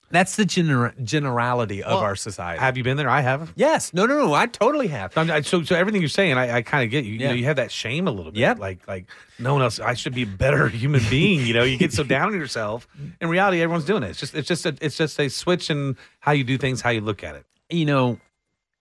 that's 0.09 0.35
the 0.35 0.43
gener- 0.43 1.01
generality 1.01 1.81
of 1.83 1.91
Well, 1.93 1.99
our 2.01 2.17
society. 2.17 2.59
Have 2.59 2.75
you 2.77 2.83
been 2.83 2.97
there? 2.97 3.09
I 3.09 3.21
have. 3.21 3.53
yes, 3.55 3.93
no, 3.93 4.05
no, 4.05 4.17
no. 4.17 4.33
I 4.33 4.45
totally 4.45 4.87
have. 4.89 5.17
I'm- 5.17 5.31
I- 5.31 5.39
so, 5.39 5.63
so 5.63 5.73
everything 5.73 6.01
you're 6.01 6.09
saying, 6.09 6.37
I, 6.37 6.57
I 6.57 6.61
kind 6.63 6.83
of 6.83 6.89
get 6.91 7.05
you. 7.05 7.13
You, 7.13 7.27
know, 7.29 7.33
you 7.33 7.45
have 7.45 7.55
that 7.55 7.71
shame 7.71 8.09
a 8.09 8.11
little 8.11 8.33
bit. 8.33 8.39
Yeah. 8.41 8.55
Like, 8.57 8.85
like 8.89 9.05
no 9.39 9.53
one 9.53 9.61
else. 9.61 9.79
I 9.79 9.93
should 9.93 10.13
be 10.13 10.23
a 10.23 10.27
better 10.27 10.67
human 10.83 11.01
being. 11.09 11.45
You 11.47 11.53
know, 11.53 11.63
you 11.63 11.77
get 11.77 11.93
so 11.93 12.03
down 12.03 12.27
on 12.27 12.33
yourself. 12.33 12.89
In 13.21 13.29
reality, 13.29 13.61
everyone's 13.61 13.85
doing 13.85 14.03
it. 14.03 14.09
It's 14.09 14.19
just, 14.19 14.35
it's 14.35 14.49
just, 14.49 14.65
a, 14.65 14.75
it's 14.81 14.97
just 14.97 15.17
a 15.17 15.29
switch 15.29 15.69
in 15.69 15.95
how 16.19 16.33
you 16.33 16.43
do 16.43 16.57
things, 16.57 16.81
how 16.81 16.89
you 16.89 16.99
look 17.01 17.23
at 17.23 17.35
it. 17.35 17.45
you 17.69 17.85
know, 17.85 18.19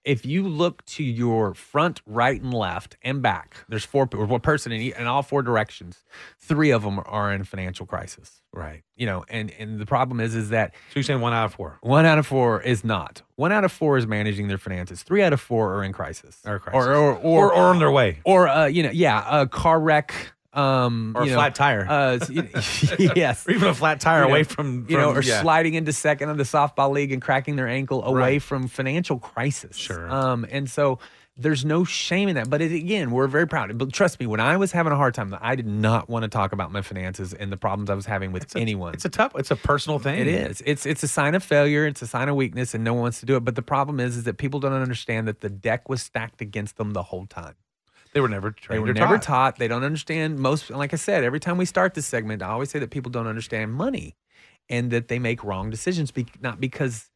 if 0.05 0.25
you 0.25 0.49
look 0.49 0.85
to 0.87 1.05
your 1.05 1.53
front, 1.55 2.01
right, 2.07 2.41
and 2.41 2.55
left, 2.55 2.97
and 3.03 3.21
back, 3.21 3.57
there's 3.69 3.85
four 3.85 4.09
or 4.15 4.25
one 4.25 4.41
person 4.41 4.73
in, 4.73 4.81
in 4.93 5.07
all 5.07 5.23
four 5.23 5.43
directions. 5.43 6.03
Three 6.39 6.71
of 6.71 6.83
them 6.83 7.01
are 7.05 7.31
in 7.33 7.45
financial 7.45 7.85
crisis. 7.87 8.41
Right. 8.53 8.83
You 8.97 9.07
know, 9.07 9.25
and 9.29 9.51
and 9.59 9.79
the 9.79 9.87
problem 9.87 10.19
is 10.21 10.35
is 10.35 10.49
that 10.51 10.73
So 10.91 10.95
you're 10.97 11.03
saying 11.05 11.21
one 11.21 11.33
out 11.33 11.45
of 11.45 11.55
four. 11.55 11.79
one 11.83 12.05
out 12.07 12.19
of 12.19 12.27
four 12.27 12.61
is 12.63 12.83
not. 12.83 13.23
One 13.37 13.53
out 13.53 13.65
of 13.65 13.71
four 13.73 13.97
is 13.99 14.07
managing 14.07 14.49
their 14.49 14.59
finances. 14.59 15.03
Three 15.03 15.23
out 15.23 15.33
of 15.33 15.41
four 15.41 15.75
are 15.75 15.85
in 15.85 15.93
crisis. 15.93 16.41
Or 16.47 16.59
crisis. 16.59 16.77
Or 16.87 16.93
or 16.93 17.13
Or, 17.15 17.19
or, 17.19 17.53
or 17.55 17.63
on 17.71 17.79
their 17.79 17.91
way. 17.93 18.19
or, 18.25 18.49
uh, 18.49 18.67
you 18.67 18.83
know, 18.83 18.91
yeah, 18.91 19.43
a 19.43 19.47
car 19.47 19.79
wreck. 19.81 20.13
Um, 20.53 21.13
Or 21.17 21.23
a 21.23 21.25
you 21.27 21.31
know, 21.31 21.37
flat 21.37 21.55
tire. 21.55 21.87
Uh, 21.89 22.19
yes. 23.15 23.47
Or 23.47 23.53
even 23.53 23.69
a 23.69 23.75
flat 23.75 24.01
tire 24.01 24.21
You 24.23 24.25
know, 24.27 24.31
away 24.31 24.43
from, 24.43 24.87
you 24.89 24.97
know, 24.97 25.11
or 25.13 25.23
yeah. 25.23 25.41
sliding 25.43 25.75
into 25.75 25.93
second 25.93 26.29
of 26.29 26.37
the 26.39 26.43
softball 26.45 26.91
league 26.91 27.13
and 27.13 27.23
cracking 27.23 27.57
their 27.57 27.69
ankle 27.69 28.03
away 28.05 28.21
Right. 28.35 28.43
from 28.43 28.67
financial 28.69 29.19
crisis. 29.19 29.77
Sure. 29.77 30.11
Um, 30.11 30.45
and 30.51 30.69
so 30.69 30.99
there's 31.37 31.65
no 31.65 31.85
shame 31.85 32.29
in 32.29 32.35
that. 32.35 32.51
But 32.51 32.61
it, 32.61 32.73
again, 32.73 33.13
we're 33.13 33.29
very 33.29 33.47
proud. 33.47 33.79
But 33.79 33.93
trust 33.93 34.19
me, 34.21 34.27
when 34.27 34.41
I 34.41 34.57
was 34.57 34.73
having 34.73 34.93
a 34.93 34.97
hard 34.97 35.15
time, 35.15 35.35
I 35.41 35.55
did 35.55 35.67
not 35.69 36.11
want 36.11 36.25
to 36.25 36.29
talk 36.29 36.53
about 36.53 36.71
my 36.73 36.83
finances 36.83 37.33
and 37.33 37.51
the 37.53 37.57
problems 37.57 37.89
I 37.89 37.95
was 37.95 38.05
having 38.05 38.33
with 38.33 38.43
It's 38.43 38.57
a- 38.57 38.59
anyone. 38.59 38.93
It's 38.93 39.05
a 39.05 39.09
tough, 39.09 39.33
it's 39.37 39.51
a 39.53 39.57
personal 39.57 39.99
thing. 40.01 40.19
It 40.19 40.27
is. 40.27 40.63
It's 40.67 40.85
it's 40.85 41.03
a 41.05 41.09
sign 41.09 41.35
of 41.37 41.43
failure. 41.45 41.87
It's 41.87 42.03
a 42.03 42.07
sign 42.07 42.29
of 42.29 42.35
weakness, 42.35 42.75
and 42.75 42.83
no 42.85 42.93
one 42.93 43.03
wants 43.03 43.21
to 43.21 43.27
do 43.27 43.37
it. 43.37 43.45
But 43.45 43.55
the 43.55 43.63
problem 43.63 44.01
is, 44.01 44.17
is 44.19 44.25
that 44.25 44.37
people 44.37 44.59
don't 44.61 44.73
understand 44.75 45.29
that 45.29 45.41
the 45.41 45.49
deck 45.49 45.89
was 45.89 46.03
stacked 46.03 46.43
against 46.43 46.77
them 46.77 46.91
the 46.93 47.05
whole 47.05 47.25
time. 47.27 47.55
They 48.13 48.21
were 48.21 48.29
never 48.29 48.51
trained. 48.51 48.77
They 48.77 48.87
were 48.89 48.93
never 48.93 49.17
taught. 49.17 49.23
taught. 49.55 49.59
They 49.59 49.69
don't 49.69 49.85
understand 49.85 50.39
most. 50.39 50.71
Like 50.71 50.93
I 50.93 50.97
said, 50.97 51.23
every 51.25 51.41
time 51.41 51.59
we 51.59 51.65
start 51.65 51.95
this 51.95 52.07
segment, 52.07 52.43
I 52.43 52.49
always 52.49 52.71
say 52.71 52.79
that 52.81 52.91
people 52.91 53.11
don't 53.11 53.27
understand 53.29 53.73
money, 53.73 54.17
and 54.69 54.91
that 54.91 55.09
they 55.09 55.19
make 55.19 55.45
wrong 55.45 55.71
decisions, 55.71 56.11
be, 56.11 56.27
not 56.41 56.61
because 56.61 57.11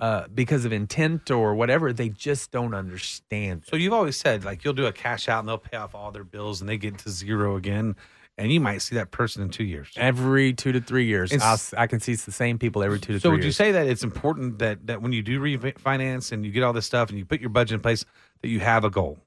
uh, 0.00 0.26
because 0.34 0.64
of 0.64 0.72
intent 0.72 1.30
or 1.30 1.54
whatever. 1.54 1.92
They 1.92 2.08
just 2.08 2.50
don't 2.50 2.74
understand. 2.74 3.64
So 3.68 3.76
you've 3.76 3.92
always 3.92 4.16
said 4.16 4.44
like 4.44 4.64
you'll 4.64 4.74
do 4.74 4.86
a 4.86 4.92
cash 4.92 5.28
out 5.28 5.40
and 5.40 5.48
they'll 5.48 5.58
pay 5.58 5.76
off 5.76 5.94
all 5.94 6.10
their 6.10 6.24
bills 6.24 6.60
and 6.60 6.68
they 6.68 6.78
get 6.78 6.98
to 6.98 7.10
zero 7.10 7.54
again, 7.56 7.94
and 8.36 8.50
you 8.50 8.60
might 8.60 8.78
see 8.82 8.96
that 8.96 9.12
person 9.12 9.42
in 9.42 9.50
two 9.50 9.62
years. 9.64 9.90
Every 9.96 10.52
two 10.52 10.72
to 10.72 10.80
three 10.80 11.04
years, 11.06 11.32
I 11.76 11.86
can 11.86 12.00
see 12.00 12.12
it's 12.12 12.24
the 12.24 12.32
same 12.32 12.58
people 12.58 12.82
every 12.82 12.98
two 12.98 13.12
to 13.12 13.20
So 13.20 13.28
three 13.28 13.30
would 13.32 13.40
you 13.44 13.48
years. 13.48 13.56
say 13.56 13.70
that 13.72 13.86
it's 13.86 14.02
important 14.02 14.58
that 14.58 14.86
that 14.88 15.00
when 15.00 15.12
you 15.12 15.22
do 15.22 15.38
refinance 15.40 16.32
and 16.32 16.44
you 16.44 16.50
get 16.50 16.64
all 16.64 16.72
this 16.72 16.86
stuff 16.86 17.10
and 17.10 17.18
you 17.18 17.24
put 17.24 17.40
your 17.40 17.50
budget 17.50 17.74
in 17.76 17.80
place 17.80 18.04
that 18.42 18.48
you 18.48 18.58
have 18.58 18.82
a 18.84 18.90
goal? 18.90 19.18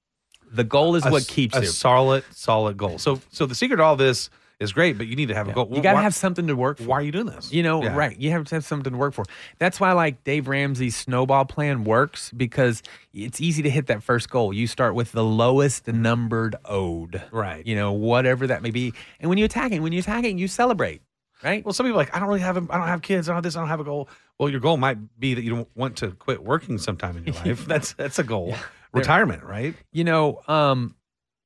The 0.53 0.63
goal 0.63 0.95
is 0.95 1.05
A 1.05 1.09
what 1.11 1.27
keeps 1.27 1.55
a 1.57 1.61
you? 1.61 1.67
solid 1.67 2.23
solid 2.31 2.77
goal. 2.77 2.97
So 2.99 3.19
so 3.31 3.45
the 3.45 3.55
secret 3.55 3.77
to 3.77 3.83
all 3.83 3.95
this 3.95 4.29
is 4.59 4.71
great, 4.71 4.97
but 4.97 5.07
you 5.07 5.15
need 5.17 5.27
to 5.27 5.33
have 5.35 5.49
a 5.49 5.51
goal. 5.51 5.67
You 5.73 5.81
got 5.81 5.93
to 5.93 5.99
have 5.99 6.15
something 6.15 6.47
to 6.47 6.55
work 6.55 6.77
for. 6.77 6.83
Why 6.85 6.97
are 6.99 7.01
you 7.01 7.11
doing 7.11 7.25
this? 7.25 7.51
You 7.51 7.63
know, 7.63 7.83
Yeah. 7.83 7.95
right. 7.97 8.17
You 8.17 8.31
have 8.31 8.45
to 8.45 8.55
have 8.55 8.63
something 8.63 8.93
to 8.93 8.97
work 8.97 9.13
for. 9.13 9.25
That's 9.57 9.77
why 9.79 9.91
like 9.91 10.23
Dave 10.23 10.47
Ramsey's 10.47 10.95
snowball 10.95 11.43
plan 11.45 11.83
works 11.83 12.31
because 12.31 12.81
it's 13.13 13.41
easy 13.41 13.61
to 13.63 13.69
hit 13.69 13.87
that 13.87 14.03
first 14.03 14.29
goal. 14.29 14.53
You 14.53 14.67
start 14.67 14.95
with 14.95 15.11
the 15.11 15.23
lowest 15.23 15.87
numbered 15.87 16.55
ode. 16.63 17.21
Right. 17.31 17.65
You 17.65 17.75
know, 17.75 17.91
whatever 17.91 18.47
that 18.47 18.61
may 18.61 18.71
be. 18.71 18.93
And 19.19 19.27
when 19.27 19.37
you 19.37 19.43
attack 19.45 19.71
it, 19.73 19.79
when 19.81 19.91
you 19.91 19.99
attack 19.99 20.23
it, 20.23 20.37
you 20.37 20.47
celebrate. 20.47 21.01
Right? 21.43 21.65
Well, 21.65 21.73
some 21.73 21.85
people 21.85 21.99
are 21.99 22.03
like 22.05 22.15
I 22.15 22.19
don't 22.19 22.29
really 22.29 22.39
have 22.39 22.55
a, 22.55 22.65
I 22.69 22.77
don't 22.77 22.87
have 22.87 23.01
kids. 23.01 23.27
I 23.27 23.31
don't 23.31 23.37
have 23.37 23.43
this. 23.43 23.57
I 23.57 23.59
don't 23.59 23.67
have 23.67 23.81
a 23.81 23.83
goal. 23.83 24.07
Well, 24.39 24.49
your 24.49 24.61
goal 24.61 24.77
might 24.77 25.19
be 25.19 25.33
that 25.33 25.41
you 25.43 25.49
don't 25.49 25.67
want 25.75 25.97
to 25.97 26.11
quit 26.11 26.41
working 26.41 26.77
sometime 26.77 27.17
in 27.17 27.25
your 27.25 27.35
life. 27.45 27.65
That's 27.65 27.91
that's 27.93 28.17
a 28.17 28.23
goal. 28.23 28.55
Retirement, 28.93 29.43
right? 29.43 29.75
you 29.91 30.03
know, 30.03 30.41
um, 30.47 30.95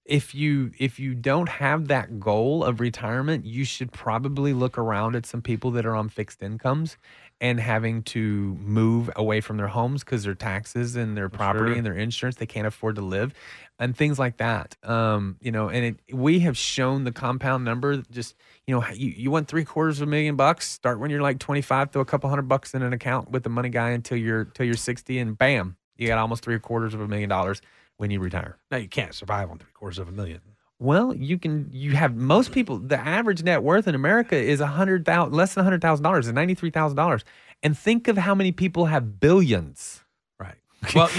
if 0.06 0.34
you 0.34 0.72
if 0.80 1.00
you 1.00 1.14
don't 1.14 1.50
have 1.50 1.90
that 1.90 2.20
goal 2.20 2.64
of 2.64 2.80
retirement, 2.80 3.46
you 3.46 3.66
should 3.66 3.92
probably 3.92 4.54
look 4.54 4.78
around 4.78 5.16
at 5.16 5.26
some 5.26 5.42
people 5.42 5.72
that 5.72 5.86
are 5.86 5.96
on 5.96 6.08
fixed 6.10 6.42
incomes 6.42 6.98
and 7.40 7.60
having 7.60 8.02
to 8.02 8.58
move 8.62 9.10
away 9.16 9.42
from 9.42 9.58
their 9.58 9.68
homes 9.68 10.04
because 10.04 10.24
their 10.24 10.34
taxes 10.34 10.96
and 10.96 11.16
their 11.16 11.30
property 11.30 11.72
Sure. 11.72 11.78
and 11.78 11.86
their 11.86 11.94
insurance 11.94 12.38
they 12.38 12.48
can't 12.48 12.66
afford 12.66 12.96
to 12.96 13.02
live 13.02 13.32
and 13.78 13.96
things 13.96 14.18
like 14.18 14.38
that 14.38 14.76
um 14.82 15.38
you 15.40 15.52
know 15.52 15.70
and 15.70 15.86
it, 15.86 16.16
we 16.16 16.40
have 16.40 16.58
shown 16.58 17.04
the 17.04 17.12
compound 17.12 17.64
number 17.64 18.02
just 18.10 18.34
you 18.66 18.74
know 18.74 18.84
you, 18.92 19.10
you 19.10 19.30
want 19.30 19.48
three 19.48 19.64
quarters 19.66 20.02
of 20.02 20.08
a 20.08 20.10
million 20.10 20.36
bucks 20.36 20.68
start 20.68 20.98
when 21.00 21.12
you're 21.12 21.22
like 21.22 21.38
25 21.38 21.92
throw 21.92 22.02
a 22.02 22.06
couple 22.06 22.28
hundred 22.28 22.48
bucks 22.48 22.74
in 22.74 22.82
an 22.82 22.92
account 22.92 23.30
with 23.30 23.44
the 23.44 23.50
money 23.50 23.70
guy 23.70 23.92
until 23.92 24.18
you're 24.18 24.42
until 24.42 24.66
you're 24.66 24.74
60 24.76 25.20
and 25.20 25.38
bam 25.38 25.77
you 25.98 26.08
got 26.08 26.18
almost 26.18 26.44
three 26.44 26.60
quarters 26.60 26.94
of 26.94 27.02
a 27.02 27.08
million 27.08 27.30
dollars 27.30 27.62
when 27.98 28.12
you 28.12 28.20
retire 28.20 28.58
Now 28.72 28.78
you 28.78 28.88
can't 28.88 29.14
survive 29.14 29.50
on 29.50 29.58
three 29.58 29.72
quarters 29.74 30.00
of 30.00 30.08
a 30.08 30.12
million. 30.12 30.42
well, 30.80 31.14
you 31.14 31.40
can. 31.40 31.70
You 31.72 31.92
have 31.94 32.16
most 32.16 32.52
people. 32.52 32.78
The 32.78 33.00
average 33.00 33.44
net 33.44 33.64
worth 33.64 33.88
in 33.88 33.96
America 33.96 34.36
is 34.36 34.62
a 34.62 34.68
hundred 34.68 35.06
thousand, 35.06 35.34
less 35.34 35.54
than 35.56 35.62
a 35.62 35.64
hundred 35.64 35.82
thousand 35.82 36.04
dollars, 36.04 36.28
and 36.28 36.36
ninety 36.36 36.54
three 36.54 36.70
thousand 36.70 36.96
dollars. 36.98 37.24
And 37.64 37.76
think 37.76 38.08
of 38.08 38.18
how 38.18 38.36
many 38.36 38.52
people 38.52 38.86
have 38.86 39.20
billions. 39.20 40.04
Well, 40.96 41.10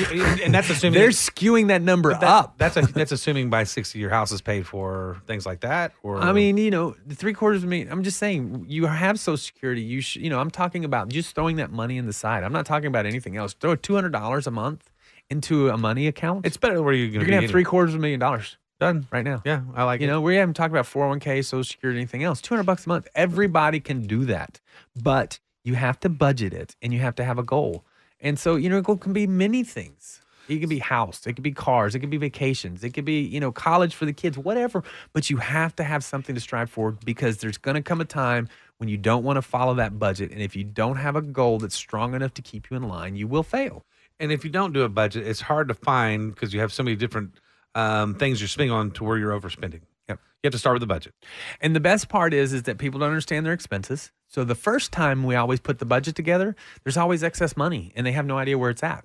and 0.42 0.54
that's 0.54 0.70
assuming 0.70 0.98
They're 1.00 1.08
skewing 1.10 1.68
that 1.68 1.82
number 1.82 2.10
that- 2.12 2.22
up. 2.22 2.58
That's 2.58 2.76
a, 2.76 2.82
that's 2.82 3.12
assuming 3.12 3.50
by 3.50 3.64
sixty 3.64 3.98
your 3.98 4.10
house 4.10 4.30
is 4.32 4.40
paid 4.40 4.66
for, 4.66 5.20
things 5.26 5.44
like 5.44 5.60
that. 5.60 5.92
Or 6.02 6.18
I 6.20 6.32
mean, 6.32 6.56
you 6.56 6.70
know, 6.70 6.94
three 7.10 7.32
quarters 7.34 7.62
of 7.64 7.68
me. 7.68 7.82
I'm 7.82 8.02
just 8.02 8.18
saying, 8.18 8.66
you 8.68 8.86
have 8.86 9.18
Social 9.18 9.36
Security. 9.36 9.82
You 9.82 10.00
should, 10.00 10.22
you 10.22 10.30
know, 10.30 10.38
I'm 10.40 10.50
talking 10.50 10.84
about 10.84 11.08
just 11.08 11.34
throwing 11.34 11.56
that 11.56 11.70
money 11.72 11.96
in 11.98 12.06
the 12.06 12.12
side. 12.12 12.44
I'm 12.44 12.52
not 12.52 12.66
talking 12.66 12.86
about 12.86 13.04
anything 13.04 13.36
else. 13.36 13.52
Throw 13.54 13.74
two 13.76 13.94
hundred 13.94 14.12
dollars 14.12 14.46
a 14.46 14.50
month 14.50 14.90
into 15.28 15.68
a 15.68 15.76
money 15.76 16.06
account. 16.06 16.46
it's 16.46 16.56
better 16.56 16.80
where 16.82 16.94
you're 16.94 17.08
going 17.08 17.20
you're 17.28 17.40
to 17.40 17.40
have 17.42 17.50
three 17.50 17.64
quarters 17.64 17.92
of 17.94 17.98
a 17.98 18.00
million 18.00 18.18
dollars 18.20 18.56
done. 18.80 19.06
right 19.10 19.24
now. 19.24 19.42
Yeah, 19.44 19.62
I 19.74 19.82
like 19.84 20.00
You 20.00 20.06
it. 20.06 20.10
know, 20.10 20.20
we 20.22 20.36
haven't 20.36 20.54
talked 20.54 20.72
about 20.72 20.86
401k, 20.86 21.44
Social 21.44 21.64
Security, 21.64 21.98
anything 22.00 22.22
else. 22.24 22.40
200 22.40 22.62
bucks 22.64 22.86
a 22.86 22.88
month. 22.88 23.08
Everybody 23.14 23.80
can 23.80 24.06
do 24.06 24.24
that. 24.26 24.60
But 25.02 25.40
you 25.64 25.74
have 25.74 26.00
to 26.00 26.08
budget 26.08 26.54
it 26.54 26.76
and 26.80 26.94
you 26.94 27.00
have 27.00 27.14
to 27.16 27.24
have 27.24 27.38
a 27.38 27.42
goal. 27.42 27.84
And 28.20 28.38
so, 28.38 28.56
you 28.56 28.68
know, 28.68 28.78
it 28.78 29.00
can 29.00 29.12
be 29.12 29.26
many 29.26 29.64
things. 29.64 30.20
It 30.48 30.60
could 30.60 30.70
be 30.70 30.78
house, 30.78 31.26
it 31.26 31.34
could 31.34 31.42
be 31.42 31.52
cars, 31.52 31.94
it 31.94 31.98
could 31.98 32.08
be 32.08 32.16
vacations, 32.16 32.82
it 32.82 32.94
could 32.94 33.04
be, 33.04 33.20
you 33.20 33.38
know, 33.38 33.52
college 33.52 33.94
for 33.94 34.06
the 34.06 34.14
kids, 34.14 34.38
whatever. 34.38 34.82
But 35.12 35.28
you 35.28 35.36
have 35.36 35.76
to 35.76 35.84
have 35.84 36.02
something 36.02 36.34
to 36.34 36.40
strive 36.40 36.70
for 36.70 36.92
because 36.92 37.36
there's 37.36 37.58
going 37.58 37.74
to 37.74 37.82
come 37.82 38.00
a 38.00 38.06
time 38.06 38.48
when 38.78 38.88
you 38.88 38.96
don't 38.96 39.24
want 39.24 39.36
to 39.36 39.42
follow 39.42 39.74
that 39.74 39.98
budget. 39.98 40.30
And 40.30 40.40
if 40.40 40.56
you 40.56 40.64
don't 40.64 40.96
have 40.96 41.16
a 41.16 41.22
goal 41.22 41.58
that's 41.58 41.74
strong 41.74 42.14
enough 42.14 42.32
to 42.34 42.42
keep 42.42 42.70
you 42.70 42.78
in 42.78 42.84
line, 42.84 43.14
you 43.14 43.28
will 43.28 43.42
fail. 43.42 43.84
And 44.18 44.32
if 44.32 44.42
you 44.42 44.50
don't 44.50 44.72
do 44.72 44.82
a 44.82 44.88
budget, 44.88 45.26
it's 45.26 45.42
hard 45.42 45.68
to 45.68 45.74
find 45.74 46.34
because 46.34 46.54
you 46.54 46.60
have 46.60 46.72
so 46.72 46.82
many 46.82 46.96
different 46.96 47.34
um, 47.74 48.14
things 48.14 48.40
you're 48.40 48.48
spending 48.48 48.72
on 48.72 48.90
to 48.92 49.04
where 49.04 49.18
you're 49.18 49.38
overspending. 49.38 49.82
Yep. 50.08 50.18
You 50.42 50.48
have 50.48 50.52
to 50.52 50.58
start 50.58 50.74
with 50.74 50.80
the 50.80 50.86
budget. 50.86 51.14
And 51.60 51.74
the 51.74 51.80
best 51.80 52.08
part 52.08 52.32
is 52.32 52.52
is 52.52 52.62
that 52.64 52.78
people 52.78 53.00
don't 53.00 53.08
understand 53.08 53.44
their 53.44 53.52
expenses. 53.52 54.12
So 54.28 54.44
the 54.44 54.54
first 54.54 54.92
time 54.92 55.24
we 55.24 55.34
always 55.34 55.60
put 55.60 55.78
the 55.78 55.84
budget 55.84 56.14
together, 56.14 56.54
there's 56.84 56.96
always 56.96 57.22
excess 57.22 57.56
money 57.56 57.92
and 57.96 58.06
they 58.06 58.12
have 58.12 58.26
no 58.26 58.38
idea 58.38 58.58
where 58.58 58.70
it's 58.70 58.82
at. 58.82 59.04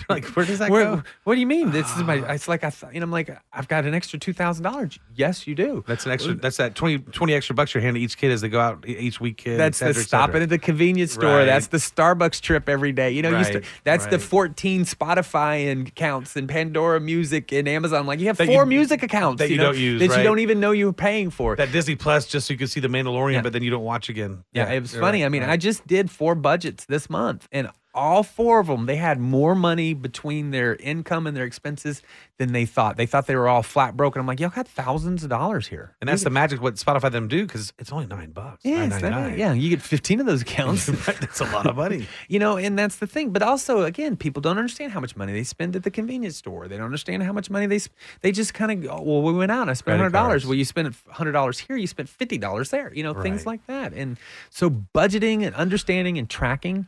like, 0.08 0.24
where 0.36 0.44
does 0.46 0.58
that 0.58 0.70
Where- 0.70 0.96
go? 0.96 1.02
What 1.24 1.34
do 1.34 1.40
you 1.40 1.46
mean? 1.46 1.70
This 1.70 1.94
is 1.96 2.02
my. 2.02 2.20
Ah. 2.20 2.32
It's 2.32 2.48
like 2.48 2.64
I. 2.64 2.70
Th- 2.70 2.92
you 2.92 3.00
know, 3.00 3.04
I'm 3.04 3.10
like 3.10 3.30
I've 3.52 3.68
got 3.68 3.84
an 3.84 3.94
extra 3.94 4.18
two 4.18 4.32
thousand 4.32 4.64
dollars. 4.64 4.98
Yes, 5.14 5.46
you 5.46 5.54
do. 5.54 5.84
That's 5.86 6.06
an 6.06 6.12
extra. 6.12 6.34
That's 6.34 6.56
that 6.58 6.74
20, 6.74 6.98
20 6.98 7.34
extra 7.34 7.54
bucks 7.54 7.74
you're 7.74 7.82
handing 7.82 8.02
each 8.02 8.16
kid 8.16 8.30
as 8.32 8.40
they 8.40 8.48
go 8.48 8.60
out 8.60 8.84
each 8.86 9.20
weekend. 9.20 9.58
That's 9.60 9.80
et 9.82 9.88
the 9.88 9.94
cetera, 9.94 10.04
stopping 10.06 10.42
at 10.42 10.48
the 10.48 10.58
convenience 10.58 11.12
store. 11.12 11.36
Right. 11.38 11.44
That's 11.44 11.68
the 11.68 11.78
Starbucks 11.78 12.40
trip 12.40 12.68
every 12.68 12.92
day. 12.92 13.10
You 13.10 13.22
know, 13.22 13.36
you 13.36 13.44
st- 13.44 13.56
Right, 13.56 13.64
that's 13.84 14.06
the 14.06 14.18
14 14.18 14.84
Spotify 14.84 15.70
and 15.70 15.88
accounts 15.88 16.36
and 16.36 16.48
Pandora 16.48 17.00
Music 17.00 17.52
and 17.52 17.68
Amazon. 17.68 18.06
Like 18.06 18.20
you 18.20 18.26
have 18.26 18.36
That 18.38 18.46
four 18.46 18.62
you- 18.64 18.68
music 18.68 19.02
accounts 19.02 19.40
that 19.40 19.50
you 19.50 19.56
know, 19.56 19.64
don't 19.72 19.78
use, 19.78 20.00
that 20.00 20.10
right. 20.10 20.18
you 20.18 20.24
don't 20.24 20.38
even 20.38 20.60
know 20.60 20.70
you're 20.72 20.92
paying 20.92 21.30
for. 21.30 21.56
that 21.56 21.72
Disney 21.72 21.96
Plus 21.96 22.26
just 22.26 22.46
so 22.46 22.52
you 22.52 22.58
can 22.58 22.68
see 22.68 22.80
the 22.80 22.88
Mandalorian, 22.88 23.34
Yeah. 23.34 23.42
but 23.42 23.52
then 23.52 23.62
you 23.62 23.70
don't 23.70 23.84
watch 23.84 24.08
again. 24.08 24.44
Yeah, 24.52 24.70
it 24.72 24.80
was 24.80 24.94
funny. 24.94 25.20
right, 25.22 25.26
I 25.26 25.28
mean, 25.28 25.42
right. 25.42 25.50
I 25.50 25.56
just 25.56 25.86
did 25.86 26.10
four 26.10 26.34
budgets 26.34 26.84
this 26.86 27.08
month, 27.10 27.48
and 27.52 27.68
all 27.92 28.22
four 28.22 28.60
of 28.60 28.66
them, 28.68 28.86
they 28.86 28.96
had 28.96 29.18
more 29.18 29.54
money 29.54 29.94
between 29.94 30.50
their 30.50 30.76
income 30.76 31.26
and 31.26 31.36
their 31.36 31.44
expenses 31.44 32.02
than 32.38 32.52
they 32.52 32.64
thought. 32.64 32.96
They 32.96 33.06
thought 33.06 33.26
they 33.26 33.34
were 33.36 33.48
all 33.48 33.62
flat 33.62 33.96
broken. 33.96 34.20
I'm 34.20 34.26
like, 34.26 34.38
y'all 34.40 34.48
got 34.50 34.68
thousands 34.68 35.24
of 35.24 35.30
dollars 35.30 35.66
here. 35.66 35.94
and 36.00 36.08
that's 36.08 36.22
the 36.22 36.30
magic 36.30 36.62
what 36.62 36.76
Spotify 36.76 37.10
them 37.10 37.28
do 37.28 37.44
because 37.46 37.72
it's 37.78 37.92
only 37.92 38.06
nine 38.06 38.30
bucks. 38.30 38.64
yeah, 38.64 38.84
that- 39.00 39.38
yeah. 39.38 39.52
You 39.52 39.68
get 39.70 39.82
15 39.82 40.20
of 40.20 40.26
those 40.26 40.42
accounts. 40.42 40.86
that's 41.06 41.40
a 41.40 41.44
lot 41.44 41.66
of 41.66 41.76
money. 41.76 42.06
You 42.28 42.38
know, 42.38 42.56
and 42.56 42.78
that's 42.78 42.96
the 42.96 43.06
thing. 43.08 43.30
But 43.30 43.42
also, 43.42 43.82
again, 43.82 44.16
people 44.16 44.40
don't 44.40 44.56
understand 44.56 44.92
how 44.92 45.00
much 45.00 45.16
money 45.16 45.32
they 45.32 45.42
spend 45.42 45.74
at 45.74 45.82
the 45.82 45.90
convenience 45.90 46.36
store. 46.36 46.68
They 46.68 46.76
don't 46.76 46.84
understand 46.86 47.22
how 47.24 47.32
much 47.32 47.50
money 47.50 47.66
they. 47.66 47.78
Sp- 47.82 47.92
they 48.20 48.30
just 48.30 48.54
kind 48.54 48.70
of 48.70 48.82
go, 48.82 48.90
oh, 48.90 49.02
well, 49.02 49.22
we 49.22 49.32
went 49.32 49.50
out. 49.50 49.62
And 49.62 49.70
I 49.70 49.74
spent 49.74 49.98
hundred 49.98 50.12
dollars. 50.12 50.46
Well, 50.46 50.54
you 50.54 50.64
spent 50.64 50.94
hundred 51.08 51.32
dollars 51.32 51.58
here. 51.58 51.76
You 51.76 51.88
spent 51.88 52.08
fifty 52.08 52.38
dollars 52.38 52.70
there. 52.70 52.92
You 52.94 53.02
know, 53.02 53.14
things 53.14 53.46
like 53.46 53.66
that. 53.66 53.92
And 53.94 54.16
so, 54.48 54.70
budgeting 54.70 55.44
and 55.44 55.54
understanding 55.56 56.18
and 56.18 56.30
tracking, 56.30 56.86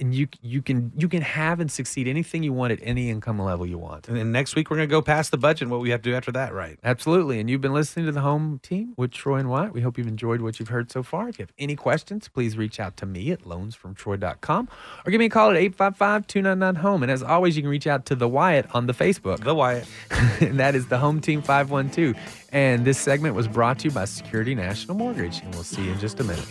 and 0.00 0.14
you 0.14 0.28
you 0.42 0.62
can 0.62 0.92
you 0.96 1.08
can 1.08 1.22
have 1.22 1.60
and 1.60 1.70
succeed 1.70 2.08
anything 2.08 2.42
you 2.42 2.52
want 2.52 2.72
at 2.72 2.78
any 2.82 3.10
income 3.10 3.38
level 3.38 3.66
you 3.66 3.78
want. 3.78 4.08
And 4.08 4.16
then 4.16 4.32
next 4.32 4.56
week 4.56 4.70
we're 4.70 4.76
gonna 4.76 4.86
go 4.86 5.02
past 5.02 5.30
the 5.30 5.38
budget 5.38 5.62
and 5.62 5.70
what 5.70 5.80
we 5.80 5.90
have 5.90 6.02
to 6.02 6.10
do 6.10 6.16
after 6.16 6.32
that, 6.32 6.52
right? 6.52 6.78
Absolutely. 6.82 7.40
And 7.40 7.48
you've 7.48 7.60
been 7.60 7.74
listening 7.74 8.06
to 8.06 8.12
the 8.12 8.20
home 8.20 8.60
team 8.62 8.94
with 8.96 9.10
Troy 9.10 9.36
and 9.36 9.48
Wyatt. 9.48 9.72
We 9.72 9.82
hope 9.82 9.98
you've 9.98 10.06
enjoyed 10.06 10.40
what 10.40 10.58
you've 10.58 10.68
heard 10.68 10.90
so 10.90 11.02
far. 11.02 11.28
If 11.28 11.38
you 11.38 11.42
have 11.44 11.52
any 11.58 11.76
questions, 11.76 12.28
please 12.28 12.56
reach 12.56 12.80
out 12.80 12.96
to 12.98 13.06
me 13.06 13.30
at 13.30 13.42
loansfromtroy.com 13.42 14.68
or 15.04 15.10
give 15.10 15.18
me 15.18 15.26
a 15.26 15.30
call 15.30 15.50
at 15.50 15.56
855 15.56 16.26
299 16.26 16.82
home. 16.82 17.02
And 17.02 17.12
as 17.12 17.22
always, 17.22 17.56
you 17.56 17.62
can 17.62 17.70
reach 17.70 17.86
out 17.86 18.06
to 18.06 18.14
the 18.14 18.28
Wyatt 18.28 18.66
on 18.74 18.86
the 18.86 18.94
Facebook. 18.94 19.44
The 19.44 19.54
Wyatt. 19.54 19.86
and 20.40 20.58
that 20.58 20.74
is 20.74 20.86
the 20.86 20.98
home 20.98 21.20
team 21.20 21.42
512. 21.42 22.16
And 22.52 22.84
this 22.84 22.98
segment 22.98 23.34
was 23.34 23.48
brought 23.48 23.80
to 23.80 23.88
you 23.88 23.90
by 23.90 24.04
Security 24.06 24.54
National 24.54 24.96
Mortgage. 24.96 25.40
And 25.40 25.54
we'll 25.54 25.64
see 25.64 25.84
you 25.84 25.92
in 25.92 25.98
just 25.98 26.20
a 26.20 26.24
minute. 26.24 26.46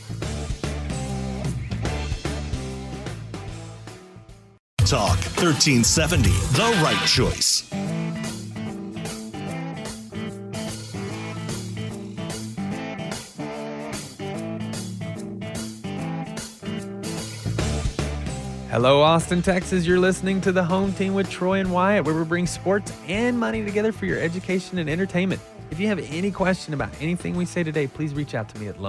Talk 4.89 5.19
1370, 5.37 6.31
the 6.31 6.81
right 6.81 7.07
choice. 7.07 7.63
Hello, 18.71 19.03
Austin, 19.03 19.43
Texas. 19.43 19.85
You're 19.85 19.99
listening 19.99 20.41
to 20.41 20.51
the 20.51 20.63
home 20.63 20.91
team 20.93 21.13
with 21.13 21.29
Troy 21.29 21.59
and 21.59 21.71
Wyatt, 21.71 22.03
where 22.03 22.15
we 22.15 22.23
bring 22.23 22.47
sports 22.47 22.91
and 23.07 23.37
money 23.37 23.63
together 23.63 23.91
for 23.91 24.07
your 24.07 24.19
education 24.19 24.79
and 24.79 24.89
entertainment. 24.89 25.39
If 25.69 25.79
you 25.79 25.85
have 25.85 25.99
any 25.99 26.31
question 26.31 26.73
about 26.73 26.89
anything 26.99 27.37
we 27.37 27.45
say 27.45 27.61
today, 27.61 27.85
please 27.85 28.15
reach 28.15 28.33
out 28.33 28.49
to 28.49 28.59
me 28.59 28.69
at 28.69 28.81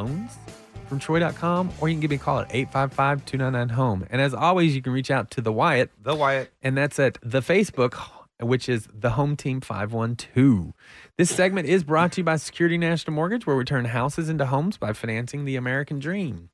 loansfromtroy.com 0.91 1.71
or 1.81 1.89
you 1.89 1.95
can 1.95 2.01
give 2.01 2.11
me 2.11 2.17
a 2.17 2.19
call 2.19 2.41
at 2.41 2.55
855 2.55 3.25
299 3.25 3.77
home. 3.77 4.07
And 4.11 4.21
as 4.21 4.35
always, 4.35 4.75
you 4.75 4.83
can 4.83 4.93
reach 4.93 5.11
out 5.11 5.31
to 5.33 5.41
the 5.41 5.53
Wyatt, 5.53 5.91
The 6.03 6.15
Wyatt. 6.15 6.53
and 6.63 6.77
that's 6.77 6.99
at 6.99 7.19
the 7.23 7.41
Facebook, 7.41 7.99
which 8.41 8.69
is 8.69 8.89
the 8.93 9.11
Home 9.11 9.37
Team 9.37 9.61
512. 9.61 10.73
This 11.17 11.31
segment 11.31 11.69
is 11.69 11.85
brought 11.85 12.13
to 12.13 12.21
you 12.21 12.25
by 12.25 12.37
Security 12.37 12.79
National 12.79 13.15
Mortgage, 13.15 13.47
where 13.47 13.57
we 13.57 13.65
turn 13.65 13.87
houses 13.87 14.29
into 14.29 14.47
homes 14.47 14.77
by 14.77 14.93
financing 14.93 15.45
the 15.45 15.57
American 15.57 15.99
dream. 15.99 16.51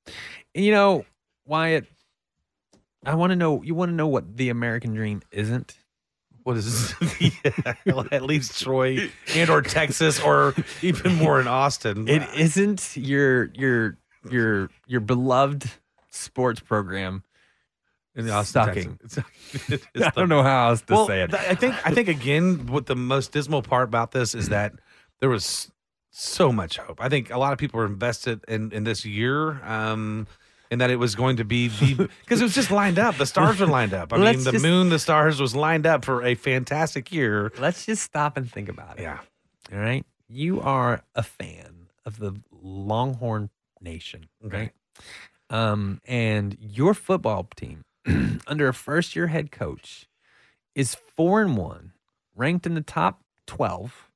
And 0.55 0.65
you 0.65 0.73
know, 0.73 1.05
Wyatt, 1.47 1.87
I 3.05 3.15
want 3.15 3.31
to 3.31 3.37
know, 3.37 3.63
you 3.63 3.75
want 3.75 3.91
to 3.91 3.95
know 3.95 4.09
what 4.09 4.37
the 4.37 4.49
American 4.49 4.95
dream 4.95 5.23
isn't? 5.31 5.77
What 6.43 6.57
is 6.57 6.95
this? 6.99 7.33
yeah, 7.85 8.03
at 8.13 8.23
least 8.23 8.63
Troy 8.63 9.11
and 9.35 9.51
or 9.51 9.63
Texas 9.63 10.21
or 10.21 10.55
even 10.81 11.17
more 11.17 11.41
in 11.41 11.49
Austin. 11.49 12.09
It 12.09 12.23
isn't 12.37 12.97
your 12.97 13.51
your 13.55 13.99
your 14.33 14.71
your 14.87 15.01
beloved 15.01 15.71
sports 16.11 16.61
program. 16.61 17.23
in 18.15 18.27
the 18.27 18.33
Austin, 18.33 18.65
sucking. 18.65 18.99
It's 19.95 20.07
I 20.07 20.11
don't 20.11 20.29
know 20.29 20.43
how 20.43 20.71
else 20.71 20.83
to 20.83 20.95
well, 20.95 21.07
say 21.07 21.23
it. 21.23 21.35
I 21.35 21.55
think 21.55 21.75
I 21.87 21.93
think 21.93 22.09
again, 22.09 22.67
what 22.67 22.87
the 22.87 22.97
most 22.97 23.33
dismal 23.33 23.63
part 23.63 23.85
about 23.89 24.13
this 24.13 24.35
is 24.35 24.49
that 24.49 24.75
there 25.21 25.29
was 25.29 25.71
so 26.11 26.51
much 26.51 26.79
hope. 26.79 27.01
I 27.01 27.09
think 27.09 27.31
a 27.31 27.39
lot 27.39 27.53
of 27.53 27.59
people 27.59 27.79
were 27.79 27.87
invested 27.87 28.45
in 28.49 28.73
in 28.73 28.85
this 28.85 29.05
year. 29.05 29.63
Um, 29.65 30.27
and 30.69 30.81
that 30.81 30.91
it 30.91 30.97
was 30.97 31.15
going 31.15 31.37
to 31.37 31.45
be 31.45 31.69
the 31.69 31.95
because 32.25 32.41
it 32.41 32.45
was 32.45 32.55
just 32.55 32.73
lined 32.73 32.99
up. 32.99 33.17
The 33.17 33.27
stars 33.27 33.61
were 33.61 33.67
lined 33.69 33.95
up. 33.95 34.13
I 34.13 34.17
Let's 34.17 34.39
mean, 34.39 34.45
the 34.47 34.53
just- 34.53 34.65
moon, 34.65 34.89
the 34.89 34.99
stars 34.99 35.41
was 35.41 35.55
lined 35.55 35.87
up 35.87 36.05
for 36.05 36.25
a 36.25 36.35
fantastic 36.35 37.13
year. 37.13 37.53
Let's 37.61 37.87
just 37.87 38.03
stop 38.03 38.37
and 38.37 38.51
think 38.51 38.69
about 38.69 38.99
it. 38.99 39.03
Yeah, 39.03 39.21
All 39.73 39.79
right. 39.79 40.05
You 40.29 40.61
are 40.61 41.03
a 41.15 41.23
fan 41.23 41.87
of 42.05 42.19
the 42.19 42.33
Longhorn 42.51 43.49
Nation, 43.81 44.29
Okay. 44.45 44.57
right? 44.57 44.73
Um, 45.51 46.01
and 46.05 46.57
your 46.61 46.95
football 46.95 47.49
team, 47.57 47.83
under 48.47 48.69
a 48.69 48.75
first 48.75 49.15
year 49.17 49.29
head 49.29 49.51
coach, 49.53 50.07
is 50.75 50.97
four 51.17 51.41
and 51.43 51.57
one, 51.57 51.93
ranked 52.35 52.67
in 52.67 52.75
the 52.75 52.81
top 52.81 53.21
12, 53.47 54.11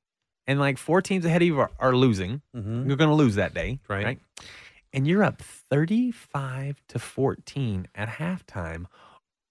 and 0.46 0.58
like 0.58 0.76
four 0.78 1.00
teams 1.00 1.24
ahead 1.24 1.42
of 1.42 1.46
you 1.46 1.58
are, 1.61 1.70
are 1.78 1.94
losing. 1.94 2.42
Mhm. 2.56 2.86
You're 2.86 2.96
going 2.96 3.11
to 3.11 3.14
lose 3.16 3.36
that 3.36 3.54
day, 3.54 3.80
Right. 3.88 4.04
right? 4.04 4.20
And 4.92 5.06
you're 5.06 5.22
up 5.22 5.40
35 5.40 6.82
to 6.88 6.98
14 6.98 7.86
at 7.94 8.08
halftime 8.08 8.86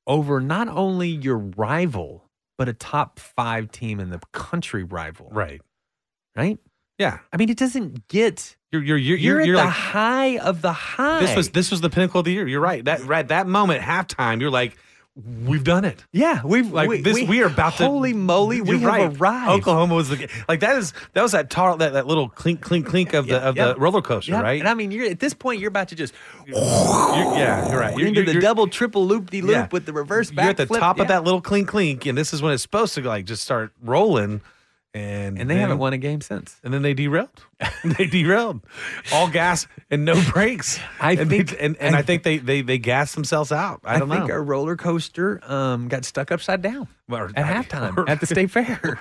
over 0.06 0.42
not 0.42 0.68
only 0.68 1.08
your 1.08 1.38
rival, 1.38 2.26
but 2.58 2.68
a 2.68 2.74
top 2.74 3.20
five 3.20 3.72
team 3.72 4.00
in 4.02 4.10
the 4.10 4.20
country 4.34 4.84
rival 4.84 5.30
right. 5.32 5.62
right? 6.36 6.60
Yeah, 6.98 7.20
I 7.32 7.38
mean, 7.38 7.50
it 7.50 7.58
doesn't 7.58 8.10
get. 8.10 8.58
You're 8.72 8.82
you're 8.84 8.98
you're 8.98 9.18
You're, 9.18 9.18
you're, 9.18 9.42
at 9.42 9.48
you're 9.48 9.58
the 9.58 9.64
like 9.66 9.74
high 9.74 10.38
of 10.38 10.62
the 10.62 10.74
high. 10.74 11.20
this 11.22 11.36
was 11.36 11.50
this 11.50 11.72
was 11.72 11.82
the 11.82 11.90
pinnacle 11.90 12.20
of 12.20 12.26
the 12.26 12.32
year. 12.32 12.48
You're 12.48 12.62
right. 12.62 12.84
That 12.86 13.04
right 13.06 13.28
that 13.28 13.48
moment 13.48 13.82
halftime, 13.82 14.40
you're 14.42 14.52
like, 14.52 14.78
we've 15.46 15.64
done 15.64 15.84
it. 15.86 16.06
yeah. 16.12 16.42
We've 16.46 16.72
Like 16.72 16.88
we, 16.88 17.02
this, 17.02 17.16
we, 17.16 17.26
we, 17.26 17.42
are 17.42 17.48
about 17.48 17.74
to. 17.78 17.86
Holy 17.86 18.14
moly, 18.14 18.62
we 18.62 18.80
have 18.80 18.84
right. 18.84 19.18
arrived. 19.20 19.50
Oklahoma 19.62 19.96
was 19.96 20.10
the 20.10 20.30
like 20.48 20.60
that 20.62 20.78
is 20.78 20.94
that 21.14 21.24
was 21.24 21.32
that 21.34 21.50
tar, 21.50 21.76
that 21.78 21.94
that 21.94 22.06
little 22.08 22.30
clink 22.30 22.62
clink 22.62 22.86
clink 22.86 23.14
of 23.14 23.26
the 23.26 23.34
Yeah, 23.34 23.40
of 23.50 23.58
yeah. 23.58 23.66
the 23.70 23.76
roller 23.76 24.02
coaster, 24.04 24.32
Yeah, 24.34 24.42
right? 24.42 24.60
And 24.60 24.70
I 24.70 24.76
mean, 24.76 24.92
you're 24.92 25.10
at 25.10 25.20
this 25.20 25.34
point, 25.34 25.60
you're 25.60 25.70
about 25.70 25.88
to 25.90 25.96
just 25.96 26.14
You're- 26.46 26.60
yeah, 26.60 27.70
you're 27.72 27.80
right. 27.80 27.98
You're, 27.98 28.08
into 28.08 28.24
the 28.24 28.40
double, 28.40 28.68
triple 28.68 29.06
loop 29.06 29.30
de 29.32 29.42
loop 29.42 29.74
with 29.74 29.86
the 29.86 29.94
reverse 29.94 30.32
You're 30.32 30.42
at 30.44 30.58
the 30.58 30.66
backflip. 30.68 30.80
top 30.80 31.00
of 31.00 31.08
that 31.08 31.24
little 31.24 31.42
clink 31.42 31.68
clink, 31.68 32.06
and 32.06 32.18
this 32.18 32.34
is 32.34 32.42
when 32.42 32.54
it's 32.54 32.62
supposed 32.64 32.94
to 32.96 33.02
like 33.02 33.26
just 33.26 33.42
start 33.44 33.72
rolling. 33.84 34.42
And 34.92 35.38
and 35.40 35.48
they 35.50 35.54
then- 35.54 35.62
haven't 35.62 35.78
won 35.78 35.94
a 35.94 36.00
game 36.00 36.20
since. 36.22 36.60
And 36.64 36.74
then 36.74 36.82
they 36.82 36.96
derailed. 36.96 37.46
they 37.84 38.08
derailed. 38.08 38.62
All 39.14 39.30
gas 39.30 39.68
and 39.92 40.04
no 40.04 40.20
brakes. 40.32 40.80
I 41.00 41.12
and 41.14 41.30
they- 41.30 41.44
think- 41.44 41.58
and, 41.60 41.78
and 41.78 41.96
I 41.96 42.00
I, 42.00 42.02
think 42.02 42.24
they 42.24 42.40
they 42.40 42.62
they 42.64 42.80
gassed 42.80 43.14
themselves 43.14 43.52
out. 43.52 43.82
I 43.84 44.00
don't 44.00 44.10
think 44.10 44.28
know. 44.28 44.34
our 44.34 44.44
roller 44.44 44.76
coaster 44.76 45.40
um, 45.52 45.90
got 45.90 46.06
stuck 46.06 46.32
upside 46.32 46.64
down 46.64 46.88
Or- 47.08 47.32
at 47.36 47.70
halftime 47.70 48.04
at 48.10 48.20
the 48.20 48.26
state 48.26 48.50
fair. 48.50 49.00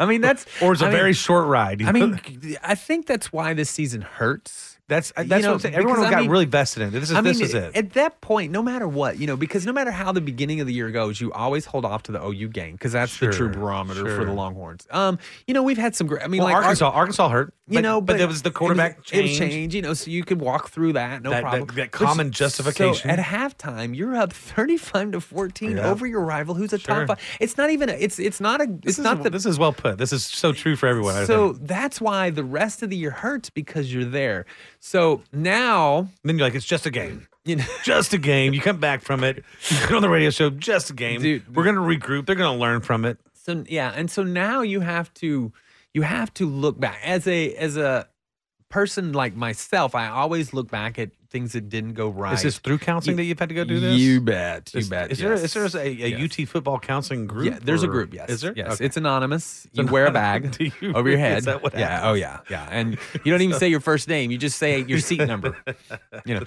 I 0.00 0.06
mean, 0.06 0.20
that's 0.20 0.46
or 0.60 0.72
it's 0.72 0.82
a 0.82 0.86
I 0.86 0.88
mean- 0.88 0.96
very 0.96 1.12
short 1.12 1.46
ride. 1.46 1.80
I 1.82 1.92
know? 1.92 2.06
mean, 2.06 2.56
I 2.64 2.74
think 2.74 3.06
that's 3.06 3.32
why 3.32 3.54
this 3.54 3.70
season 3.70 4.00
hurts. 4.02 4.73
That's 4.86 5.12
that's 5.16 5.28
you 5.28 5.36
what 5.36 5.44
I'm 5.54 5.58
saying. 5.60 5.74
Everyone 5.74 6.10
got 6.10 6.20
mean- 6.22 6.30
really 6.30 6.44
vested 6.44 6.82
in 6.82 6.88
it. 6.88 6.92
This 6.92 7.04
is 7.10 7.12
I 7.12 7.22
mean, 7.22 7.32
this 7.32 7.40
is 7.40 7.54
it. 7.54 7.74
at 7.74 7.94
that 7.94 8.20
point, 8.20 8.52
no 8.52 8.62
matter 8.62 8.86
what, 8.86 9.18
you 9.18 9.26
know, 9.26 9.36
because 9.36 9.64
no 9.64 9.72
matter 9.72 9.90
how 9.90 10.12
the 10.12 10.20
beginning 10.20 10.60
of 10.60 10.66
the 10.66 10.74
year 10.74 10.90
goes, 10.90 11.20
you 11.20 11.32
always 11.32 11.64
hold 11.64 11.84
off 11.86 12.02
to 12.04 12.12
the 12.12 12.22
OU 12.22 12.48
game 12.48 12.72
because 12.72 12.92
that's 12.92 13.18
the 13.18 13.26
true 13.26 13.32
Sure, 13.32 13.48
barometer 13.48 14.14
for 14.14 14.24
the 14.26 14.32
Longhorns. 14.32 14.86
Um, 14.90 15.18
you 15.46 15.54
know, 15.54 15.62
we've 15.62 15.78
had 15.78 15.96
some 15.96 16.06
great. 16.06 16.22
I 16.22 16.26
mean, 16.28 16.40
well, 16.40 16.48
like 16.48 16.56
Ar- 16.56 16.62
Arkansas, 16.64 16.90
Arkansas 16.90 17.28
hurt. 17.30 17.54
you 17.66 17.74
but, 17.78 17.80
know, 17.80 18.00
but, 18.02 18.18
there 18.18 18.26
was 18.28 18.42
the 18.42 18.50
quarterback 18.50 18.92
it 18.92 18.98
was, 18.98 19.06
change. 19.06 19.24
It 19.24 19.28
was 19.30 19.38
change, 19.38 19.74
you 19.74 19.82
know, 19.82 19.94
so 19.94 20.10
you 20.10 20.22
could 20.22 20.40
walk 20.40 20.68
through 20.68 20.92
that, 20.94 21.22
no 21.22 21.30
That- 21.30 21.36
that- 21.36 21.42
problem. 21.42 21.66
that 21.76 21.90
But 21.90 21.92
common 21.92 22.26
s- 22.28 22.34
justification. 22.34 23.08
So 23.08 23.08
at 23.08 23.18
halftime, 23.18 23.96
you're 23.96 24.14
up 24.14 24.32
thirty-five 24.34 25.12
to 25.12 25.20
fourteen 25.22 25.78
Yeah. 25.78 25.88
over 25.88 26.06
your 26.06 26.20
rival, 26.20 26.54
who's 26.56 26.74
a 26.74 26.78
Sure. 26.78 27.06
top 27.06 27.06
five. 27.08 27.18
It's 27.40 27.56
not 27.56 27.70
even. 27.70 27.88
A, 27.88 27.92
it's 27.92 28.18
it's 28.18 28.40
not 28.40 28.60
a. 28.60 28.64
It's 28.64 28.80
This 28.84 28.98
is, 28.98 29.04
not 29.04 29.22
the. 29.22 29.30
this 29.30 29.46
is 29.46 29.58
well 29.58 29.72
put. 29.72 29.96
This 29.96 30.12
is 30.12 30.26
so 30.26 30.52
true 30.52 30.76
for 30.76 30.86
everyone. 30.88 31.14
I 31.14 31.24
so 31.24 31.52
that's 31.54 32.02
why 32.02 32.28
the 32.28 32.44
rest 32.44 32.82
of 32.82 32.90
the 32.90 32.96
year 32.96 33.10
hurts 33.12 33.48
because 33.48 33.92
you're 33.94 34.04
there. 34.04 34.44
So 34.86 35.22
now 35.32 36.08
then 36.24 36.36
you're 36.36 36.46
like, 36.46 36.54
it's 36.54 36.66
just 36.66 36.84
a 36.84 36.90
game. 36.90 37.26
you 37.46 37.56
know. 37.56 37.64
Just 37.84 38.12
a 38.12 38.18
game. 38.18 38.52
You 38.52 38.60
come 38.60 38.76
back 38.78 39.00
from 39.00 39.24
it. 39.24 39.42
You 39.70 39.78
get 39.78 39.92
on 39.92 40.02
the 40.02 40.10
radio 40.10 40.28
show. 40.28 40.50
Just 40.50 40.90
a 40.90 40.92
game. 40.92 41.22
Dude. 41.22 41.56
We're 41.56 41.64
gonna 41.64 41.80
regroup. 41.80 42.26
They're 42.26 42.34
gonna 42.36 42.58
learn 42.58 42.82
from 42.82 43.06
it. 43.06 43.16
So 43.32 43.64
yeah, 43.66 43.92
and 43.96 44.10
so 44.10 44.22
now 44.22 44.60
you 44.60 44.80
have 44.80 45.12
to 45.14 45.52
you 45.94 46.02
have 46.02 46.34
to 46.34 46.46
look 46.46 46.78
back 46.78 46.98
as 47.02 47.26
a 47.26 47.54
as 47.54 47.78
a 47.78 48.08
person 48.68 49.14
like 49.14 49.34
myself. 49.34 49.94
I 49.94 50.08
always 50.08 50.52
look 50.52 50.70
back 50.70 50.98
at 50.98 51.10
things 51.34 51.52
that 51.52 51.68
didn't 51.68 51.94
go 51.94 52.08
right. 52.10 52.32
Is 52.34 52.42
this 52.42 52.58
through 52.58 52.78
counseling 52.78 53.14
You- 53.14 53.24
that 53.24 53.24
you've 53.24 53.38
had 53.40 53.48
to 53.48 53.56
go 53.56 53.64
do 53.64 53.80
this? 53.80 53.98
You 53.98 54.20
bet. 54.20 54.70
You 54.72 54.78
Is, 54.78 54.88
bet. 54.88 55.10
Is 55.10 55.18
there, 55.18 55.32
is 55.32 55.52
there 55.52 55.64
a, 55.66 55.88
a 55.88 55.90
Yes. 55.90 56.38
UT 56.38 56.46
football 56.48 56.78
counseling 56.78 57.26
group? 57.26 57.46
Yeah, 57.46 57.58
there's 57.60 57.82
a 57.82 57.88
group. 57.88 58.14
Yes, 58.14 58.30
Is 58.30 58.40
there? 58.42 58.52
Yes, 58.54 58.74
Okay. 58.74 58.84
it's 58.84 58.96
anonymous. 58.96 59.66
You 59.72 59.84
wear 59.86 60.06
a 60.06 60.12
bag 60.12 60.56
you 60.80 60.92
over 60.94 61.08
your 61.08 61.18
head. 61.18 61.38
Is 61.38 61.44
that 61.46 61.60
what 61.60 61.74
yeah. 61.74 61.88
happens? 61.88 62.06
Oh 62.10 62.12
yeah. 62.14 62.38
Yeah. 62.48 62.68
And 62.70 62.96
you 63.24 63.32
don't 63.32 63.42
even 63.42 63.58
say 63.58 63.66
your 63.68 63.80
first 63.80 64.06
name. 64.08 64.30
You 64.30 64.38
just 64.38 64.58
say 64.58 64.78
your 64.86 65.00
seat 65.00 65.22
number. 65.26 65.56
You 66.24 66.34
know, 66.36 66.42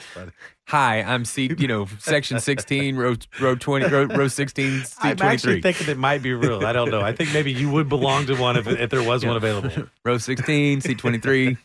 hi, 0.65 1.01
I'm 1.01 1.25
seat. 1.25 1.59
You 1.59 1.67
know, 1.67 1.85
section 1.99 2.39
16, 2.39 2.95
row 2.95 3.15
row 3.41 3.55
20, 3.55 3.87
row, 3.87 4.05
row 4.05 4.27
16, 4.29 4.79
seat 4.85 4.95
I'm 5.01 5.17
23. 5.17 5.27
actually 5.33 5.61
thinking 5.61 5.89
it 5.89 5.97
might 5.97 6.23
be 6.23 6.33
real. 6.33 6.65
I 6.65 6.71
don't 6.71 6.89
know. 6.91 7.01
I 7.01 7.11
think 7.11 7.33
maybe 7.33 7.51
you 7.51 7.69
would 7.71 7.89
belong 7.89 8.25
to 8.27 8.35
one 8.35 8.55
if, 8.55 8.67
if 8.67 8.89
there 8.89 9.03
was 9.03 9.25
one 9.25 9.35
available. 9.35 9.87
row 10.05 10.17
16 10.17 10.79
seat 10.81 10.97
23 10.97 11.57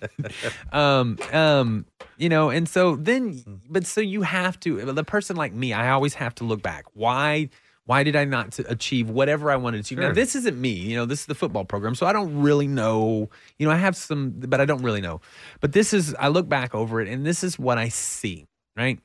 um 0.72 1.18
um 1.32 1.86
you 2.22 2.28
know 2.28 2.50
and 2.50 2.68
so 2.68 2.94
then 2.94 3.42
but 3.68 3.84
so 3.84 4.00
you 4.00 4.22
have 4.22 4.58
to 4.60 4.80
the 4.92 5.04
person 5.04 5.34
like 5.34 5.52
me 5.52 5.72
i 5.72 5.90
always 5.90 6.14
have 6.14 6.34
to 6.34 6.44
look 6.44 6.62
back 6.62 6.84
why 6.94 7.48
why 7.84 8.04
did 8.04 8.14
i 8.14 8.24
not 8.24 8.56
achieve 8.60 9.10
whatever 9.10 9.50
i 9.50 9.56
wanted 9.56 9.78
to 9.78 9.80
achieve 9.80 9.98
now 9.98 10.12
this 10.12 10.36
isn't 10.36 10.58
me 10.58 10.70
you 10.70 10.96
know 10.96 11.04
this 11.04 11.20
is 11.20 11.26
the 11.26 11.34
football 11.34 11.64
program 11.64 11.96
so 11.96 12.06
i 12.06 12.12
don't 12.12 12.40
really 12.40 12.68
know 12.68 13.28
you 13.58 13.66
know 13.66 13.72
i 13.72 13.76
have 13.76 13.96
some 13.96 14.30
but 14.30 14.60
i 14.60 14.64
don't 14.64 14.82
really 14.82 15.00
know 15.00 15.20
but 15.60 15.72
this 15.72 15.92
is 15.92 16.14
i 16.20 16.28
look 16.28 16.48
back 16.48 16.74
over 16.76 17.00
it 17.00 17.08
and 17.08 17.26
this 17.26 17.42
is 17.42 17.58
what 17.58 17.76
i 17.76 17.88
see 17.88 18.46
right 18.76 19.00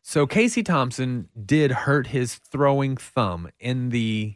so 0.00 0.26
casey 0.26 0.62
thompson 0.62 1.28
did 1.44 1.70
hurt 1.70 2.06
his 2.06 2.36
throwing 2.36 2.96
thumb 2.96 3.50
in 3.60 3.90
the 3.90 4.34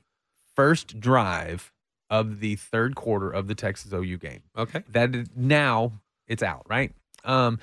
first 0.55 1.01
drive 1.01 1.73
of 2.11 2.41
the 2.41 2.57
third 2.57 2.95
quarter 2.95 3.31
of 3.31 3.49
the 3.49 3.55
Texas 3.55 3.93
OU 3.93 4.17
game. 4.17 4.43
Okay. 4.57 4.83
that 4.89 5.15
now 5.37 5.93
it's 6.27 6.43
out, 6.43 6.65
right? 6.67 6.91
Um, 7.25 7.59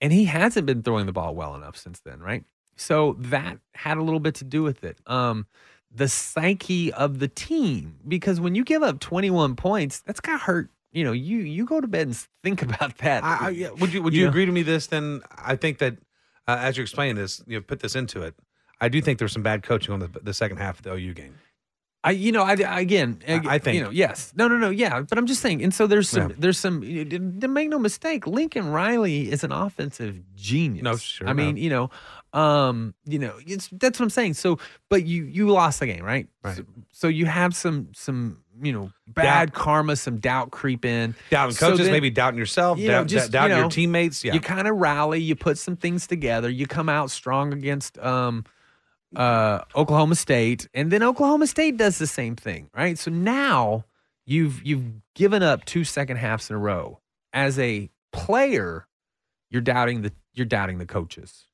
and 0.00 0.12
he 0.12 0.24
hasn't 0.26 0.66
been 0.66 0.82
throwing 0.82 1.06
the 1.06 1.12
ball 1.12 1.34
well 1.34 1.54
enough 1.54 1.76
since 1.76 2.00
then, 2.00 2.20
right? 2.20 2.44
So 2.76 3.14
that 3.18 3.58
had 3.74 3.96
a 3.98 4.02
little 4.02 4.20
bit 4.20 4.34
to 4.36 4.44
do 4.44 4.62
with 4.62 4.82
it. 4.84 4.98
Um, 5.06 5.46
the 5.94 6.08
psyche 6.08 6.92
of 6.92 7.20
the 7.20 7.28
team, 7.28 7.96
because 8.06 8.40
when 8.40 8.54
you 8.54 8.64
give 8.64 8.82
up 8.82 8.98
21 9.00 9.54
points, 9.56 10.00
that's 10.00 10.20
got 10.20 10.32
to 10.32 10.38
hurt. 10.38 10.70
You 10.92 11.04
know, 11.04 11.12
you 11.12 11.38
you 11.38 11.64
go 11.64 11.80
to 11.80 11.86
bed 11.86 12.08
and 12.08 12.16
think 12.42 12.62
about 12.62 12.98
that. 12.98 13.24
I, 13.24 13.38
I, 13.40 13.48
yeah, 13.50 13.70
would 13.70 13.92
you 13.92 14.02
would 14.02 14.12
You 14.12 14.20
you, 14.20 14.24
know? 14.26 14.30
agree 14.30 14.46
to 14.46 14.52
me 14.52 14.62
this? 14.62 14.86
Then 14.88 15.22
I 15.36 15.56
think 15.56 15.78
that 15.78 15.96
uh, 16.46 16.56
as 16.60 16.76
you're 16.76 16.84
explaining 16.84 17.16
this, 17.16 17.42
you 17.46 17.56
know, 17.56 17.62
put 17.62 17.80
this 17.80 17.94
into 17.96 18.22
it. 18.22 18.34
I 18.80 18.88
do 18.88 19.00
think 19.00 19.18
there's 19.18 19.32
some 19.32 19.42
bad 19.42 19.62
coaching 19.62 19.94
on 19.94 20.00
the, 20.00 20.08
the 20.08 20.34
second 20.34 20.58
half 20.58 20.78
of 20.78 20.82
the 20.82 20.92
OU 20.92 21.14
game. 21.14 21.34
I, 22.06 22.10
you 22.10 22.32
know, 22.32 22.42
I, 22.42 22.52
I- 22.52 22.80
again, 22.80 23.20
ag- 23.26 23.46
I 23.46 23.58
think- 23.58 23.76
you 23.76 23.82
know, 23.82 23.88
yes, 23.90 24.32
no, 24.36 24.46
no, 24.46 24.58
no, 24.58 24.68
yeah, 24.68 25.00
but 25.00 25.16
I'm 25.16 25.26
just 25.26 25.40
saying, 25.40 25.62
and 25.64 25.72
so 25.72 25.86
there's 25.86 26.08
some, 26.08 26.28
Yeah. 26.30 26.36
there's 26.38 26.58
some. 26.58 26.80
d- 26.82 27.04
d- 27.04 27.46
Make 27.48 27.70
no 27.70 27.78
mistake, 27.78 28.26
Lincoln 28.26 28.68
Riley 28.68 29.30
is 29.32 29.42
an 29.42 29.52
offensive 29.52 30.16
genius. 30.34 30.82
No, 30.84 30.96
sure, 30.96 31.26
I 31.28 31.32
mean, 31.32 31.56
you 31.56 31.70
know, 31.70 31.90
um, 32.34 32.94
you 33.06 33.18
know, 33.18 33.34
it's 33.46 33.68
that's 33.72 33.98
what 33.98 34.04
I'm 34.04 34.10
saying. 34.10 34.34
So, 34.34 34.58
but 34.90 35.06
you 35.06 35.24
you 35.24 35.48
lost 35.50 35.80
the 35.80 35.86
game, 35.86 36.04
right? 36.04 36.26
Right. 36.42 36.56
So, 36.56 36.64
so 36.92 37.08
you 37.08 37.26
have 37.26 37.54
some 37.56 37.88
some 37.94 38.38
you 38.60 38.72
know 38.72 38.90
bad 39.08 39.52
karma, 39.54 39.96
some 39.96 40.18
doubt 40.18 40.50
creep 40.50 40.84
in. 40.84 41.14
Doubting 41.30 41.54
So 41.56 41.70
coaches, 41.70 41.86
then- 41.86 41.92
maybe 41.92 42.10
doubting 42.10 42.38
yourself, 42.38 42.78
you 42.78 42.88
know, 42.88 42.98
doubt, 42.98 43.06
just, 43.06 43.30
doubt 43.32 43.44
you 43.44 43.54
know, 43.54 43.60
your 43.62 43.70
teammates. 43.70 44.24
Yeah. 44.24 44.34
You 44.34 44.40
kind 44.40 44.66
of 44.68 44.76
rally, 44.76 45.20
you 45.22 45.36
put 45.36 45.58
some 45.58 45.76
things 45.76 46.06
together, 46.06 46.50
you 46.50 46.66
come 46.66 46.88
out 46.88 47.10
strong 47.10 47.52
against 47.52 47.98
um, 47.98 48.44
uh, 49.16 49.64
Oklahoma 49.76 50.14
State, 50.14 50.68
and 50.74 50.90
then 50.90 51.02
Oklahoma 51.02 51.46
State 51.46 51.76
does 51.76 51.98
the 51.98 52.06
same 52.06 52.36
thing, 52.36 52.68
right? 52.76 52.98
So 52.98 53.10
now 53.10 53.84
you've 54.26 54.62
you've 54.64 54.84
given 55.14 55.42
up 55.42 55.64
two 55.64 55.84
second 55.84 56.16
halves 56.16 56.50
in 56.50 56.56
a 56.56 56.58
row. 56.58 57.00
As 57.32 57.58
a 57.58 57.90
player, 58.12 58.86
you're 59.50 59.62
doubting 59.62 60.02
the 60.02 60.12
you're 60.34 60.46
doubting 60.46 60.78
the 60.78 60.86
coaches. 60.86 61.46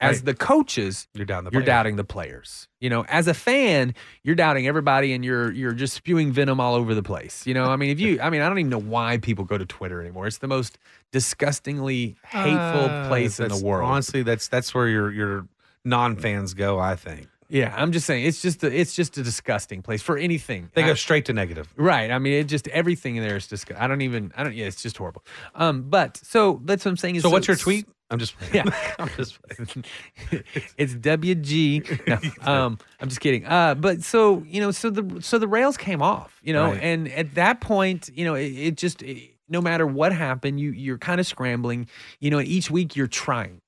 As 0.00 0.16
Right. 0.16 0.24
the 0.24 0.34
coaches, 0.34 1.06
you're 1.14 1.24
doubting 1.24 1.44
the 1.44 1.50
you're 1.52 1.62
doubting 1.62 1.94
the 1.94 2.02
players. 2.02 2.66
You 2.80 2.90
know, 2.90 3.04
as 3.08 3.28
a 3.28 3.34
fan, 3.34 3.94
you're 4.24 4.34
doubting 4.34 4.66
everybody 4.66 5.12
and 5.12 5.24
you're 5.24 5.52
you're 5.52 5.72
just 5.74 5.94
spewing 5.94 6.32
venom 6.32 6.58
all 6.58 6.74
over 6.74 6.92
the 6.92 7.04
place. 7.04 7.46
You 7.46 7.54
know, 7.54 7.66
I 7.66 7.76
mean, 7.76 7.90
if 7.90 8.00
you 8.00 8.20
I 8.20 8.28
mean, 8.28 8.40
I 8.40 8.48
don't 8.48 8.58
even 8.58 8.68
know 8.70 8.80
why 8.80 9.18
people 9.18 9.44
go 9.44 9.56
to 9.56 9.64
Twitter 9.64 10.00
anymore. 10.00 10.26
It's 10.26 10.38
the 10.38 10.48
most 10.48 10.76
disgustingly 11.12 12.16
hateful 12.26 12.90
Uh, 12.90 13.08
place 13.08 13.38
in 13.38 13.48
the 13.48 13.62
world. 13.64 13.88
Honestly, 13.88 14.22
that's 14.22 14.48
that's 14.48 14.74
where 14.74 14.88
your 14.88 15.12
your 15.12 15.46
non 15.84 16.16
fans 16.16 16.54
go. 16.54 16.78
I 16.78 16.96
think 16.96 17.28
yeah, 17.48 17.74
I'm 17.76 17.92
just 17.92 18.06
saying 18.06 18.24
it's 18.24 18.40
just 18.40 18.64
a, 18.64 18.74
it's 18.74 18.94
just 18.94 19.18
a 19.18 19.22
disgusting 19.22 19.82
place 19.82 20.00
for 20.00 20.16
anything. 20.16 20.70
they 20.74 20.84
I- 20.84 20.86
go 20.86 20.94
straight 20.94 21.26
to 21.26 21.32
negative. 21.34 21.68
Right. 21.76 22.10
I 22.10 22.18
mean, 22.18 22.32
it 22.34 22.44
just 22.44 22.66
everything 22.68 23.16
in 23.16 23.22
there 23.22 23.36
is 23.36 23.46
just. 23.46 23.70
I 23.76 23.86
don't 23.88 24.00
even. 24.00 24.32
I 24.36 24.42
don't. 24.44 24.54
Yeah, 24.54 24.66
it's 24.66 24.82
just 24.82 24.96
horrible. 24.96 25.22
Um. 25.54 25.82
But 25.90 26.16
so 26.16 26.60
that's 26.64 26.84
what 26.84 26.90
I'm 26.92 26.96
saying. 26.96 27.16
Is 27.16 27.22
So, 27.22 27.30
what's 27.30 27.46
your 27.48 27.56
tweet? 27.56 27.86
I'm 28.10 28.18
just 28.18 28.34
Yeah. 28.52 28.64
I'm 28.98 29.08
just 29.16 29.38
playing. 29.42 29.84
it's 30.76 30.94
WG. 30.94 32.06
No, 32.06 32.20
um, 32.52 32.78
I'm 33.00 33.08
just 33.08 33.20
kidding. 33.20 33.46
Uh, 33.46 33.74
but 33.74 34.02
so 34.02 34.42
you 34.46 34.60
know, 34.60 34.70
so 34.70 34.90
the 34.90 35.22
so 35.22 35.38
the 35.38 35.48
rails 35.48 35.76
came 35.76 36.02
off. 36.02 36.38
You 36.42 36.52
know, 36.52 36.66
Right. 36.72 36.82
and 36.82 37.08
at 37.10 37.34
that 37.36 37.60
point, 37.60 38.10
you 38.14 38.24
know, 38.24 38.34
it, 38.34 38.46
it 38.52 38.76
just 38.76 39.02
it, 39.02 39.30
no 39.48 39.60
matter 39.60 39.86
what 39.86 40.12
happened, 40.12 40.60
you 40.60 40.72
you're 40.72 40.98
kind 40.98 41.20
of 41.20 41.26
scrambling. 41.26 41.86
You 42.20 42.30
know, 42.30 42.38
and 42.38 42.46
each 42.48 42.70
week 42.70 42.96
you're 42.96 43.06
trying. 43.06 43.61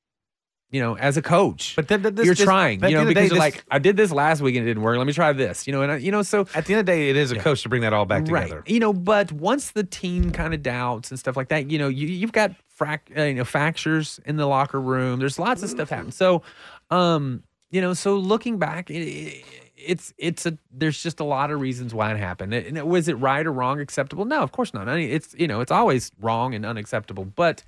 You 0.71 0.81
know, 0.81 0.97
as 0.97 1.17
a 1.17 1.23
coach, 1.23 1.77
But 1.77 1.87
then- 1.87 2.03
this- 2.03 2.27
you're 2.27 2.35
this- 2.35 2.45
trying. 2.45 2.81
You 2.83 2.83
know, 2.83 2.89
the 2.89 2.95
end 2.97 3.03
of 3.03 3.07
the 3.07 3.15
because 3.15 3.31
day, 3.31 3.37
you're 3.37 3.45
this- 3.45 3.55
like, 3.57 3.65
I 3.71 3.79
did 3.79 3.97
this 3.97 4.11
last 4.11 4.41
week 4.43 4.57
and 4.57 4.65
it 4.65 4.71
didn't 4.71 4.83
work. 4.83 4.99
Let 4.99 5.07
me 5.07 5.13
try 5.13 5.33
this. 5.33 5.69
You 5.69 5.73
know, 5.73 5.83
and 5.83 5.93
I, 5.93 5.97
you 5.99 6.11
know, 6.11 6.23
so 6.23 6.49
At 6.53 6.67
the 6.67 6.73
end 6.75 6.81
of 6.81 6.87
the 6.87 6.93
day, 6.93 7.11
it 7.11 7.17
is 7.17 7.31
a 7.31 7.39
coach 7.39 7.63
to 7.63 7.69
bring 7.69 7.83
that 7.83 7.93
all 7.93 8.07
back 8.07 8.25
together. 8.25 8.57
Right. 8.57 8.69
You 8.69 8.81
know, 8.81 8.93
but 8.93 9.31
once 9.31 9.71
the 9.71 9.85
team 9.85 10.33
kind 10.33 10.53
of 10.53 10.63
doubts 10.65 11.11
and 11.13 11.21
stuff 11.21 11.37
like 11.37 11.49
that, 11.49 11.71
you 11.71 11.79
know, 11.79 11.87
you, 11.87 12.09
you've 12.09 12.33
got 12.33 12.51
frac, 12.77 13.01
uh, 13.17 13.23
you 13.23 13.35
know, 13.35 13.45
fractures 13.45 14.19
in 14.27 14.37
the 14.37 14.47
locker 14.47 14.81
room. 14.81 15.21
There's 15.21 15.39
lots 15.39 15.63
of 15.63 15.71
stuff 15.71 15.91
happening. 15.91 16.11
So, 16.11 16.43
um, 16.91 17.45
you 17.71 17.81
know, 17.81 17.95
so 17.95 18.17
looking 18.17 18.59
back, 18.59 18.91
it, 18.91 18.95
it, 19.03 19.45
it's 19.77 20.13
it's 20.19 20.45
a 20.47 20.59
there's 20.73 21.01
just 21.01 21.21
a 21.21 21.25
lot 21.25 21.53
of 21.53 21.61
reasons 21.61 21.95
why 21.95 22.11
it 22.13 22.17
happened. 22.17 22.53
And 22.53 22.79
it- 22.79 22.87
was 22.87 23.07
it 23.07 23.15
right 23.15 23.47
or 23.47 23.53
wrong, 23.53 23.79
acceptable? 23.81 24.25
No, 24.25 24.43
of 24.43 24.51
course 24.51 24.75
not. 24.75 24.89
I 24.89 24.97
mean, 24.97 25.11
it's 25.11 25.37
you 25.39 25.47
know, 25.47 25.61
it's 25.61 25.71
always 25.73 26.11
wrong 26.21 26.53
and 26.55 26.67
unacceptable. 26.67 27.25
But 27.25 27.63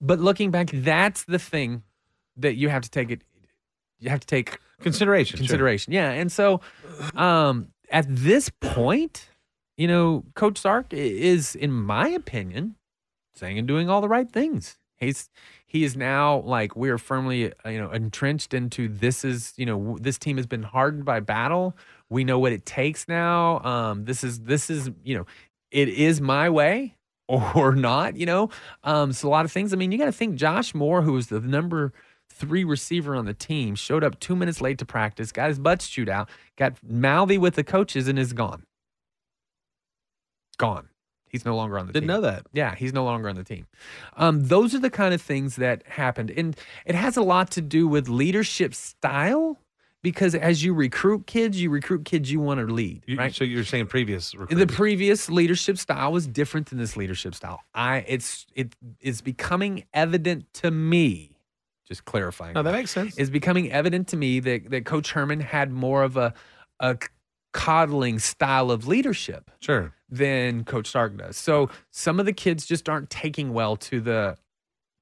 but 0.00 0.18
looking 0.18 0.50
back, 0.50 0.70
that's 0.72 1.24
the 1.24 1.38
thing 1.38 1.82
that 2.38 2.54
you 2.56 2.68
have 2.68 2.82
to 2.82 2.90
take 2.90 3.10
it. 3.10 3.22
You 3.98 4.10
have 4.10 4.20
to 4.20 4.26
take 4.26 4.58
Consideration. 4.80 5.38
sure. 5.38 5.44
consideration. 5.44 5.92
Yeah. 5.92 6.10
And 6.10 6.30
so 6.30 6.60
um 7.14 7.68
at 7.90 8.06
this 8.08 8.50
point, 8.60 9.30
you 9.76 9.88
know, 9.88 10.24
Coach 10.34 10.58
Sark 10.58 10.92
is, 10.92 11.54
in 11.54 11.72
my 11.72 12.08
opinion, 12.08 12.76
saying 13.34 13.58
and 13.58 13.66
doing 13.66 13.88
all 13.88 14.00
the 14.00 14.08
right 14.08 14.30
things. 14.30 14.78
He's 14.96 15.30
he 15.66 15.84
is 15.84 15.96
now 15.96 16.40
like 16.40 16.74
we're 16.74 16.98
firmly 16.98 17.52
uh, 17.64 17.68
you 17.68 17.78
know 17.78 17.90
entrenched 17.90 18.52
into 18.52 18.88
this 18.88 19.24
is 19.24 19.52
you 19.56 19.64
know 19.64 19.96
this 20.00 20.18
team 20.18 20.36
has 20.36 20.46
been 20.46 20.64
hardened 20.64 21.04
by 21.04 21.20
battle. 21.20 21.76
We 22.10 22.24
know 22.24 22.38
what 22.38 22.52
it 22.52 22.66
takes 22.66 23.06
now. 23.06 23.60
Um, 23.60 24.04
this 24.04 24.24
is 24.24 24.40
this 24.40 24.70
is 24.70 24.90
you 25.04 25.16
know 25.16 25.26
it 25.70 25.88
is 25.88 26.20
my 26.20 26.50
way 26.50 26.96
or 27.28 27.74
not. 27.76 28.16
You 28.16 28.26
know, 28.26 28.50
um, 28.82 29.12
so 29.12 29.28
a 29.28 29.30
lot 29.30 29.44
of 29.44 29.52
things. 29.52 29.72
I 29.72 29.76
mean, 29.76 29.92
you 29.92 29.98
got 29.98 30.06
to 30.06 30.12
think 30.12 30.34
Josh 30.34 30.74
Moore, 30.74 31.02
who 31.02 31.12
was 31.12 31.28
the 31.28 31.40
number 31.40 31.92
three 32.38 32.64
receiver 32.64 33.14
on 33.14 33.24
the 33.26 33.34
team, 33.34 33.74
showed 33.74 34.04
up 34.04 34.18
two 34.20 34.36
minutes 34.36 34.60
late 34.60 34.78
to 34.78 34.84
practice, 34.84 35.32
got 35.32 35.48
his 35.48 35.58
butt 35.58 35.80
chewed 35.80 36.08
out, 36.08 36.28
got 36.56 36.74
mouthy 36.82 37.38
with 37.38 37.54
the 37.54 37.64
coaches, 37.64 38.08
and 38.08 38.18
is 38.18 38.32
gone. 38.32 38.64
Gone. 40.58 40.88
He's 41.28 41.44
no 41.44 41.54
longer 41.54 41.78
on 41.78 41.86
the 41.86 41.92
team. 41.92 42.02
Didn't 42.02 42.14
team. 42.14 42.22
know 42.22 42.30
that. 42.30 42.46
Yeah, 42.52 42.74
he's 42.74 42.92
no 42.94 43.04
longer 43.04 43.28
on 43.28 43.36
the 43.36 43.44
team. 43.44 43.66
Um, 44.16 44.44
those 44.48 44.74
are 44.74 44.78
the 44.78 44.90
kind 44.90 45.12
of 45.12 45.20
things 45.20 45.56
that 45.56 45.86
happened. 45.86 46.30
And 46.30 46.56
it 46.86 46.94
has 46.94 47.16
a 47.16 47.22
lot 47.22 47.50
to 47.52 47.60
do 47.60 47.86
with 47.86 48.08
leadership 48.08 48.74
style 48.74 49.58
because 50.02 50.34
as 50.34 50.64
you 50.64 50.72
recruit 50.72 51.26
kids, 51.26 51.60
you 51.60 51.68
recruit 51.70 52.04
kids 52.06 52.32
you 52.32 52.40
want 52.40 52.60
to 52.60 52.72
lead, 52.72 53.04
You- 53.06 53.18
right? 53.18 53.34
So 53.34 53.44
you're 53.44 53.64
saying 53.64 53.86
previous 53.88 54.32
the 54.48 54.66
previous 54.66 55.28
leadership 55.28 55.76
style 55.76 56.12
was 56.12 56.26
different 56.26 56.68
than 56.70 56.78
this 56.78 56.96
leadership 56.96 57.34
style. 57.34 57.60
I 57.74 58.04
it's 58.08 58.46
it 58.54 58.74
is 59.00 59.20
becoming 59.20 59.84
evident 59.92 60.52
to 60.54 60.70
me. 60.70 61.32
Just 61.88 62.04
clarifying. 62.04 62.52
No, 62.54 62.62
that 62.62 62.72
makes 62.72 62.90
sense. 62.90 63.16
It's 63.16 63.30
becoming 63.30 63.72
evident 63.72 64.08
to 64.08 64.16
me 64.16 64.40
that, 64.40 64.70
that 64.70 64.84
Coach 64.84 65.12
Herman 65.12 65.40
had 65.40 65.72
more 65.72 66.02
of 66.02 66.16
a 66.16 66.34
a 66.80 66.96
coddling 67.52 68.18
style 68.18 68.70
of 68.70 68.86
leadership 68.86 69.50
Sure. 69.60 69.92
than 70.08 70.64
Coach 70.64 70.86
Sark 70.88 71.16
does. 71.16 71.36
So 71.36 71.70
some 71.90 72.20
of 72.20 72.26
the 72.26 72.32
kids 72.32 72.66
just 72.66 72.88
aren't 72.88 73.08
taking 73.10 73.52
well 73.52 73.74
to 73.78 74.00
the 74.00 74.36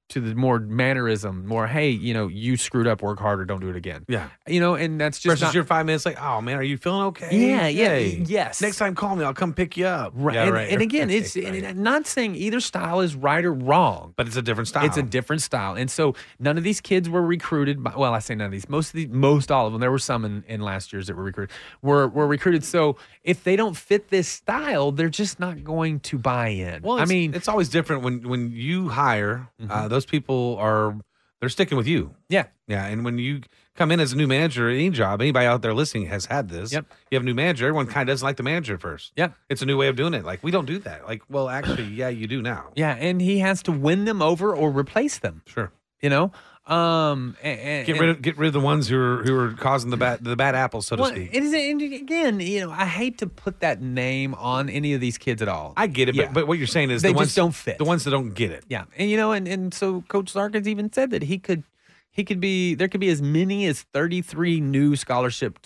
to 0.09 0.21
the 0.21 0.33
more 0.35 0.59
mannerism, 0.59 1.45
more 1.45 1.67
hey, 1.67 1.89
you 1.89 2.13
know, 2.13 2.27
you 2.27 2.55
screwed 2.55 2.87
up, 2.87 3.01
work 3.01 3.19
harder, 3.19 3.43
don't 3.45 3.59
do 3.59 3.69
it 3.69 3.75
again. 3.75 4.05
Yeah. 4.07 4.29
You 4.47 4.59
know, 4.61 4.75
and 4.75 4.99
that's 4.99 5.19
just 5.19 5.31
Versus 5.31 5.41
not, 5.41 5.53
your 5.53 5.63
five 5.65 5.85
minutes, 5.85 6.05
like, 6.05 6.21
oh 6.21 6.39
man, 6.41 6.55
are 6.57 6.63
you 6.63 6.77
feeling 6.77 7.01
okay? 7.07 7.29
Yeah, 7.31 7.67
yeah, 7.67 7.93
Yay. 7.95 8.23
yes. 8.25 8.61
Next 8.61 8.77
time, 8.77 8.95
call 8.95 9.15
me. 9.15 9.25
I'll 9.25 9.33
come 9.33 9.53
pick 9.53 9.75
you 9.75 9.85
up. 9.85 10.13
right. 10.15 10.35
Yeah, 10.35 10.43
and, 10.45 10.53
right. 10.53 10.69
and 10.71 10.81
again, 10.81 11.09
it's 11.09 11.35
Right. 11.35 11.63
and 11.63 11.79
not 11.83 12.07
saying 12.07 12.35
either 12.35 12.59
style 12.61 13.01
is 13.01 13.15
right 13.15 13.43
or 13.43 13.53
wrong. 13.53 14.13
but 14.15 14.27
it's 14.27 14.37
a 14.37 14.41
different 14.41 14.69
style. 14.69 14.85
It's 14.85 14.97
a 14.97 15.03
different 15.03 15.41
style. 15.41 15.75
And 15.75 15.91
so 15.91 16.15
none 16.39 16.57
of 16.57 16.63
these 16.63 16.79
kids 16.79 17.09
were 17.09 17.21
recruited 17.21 17.83
by 17.83 17.93
well, 17.97 18.13
I 18.13 18.19
say 18.19 18.33
none 18.35 18.45
of 18.45 18.51
these. 18.51 18.69
Most 18.69 18.87
of 18.89 18.93
these 18.93 19.09
most 19.09 19.51
all 19.51 19.67
of 19.67 19.73
them. 19.73 19.81
There 19.81 19.91
were 19.91 19.99
some 19.99 20.23
in, 20.23 20.43
in 20.47 20.61
last 20.61 20.93
year's 20.93 21.07
that 21.07 21.15
were 21.17 21.23
recruited. 21.23 21.53
Were 21.81 22.07
were 22.07 22.27
recruited. 22.27 22.63
So 22.63 22.95
if 23.23 23.43
they 23.43 23.55
don't 23.57 23.75
fit 23.75 24.07
this 24.07 24.27
style, 24.29 24.91
they're 24.93 25.09
just 25.09 25.39
not 25.39 25.63
going 25.63 25.99
to 26.01 26.17
buy 26.17 26.47
in. 26.49 26.81
Well, 26.81 26.97
I 26.99 27.05
mean, 27.05 27.33
it's 27.33 27.47
always 27.49 27.67
different 27.69 28.03
when 28.03 28.27
when 28.29 28.51
you 28.53 28.87
hire. 28.89 29.49
Uh, 29.69 29.87
those 29.97 30.05
people 30.05 30.55
are 30.59 30.95
they're 31.39 31.49
sticking 31.49 31.77
with 31.77 31.87
you. 31.87 32.15
yeah. 32.29 32.45
Yeah, 32.69 32.85
and 32.85 33.05
when 33.05 33.17
you 33.17 33.41
come 33.75 33.91
in 33.91 34.01
as 34.01 34.11
a 34.11 34.17
new 34.17 34.27
manager, 34.27 34.67
any 34.69 34.89
job, 34.89 35.21
anybody 35.21 35.45
out 35.45 35.61
there 35.61 35.73
listening 35.73 36.07
has 36.07 36.25
had 36.25 36.49
this. 36.49 36.73
Yep. 36.73 36.85
You 37.09 37.15
have 37.15 37.23
a 37.23 37.25
new 37.25 37.33
manager. 37.33 37.65
Everyone 37.65 37.87
kind 37.87 38.09
of 38.09 38.13
doesn't 38.13 38.25
like 38.25 38.35
the 38.35 38.43
manager 38.43 38.77
first. 38.77 39.13
Yeah. 39.15 39.29
It's 39.47 39.61
a 39.61 39.65
new 39.65 39.77
way 39.77 39.87
of 39.87 39.95
doing 39.95 40.13
it. 40.13 40.25
Like 40.25 40.43
we 40.43 40.51
don't 40.51 40.65
do 40.65 40.77
that. 40.79 41.07
Like, 41.07 41.21
well, 41.29 41.47
actually, 41.47 41.85
yeah, 41.85 42.09
you 42.09 42.27
do 42.27 42.41
now. 42.41 42.71
Yeah, 42.75 42.93
and 42.99 43.21
he 43.21 43.39
has 43.39 43.63
to 43.63 43.71
win 43.71 44.03
them 44.03 44.21
over 44.21 44.53
or 44.53 44.69
replace 44.69 45.19
them. 45.19 45.43
Sure. 45.45 45.71
You 46.01 46.09
know, 46.09 46.31
um, 46.69 47.37
and, 47.41 47.85
Get 47.87 47.99
rid 47.99 48.09
of 48.09 48.21
get 48.21 48.37
rid 48.37 48.47
of 48.47 48.53
the 48.53 48.59
ones 48.59 48.87
who 48.89 48.99
are 48.99 49.23
who 49.23 49.37
are 49.39 49.53
causing 49.53 49.89
the 49.89 49.97
bad 49.97 50.23
the 50.23 50.35
bad 50.35 50.53
apples, 50.55 50.85
so 50.87 50.95
to 50.97 51.05
speak. 51.05 51.29
it 51.33 51.43
is 51.43 51.53
and 51.53 51.81
again, 51.81 52.39
you 52.39 52.59
know, 52.61 52.71
I 52.71 52.85
hate 52.85 53.19
to 53.19 53.27
put 53.27 53.61
that 53.61 53.81
name 53.81 54.33
on 54.35 54.69
any 54.69 54.93
of 54.93 54.99
these 55.01 55.17
kids 55.17 55.41
at 55.41 55.47
all. 55.47 55.73
I 55.77 55.87
get 55.87 56.09
it, 56.09 56.15
Yeah. 56.15 56.25
but, 56.25 56.33
but 56.33 56.47
what 56.47 56.57
you're 56.57 56.67
saying 56.67 56.91
is 56.91 57.01
They 57.01 57.09
the 57.09 57.13
just 57.13 57.19
ones 57.19 57.35
don't 57.35 57.55
fit. 57.55 57.77
The 57.77 57.85
ones 57.85 58.03
that 58.03 58.11
don't 58.11 58.33
get 58.33 58.51
it. 58.51 58.65
Yeah, 58.67 58.83
and 58.97 59.09
you 59.09 59.17
know, 59.17 59.31
and 59.31 59.47
and 59.47 59.73
so 59.73 60.01
Coach 60.09 60.35
Larkins 60.35 60.67
even 60.67 60.91
said 60.91 61.11
that 61.11 61.23
he 61.23 61.37
could, 61.39 61.63
he 62.11 62.23
could 62.23 62.39
be 62.41 62.75
there 62.75 62.87
could 62.89 63.01
be 63.01 63.09
as 63.09 63.21
many 63.21 63.65
as 63.65 63.83
thirty 63.93 64.21
three 64.21 64.59
new 64.59 64.95
scholarship 64.95 65.59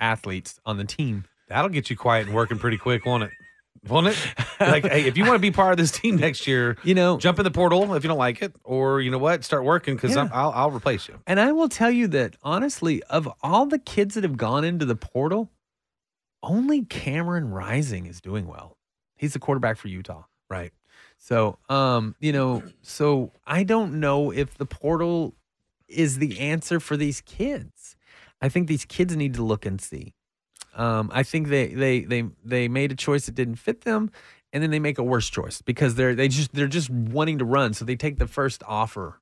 athletes 0.00 0.58
on 0.64 0.78
the 0.78 0.84
team. 0.84 1.24
That'll 1.48 1.68
get 1.68 1.90
you 1.90 1.96
quiet 1.96 2.26
and 2.26 2.34
working 2.34 2.58
pretty 2.58 2.76
quick, 2.78 3.04
won't 3.06 3.22
it? 3.24 3.30
Won't 3.88 4.08
it? 4.08 4.16
like, 4.60 4.84
hey, 4.86 5.06
if 5.06 5.16
you 5.16 5.24
want 5.24 5.34
to 5.36 5.40
be 5.40 5.50
part 5.50 5.72
of 5.72 5.78
this 5.78 5.90
team 5.92 6.16
next 6.16 6.46
year, 6.46 6.76
You 6.82 6.94
know, 6.94 7.18
jump 7.18 7.38
in 7.38 7.44
the 7.44 7.50
portal 7.50 7.94
if 7.94 8.02
you 8.04 8.08
don't 8.08 8.18
like 8.18 8.42
it, 8.42 8.54
or 8.64 9.00
you 9.00 9.10
know 9.10 9.18
what, 9.18 9.44
start 9.44 9.64
working 9.64 9.94
because 9.94 10.14
Yeah. 10.14 10.28
I'll 10.32 10.50
I'll 10.52 10.70
replace 10.70 11.08
you. 11.08 11.20
and 11.26 11.38
I 11.40 11.52
will 11.52 11.68
tell 11.68 11.90
you 11.90 12.06
that 12.08 12.36
honestly, 12.42 13.02
of 13.04 13.28
all 13.42 13.66
the 13.66 13.78
kids 13.78 14.14
that 14.14 14.24
have 14.24 14.36
gone 14.36 14.64
into 14.64 14.84
the 14.84 14.96
portal, 14.96 15.50
only 16.42 16.84
Cameron 16.84 17.50
Rising 17.50 18.06
is 18.06 18.20
doing 18.20 18.46
well. 18.46 18.76
He's 19.16 19.32
the 19.32 19.38
quarterback 19.38 19.76
for 19.78 19.88
Utah. 19.88 20.24
Right. 20.50 20.72
So, 21.18 21.58
um, 21.68 22.14
you 22.20 22.32
know, 22.32 22.62
so 22.82 23.32
I 23.46 23.62
don't 23.62 24.00
know 24.00 24.30
if 24.30 24.56
the 24.58 24.66
portal 24.66 25.34
is 25.88 26.18
the 26.18 26.38
answer 26.40 26.78
for 26.80 26.96
these 26.96 27.20
kids. 27.22 27.96
I 28.42 28.48
think 28.50 28.68
these 28.68 28.84
kids 28.84 29.16
need 29.16 29.34
to 29.34 29.42
look 29.42 29.64
and 29.64 29.80
see. 29.80 30.14
Um, 30.76 31.10
I 31.12 31.22
think 31.22 31.48
they 31.48 31.68
they 31.68 32.00
they 32.00 32.24
they 32.44 32.68
made 32.68 32.92
a 32.92 32.96
choice 32.96 33.26
that 33.26 33.34
didn't 33.34 33.56
fit 33.56 33.80
them, 33.80 34.10
and 34.52 34.62
then 34.62 34.70
they 34.70 34.78
make 34.78 34.98
a 34.98 35.02
worse 35.02 35.28
choice 35.28 35.62
because 35.62 35.94
they're 35.96 36.14
they 36.14 36.28
just 36.28 36.52
they're 36.54 36.68
just 36.68 36.90
wanting 36.90 37.38
to 37.38 37.44
run, 37.44 37.72
so 37.74 37.84
they 37.84 37.96
take 37.96 38.18
the 38.18 38.26
first 38.28 38.62
offer 38.66 39.18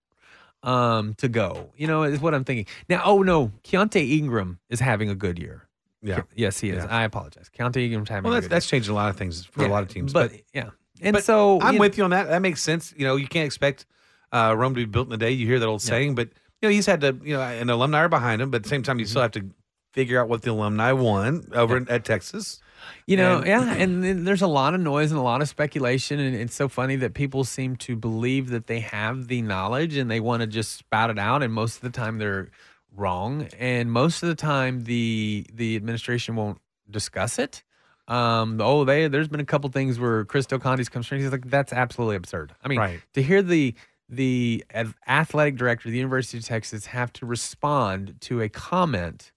um 0.63 1.15
to 1.15 1.29
go. 1.29 1.71
You 1.77 1.87
know, 1.87 2.03
is 2.03 2.21
what 2.21 2.35
I'm 2.35 2.45
thinking. 2.45 2.67
Now, 2.89 3.03
oh 3.05 3.23
no, 3.23 3.53
Keaontay 3.63 4.19
Ingram 4.19 4.59
is 4.69 4.81
having 4.81 5.09
a 5.11 5.15
good 5.15 5.39
year. 5.39 5.69
Yeah. 6.03 6.23
Yes, 6.35 6.59
he 6.61 6.71
is. 6.71 6.85
Yeah. 6.85 6.87
I 6.91 7.05
apologize. 7.05 7.51
Keaontay 7.57 7.85
Ingram's 7.87 8.09
having 8.09 8.25
Well, 8.25 8.37
a 8.39 8.41
that's 8.41 8.51
that's 8.51 8.67
changing 8.67 8.93
a 8.93 8.95
lot 8.95 9.09
of 9.11 9.17
things 9.17 9.45
for 9.47 9.61
year. 9.61 9.69
a 9.71 9.73
lot 9.73 9.83
of 9.83 9.89
teams, 9.89 10.13
but, 10.13 10.33
but, 10.33 10.41
yeah. 10.53 10.71
And 11.01 11.15
but 11.15 11.25
so 11.25 11.61
I'm 11.61 11.75
you 11.75 11.79
know- 11.79 11.81
with 11.81 11.99
you 11.99 12.05
on 12.05 12.11
that. 12.11 12.29
That 12.29 12.43
makes 12.43 12.63
sense. 12.63 12.93
You 12.97 13.07
know, 13.07 13.17
you 13.17 13.27
can't 13.27 13.47
expect 13.47 13.87
uh, 14.33 14.55
Rome 14.57 14.75
to 14.75 14.81
be 14.81 14.85
built 14.87 15.07
in 15.09 15.13
a 15.13 15.17
day. 15.17 15.31
You 15.31 15.47
hear 15.47 15.59
that 15.59 15.67
old 15.67 15.83
saying, 15.83 16.15
but 16.15 16.29
you 16.61 16.69
know, 16.69 16.71
he's 16.71 16.87
had 16.87 17.01
to. 17.03 17.17
You 17.23 17.35
know, 17.37 17.41
an 17.43 17.69
alumni 17.71 18.01
are 18.01 18.09
behind 18.09 18.41
him, 18.43 18.51
but 18.51 18.57
at 18.57 18.63
the 18.65 18.69
same 18.69 18.83
time, 18.83 18.99
you 18.99 19.05
still 19.07 19.21
Mm-hmm. 19.23 19.39
have 19.41 19.51
to 19.51 19.55
figure 19.95 20.21
out 20.21 20.29
what 20.29 20.43
the 20.43 20.51
alumni 20.51 20.93
won 20.93 21.47
over 21.55 21.85
at 21.89 22.05
Texas. 22.05 22.61
You 23.07 23.17
know, 23.17 23.39
And- 23.39 23.47
yeah, 23.47 23.73
and 23.75 24.27
there's 24.27 24.43
a 24.43 24.47
lot 24.47 24.75
of 24.75 24.81
noise 24.81 25.11
and 25.11 25.19
a 25.19 25.23
lot 25.23 25.41
of 25.41 25.49
speculation, 25.49 26.19
and 26.21 26.35
it's 26.37 26.55
so 26.55 26.69
funny 26.69 26.97
that 26.97 27.15
people 27.15 27.45
seem 27.45 27.77
to 27.77 27.97
believe 27.97 28.51
that 28.51 28.67
they 28.67 28.81
have 28.81 29.29
the 29.29 29.41
knowledge 29.41 29.97
and 29.97 30.11
they 30.11 30.21
want 30.21 30.43
to 30.43 30.47
just 30.47 30.77
spout 30.77 31.09
it 31.11 31.19
out, 31.19 31.43
and 31.43 31.53
most 31.53 31.77
of 31.77 31.81
the 31.83 31.91
time 31.91 32.19
they're 32.19 32.51
wrong, 32.95 33.49
and 33.59 33.91
most 33.91 34.23
of 34.23 34.29
the 34.29 34.35
time 34.35 34.85
the 34.85 35.47
the 35.55 35.77
administration 35.77 36.37
won't 36.37 36.59
discuss 36.91 37.39
it. 37.39 37.63
Um, 38.07 38.61
oh, 38.61 38.85
they 38.85 39.09
there's 39.09 39.29
been 39.29 39.41
a 39.41 39.47
couple 39.47 39.71
things 39.71 39.99
where 39.99 40.25
Chris 40.27 40.47
Conte's 40.47 40.91
comes 40.91 41.07
from. 41.07 41.19
He's 41.21 41.33
like, 41.33 41.49
that's 41.49 41.73
absolutely 41.73 42.17
absurd. 42.17 42.53
I 42.63 42.69
mean, 42.69 42.79
Right. 42.79 43.01
to 43.15 43.23
hear 43.23 43.41
the 43.43 43.75
the 44.11 44.63
athletic 45.09 45.57
director 45.57 45.89
of 45.89 45.93
the 45.93 45.99
University 45.99 46.37
of 46.37 46.45
Texas 46.45 46.85
have 46.87 47.11
to 47.15 47.25
respond 47.25 48.17
to 48.21 48.43
a 48.43 48.51
comment 48.51 49.33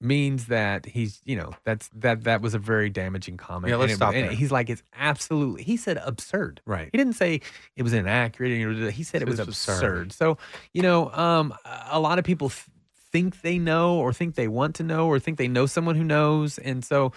means 0.00 0.46
that 0.46 0.86
he's 0.86 1.20
you 1.24 1.36
know 1.36 1.52
that's 1.64 1.88
that 1.94 2.24
that 2.24 2.40
was 2.40 2.54
a 2.54 2.58
very 2.58 2.90
damaging 2.90 3.36
comment. 3.36 3.70
Yeah, 3.70 3.76
let's 3.76 3.92
and 3.92 3.92
it- 3.92 3.96
stop 3.96 4.14
and 4.14 4.24
there. 4.24 4.32
He's 4.32 4.52
like 4.52 4.70
it's 4.70 4.82
absolutely. 4.96 5.62
He 5.62 5.76
said 5.76 6.00
absurd. 6.04 6.60
Right. 6.66 6.88
He 6.92 6.98
didn't 6.98 7.14
say 7.14 7.40
it 7.76 7.82
was 7.82 7.92
inaccurate. 7.92 8.92
He 8.92 9.02
said 9.02 9.22
it 9.22 9.28
was 9.28 9.38
absurd. 9.38 9.74
absurd. 9.74 10.12
So 10.12 10.38
you 10.72 10.82
know, 10.82 11.10
um, 11.12 11.54
a 11.90 11.98
lot 12.00 12.18
of 12.18 12.24
people 12.24 12.50
th- 12.50 12.64
think 13.10 13.40
they 13.40 13.58
know 13.58 13.96
or 13.96 14.12
think 14.12 14.34
they 14.34 14.48
want 14.48 14.74
to 14.76 14.82
know 14.82 15.06
or 15.06 15.18
think 15.18 15.38
they 15.38 15.48
know 15.48 15.66
someone 15.66 15.96
who 15.96 16.04
knows, 16.04 16.58
and 16.58 16.84
so 16.84 17.12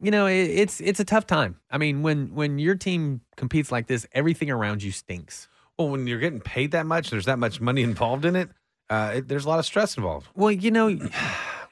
you 0.00 0.10
know 0.10 0.26
it, 0.26 0.50
it's 0.50 0.80
it's 0.80 1.00
a 1.00 1.04
tough 1.04 1.26
time. 1.26 1.60
I 1.70 1.78
mean, 1.78 2.02
when 2.02 2.34
when 2.34 2.58
your 2.58 2.74
team 2.74 3.20
competes 3.36 3.70
like 3.70 3.86
this, 3.86 4.06
everything 4.12 4.50
around 4.50 4.82
you 4.82 4.90
stinks. 4.90 5.48
Well, 5.78 5.88
when 5.88 6.06
you're 6.06 6.20
getting 6.20 6.40
paid 6.40 6.70
that 6.70 6.86
much, 6.86 7.10
there's 7.10 7.24
that 7.24 7.38
much 7.38 7.60
money 7.60 7.82
involved 7.82 8.24
in 8.24 8.36
it. 8.36 8.48
Uh, 8.90 9.14
it 9.16 9.28
there's 9.28 9.44
a 9.44 9.48
lot 9.48 9.58
of 9.58 9.66
stress 9.66 9.96
involved. 9.96 10.28
Well, 10.34 10.52
you 10.52 10.70
know, 10.70 10.88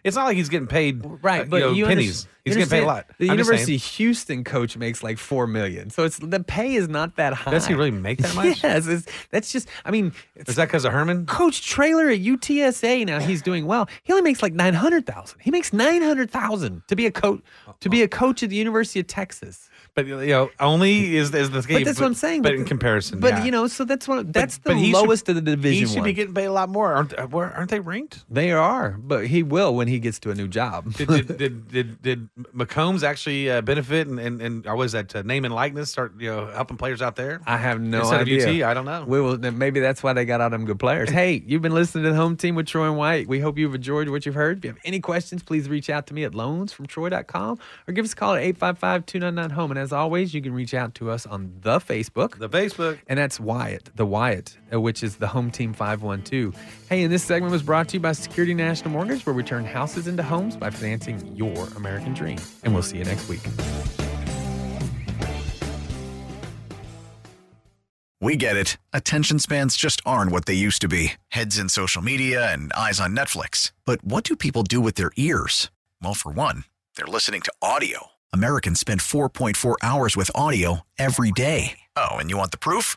It's 0.05 0.17
not 0.17 0.25
like 0.25 0.37
he's 0.37 0.49
getting 0.49 0.67
paid 0.67 1.05
right? 1.23 1.43
uh, 1.43 1.45
But 1.45 1.57
you, 1.57 1.63
know, 1.67 1.73
you 1.73 1.87
pennies. 1.87 2.27
He's 2.45 2.57
going 2.57 2.67
to 2.67 2.71
pay 2.71 2.83
a 2.83 2.87
lot. 2.87 3.07
The 3.19 3.31
I'm. 3.31 3.39
University 3.39 3.77
of 3.77 3.83
Houston 3.83 4.43
coach 4.43 4.77
makes 4.77 5.03
like 5.03 5.19
four 5.19 5.47
million, 5.47 5.91
so 5.91 6.05
it's 6.05 6.19
the 6.19 6.41
pay 6.41 6.75
is 6.75 6.89
not 6.89 7.17
that 7.17 7.33
high. 7.35 7.53
Does 7.53 7.67
he 7.67 7.75
really 7.75 7.93
make 7.93 8.19
that 8.19 8.35
much? 8.35 8.43
Yes, 8.63 8.87
it's, 8.87 9.07
that's 9.31 9.53
just. 9.53 9.69
I 9.85 9.91
mean, 9.91 10.13
Is 10.35 10.57
that 10.57 10.67
because 10.67 10.85
of 10.85 10.93
Herman? 10.93 11.27
Coach 11.27 11.67
Traylor 11.67 12.09
at 12.09 12.21
UTSA 12.21 13.07
now 13.07 13.21
he's 13.21 13.43
doing 13.43 13.67
well. 13.67 13.89
He 14.03 14.13
only 14.13 14.23
makes 14.23 14.43
like 14.43 14.53
nine 14.53 14.75
hundred 14.75 15.07
thousand. 15.07 15.41
He 15.41 15.51
makes 15.51 15.73
nine 15.73 16.03
hundred 16.03 16.31
thousand 16.31 16.83
to 16.89 16.97
be 16.97 17.07
a 17.07 17.11
coach 17.11 17.41
to 17.81 17.89
be 17.89 18.03
a 18.03 18.09
coach 18.09 18.43
at 18.43 18.51
the 18.51 18.57
University 18.57 19.01
of 19.01 19.07
Texas. 19.07 19.69
But 19.95 20.07
you 20.07 20.27
know, 20.27 20.51
only 20.59 21.17
is 21.17 21.35
is 21.35 21.51
the 21.51 21.61
game. 21.63 21.79
But 21.79 21.85
that's 21.85 22.01
what 22.01 22.07
I'm 22.07 22.15
saying. 22.15 22.43
But 22.43 22.55
in 22.55 22.65
comparison, 22.65 23.21
but 23.21 23.35
yeah. 23.35 23.45
you 23.45 23.51
know, 23.51 23.67
so 23.67 23.85
that's 23.85 24.09
what 24.09 24.33
that's 24.33 24.59
but 24.59 24.73
the 24.73 24.79
he 24.79 24.93
should- 24.93 25.03
lowest 25.03 25.29
of 25.29 25.35
the 25.35 25.43
division. 25.43 25.87
he 25.87 25.87
should 25.87 26.01
one. 26.01 26.05
be 26.05 26.13
getting 26.15 26.35
paid 26.35 26.47
a 26.47 26.53
lot 26.53 26.71
more. 26.71 26.95
Aren't 26.95 27.19
uh, 27.19 27.29
aren't 27.31 27.71
they 27.71 27.81
ranked? 27.81 28.25
they 28.31 28.53
are, 28.53 28.93
but 28.99 29.27
he 29.27 29.43
will 29.43 29.75
when 29.75 29.89
he 29.89 29.99
gets 29.99 30.19
to 30.21 30.31
a 30.31 30.35
new 30.35 30.49
job. 30.49 30.95
Did 30.95 31.09
did 31.09 31.39
did, 31.39 31.69
did, 31.69 32.03
did 32.03 32.29
McCombs 32.39 33.03
actually 33.03 33.51
uh, 33.51 33.61
benefit 33.61 34.09
and 34.09 34.19
and 34.19 34.41
and 34.41 34.67
or 34.67 34.75
was 34.75 34.93
that 34.93 35.15
uh, 35.15 35.21
name 35.21 35.45
and 35.45 35.55
likeness 35.55 35.91
start 35.91 36.19
you 36.19 36.31
know 36.31 36.47
helping 36.47 36.79
players 36.79 37.03
out 37.03 37.15
there? 37.15 37.43
I 37.47 37.59
have 37.59 37.79
no 37.79 38.01
Instead 38.01 38.23
of 38.23 38.27
idea. 38.27 38.65
UT, 38.65 38.71
I 38.71 38.73
don't 38.73 38.87
know. 38.87 39.05
We 39.07 39.21
will. 39.21 39.37
Maybe 39.37 39.81
that's 39.81 40.03
why 40.03 40.15
they 40.15 40.25
got 40.25 40.41
all 40.41 40.49
them 40.49 40.65
good 40.65 40.79
players. 40.79 41.11
Hey, 41.23 41.43
you've 41.47 41.61
been 41.61 41.75
listening 41.75 42.05
to 42.05 42.11
the 42.11 42.17
home 42.17 42.39
team 42.39 42.55
with 42.55 42.67
Troy 42.67 42.87
and 42.87 42.97
Wyatt. 42.97 43.29
We 43.29 43.39
hope 43.41 43.59
you've 43.59 43.75
enjoyed 43.75 44.09
what 44.09 44.25
you've 44.25 44.35
heard. 44.35 44.59
If 44.59 44.65
you 44.65 44.71
have 44.71 44.79
any 44.83 44.99
questions, 44.99 45.43
please 45.43 45.69
reach 45.69 45.91
out 45.91 46.07
to 46.07 46.15
me 46.15 46.25
at 46.25 46.33
loansfromtroy.com 46.33 47.59
or 47.87 47.93
give 47.93 48.05
us 48.07 48.15
a 48.15 48.17
call 48.17 48.35
at 48.35 48.43
855-299-HOME. 48.59 49.73
And 49.73 49.79
as 49.79 49.93
always, 49.93 50.33
you 50.33 50.41
can 50.41 50.55
reach 50.55 50.73
out 50.73 50.95
to 50.97 51.11
us 51.11 51.27
on 51.27 51.53
the 51.61 51.79
Facebook. 51.79 52.39
The 52.39 52.49
Facebook. 52.49 52.99
and 53.09 53.19
that's 53.19 53.39
Wyatt, 53.39 53.91
the 53.95 54.07
Wyatt, 54.07 54.57
uh, 54.73 54.81
which 54.81 55.03
is 55.03 55.17
the 55.17 55.29
home 55.29 55.51
team 55.51 55.75
512. 55.75 56.57
Hey, 56.89 57.03
and 57.03 57.13
this 57.13 57.23
segment 57.23 57.53
was 57.53 57.63
brought 57.63 57.89
to 57.89 57.95
you 57.99 58.01
by 58.01 58.13
Security 58.13 58.55
National 58.55 58.91
Mortgage, 58.91 59.25
where 59.27 59.35
we 59.35 59.43
turn 59.43 59.65
houses 59.65 60.07
into 60.07 60.23
homes 60.23 60.57
by 60.57 60.71
financing 60.71 61.37
your 61.37 61.69
American 61.77 62.15
dream. 62.23 62.39
And 62.63 62.73
we'll 62.73 62.83
see 62.83 62.99
you 62.99 63.05
next 63.05 63.29
week. 63.29 63.41
We 68.21 68.37
get 68.37 68.57
it. 68.57 68.77
Attention 68.93 69.41
spans 69.41 69.77
just 69.77 70.01
aren't 70.07 70.31
what 70.31 70.47
they 70.47 70.55
used 70.55 70.81
to 70.83 70.89
be 70.89 71.15
heads 71.29 71.59
in 71.59 71.69
social 71.69 72.03
media 72.03 72.53
and 72.53 72.73
eyes 72.73 73.01
on 73.01 73.17
Netflix. 73.17 73.73
But 73.85 74.05
what 74.05 74.23
do 74.23 74.37
people 74.37 74.63
do 74.63 74.81
with 74.81 74.95
their 74.95 75.11
ears? 75.17 75.71
Well, 76.01 76.15
for 76.15 76.31
one, 76.31 76.65
they're 76.97 77.07
listening 77.07 77.41
to 77.43 77.53
audio. 77.61 78.13
Americans 78.33 78.79
spend 78.79 79.01
4.4 79.01 79.75
hours 79.83 80.17
with 80.17 80.31
audio 80.35 80.83
every 80.99 81.33
day. 81.33 81.79
Oh, 81.97 82.13
and 82.13 82.31
you 82.31 82.37
want 82.39 82.53
the 82.53 82.59
proof? 82.59 82.97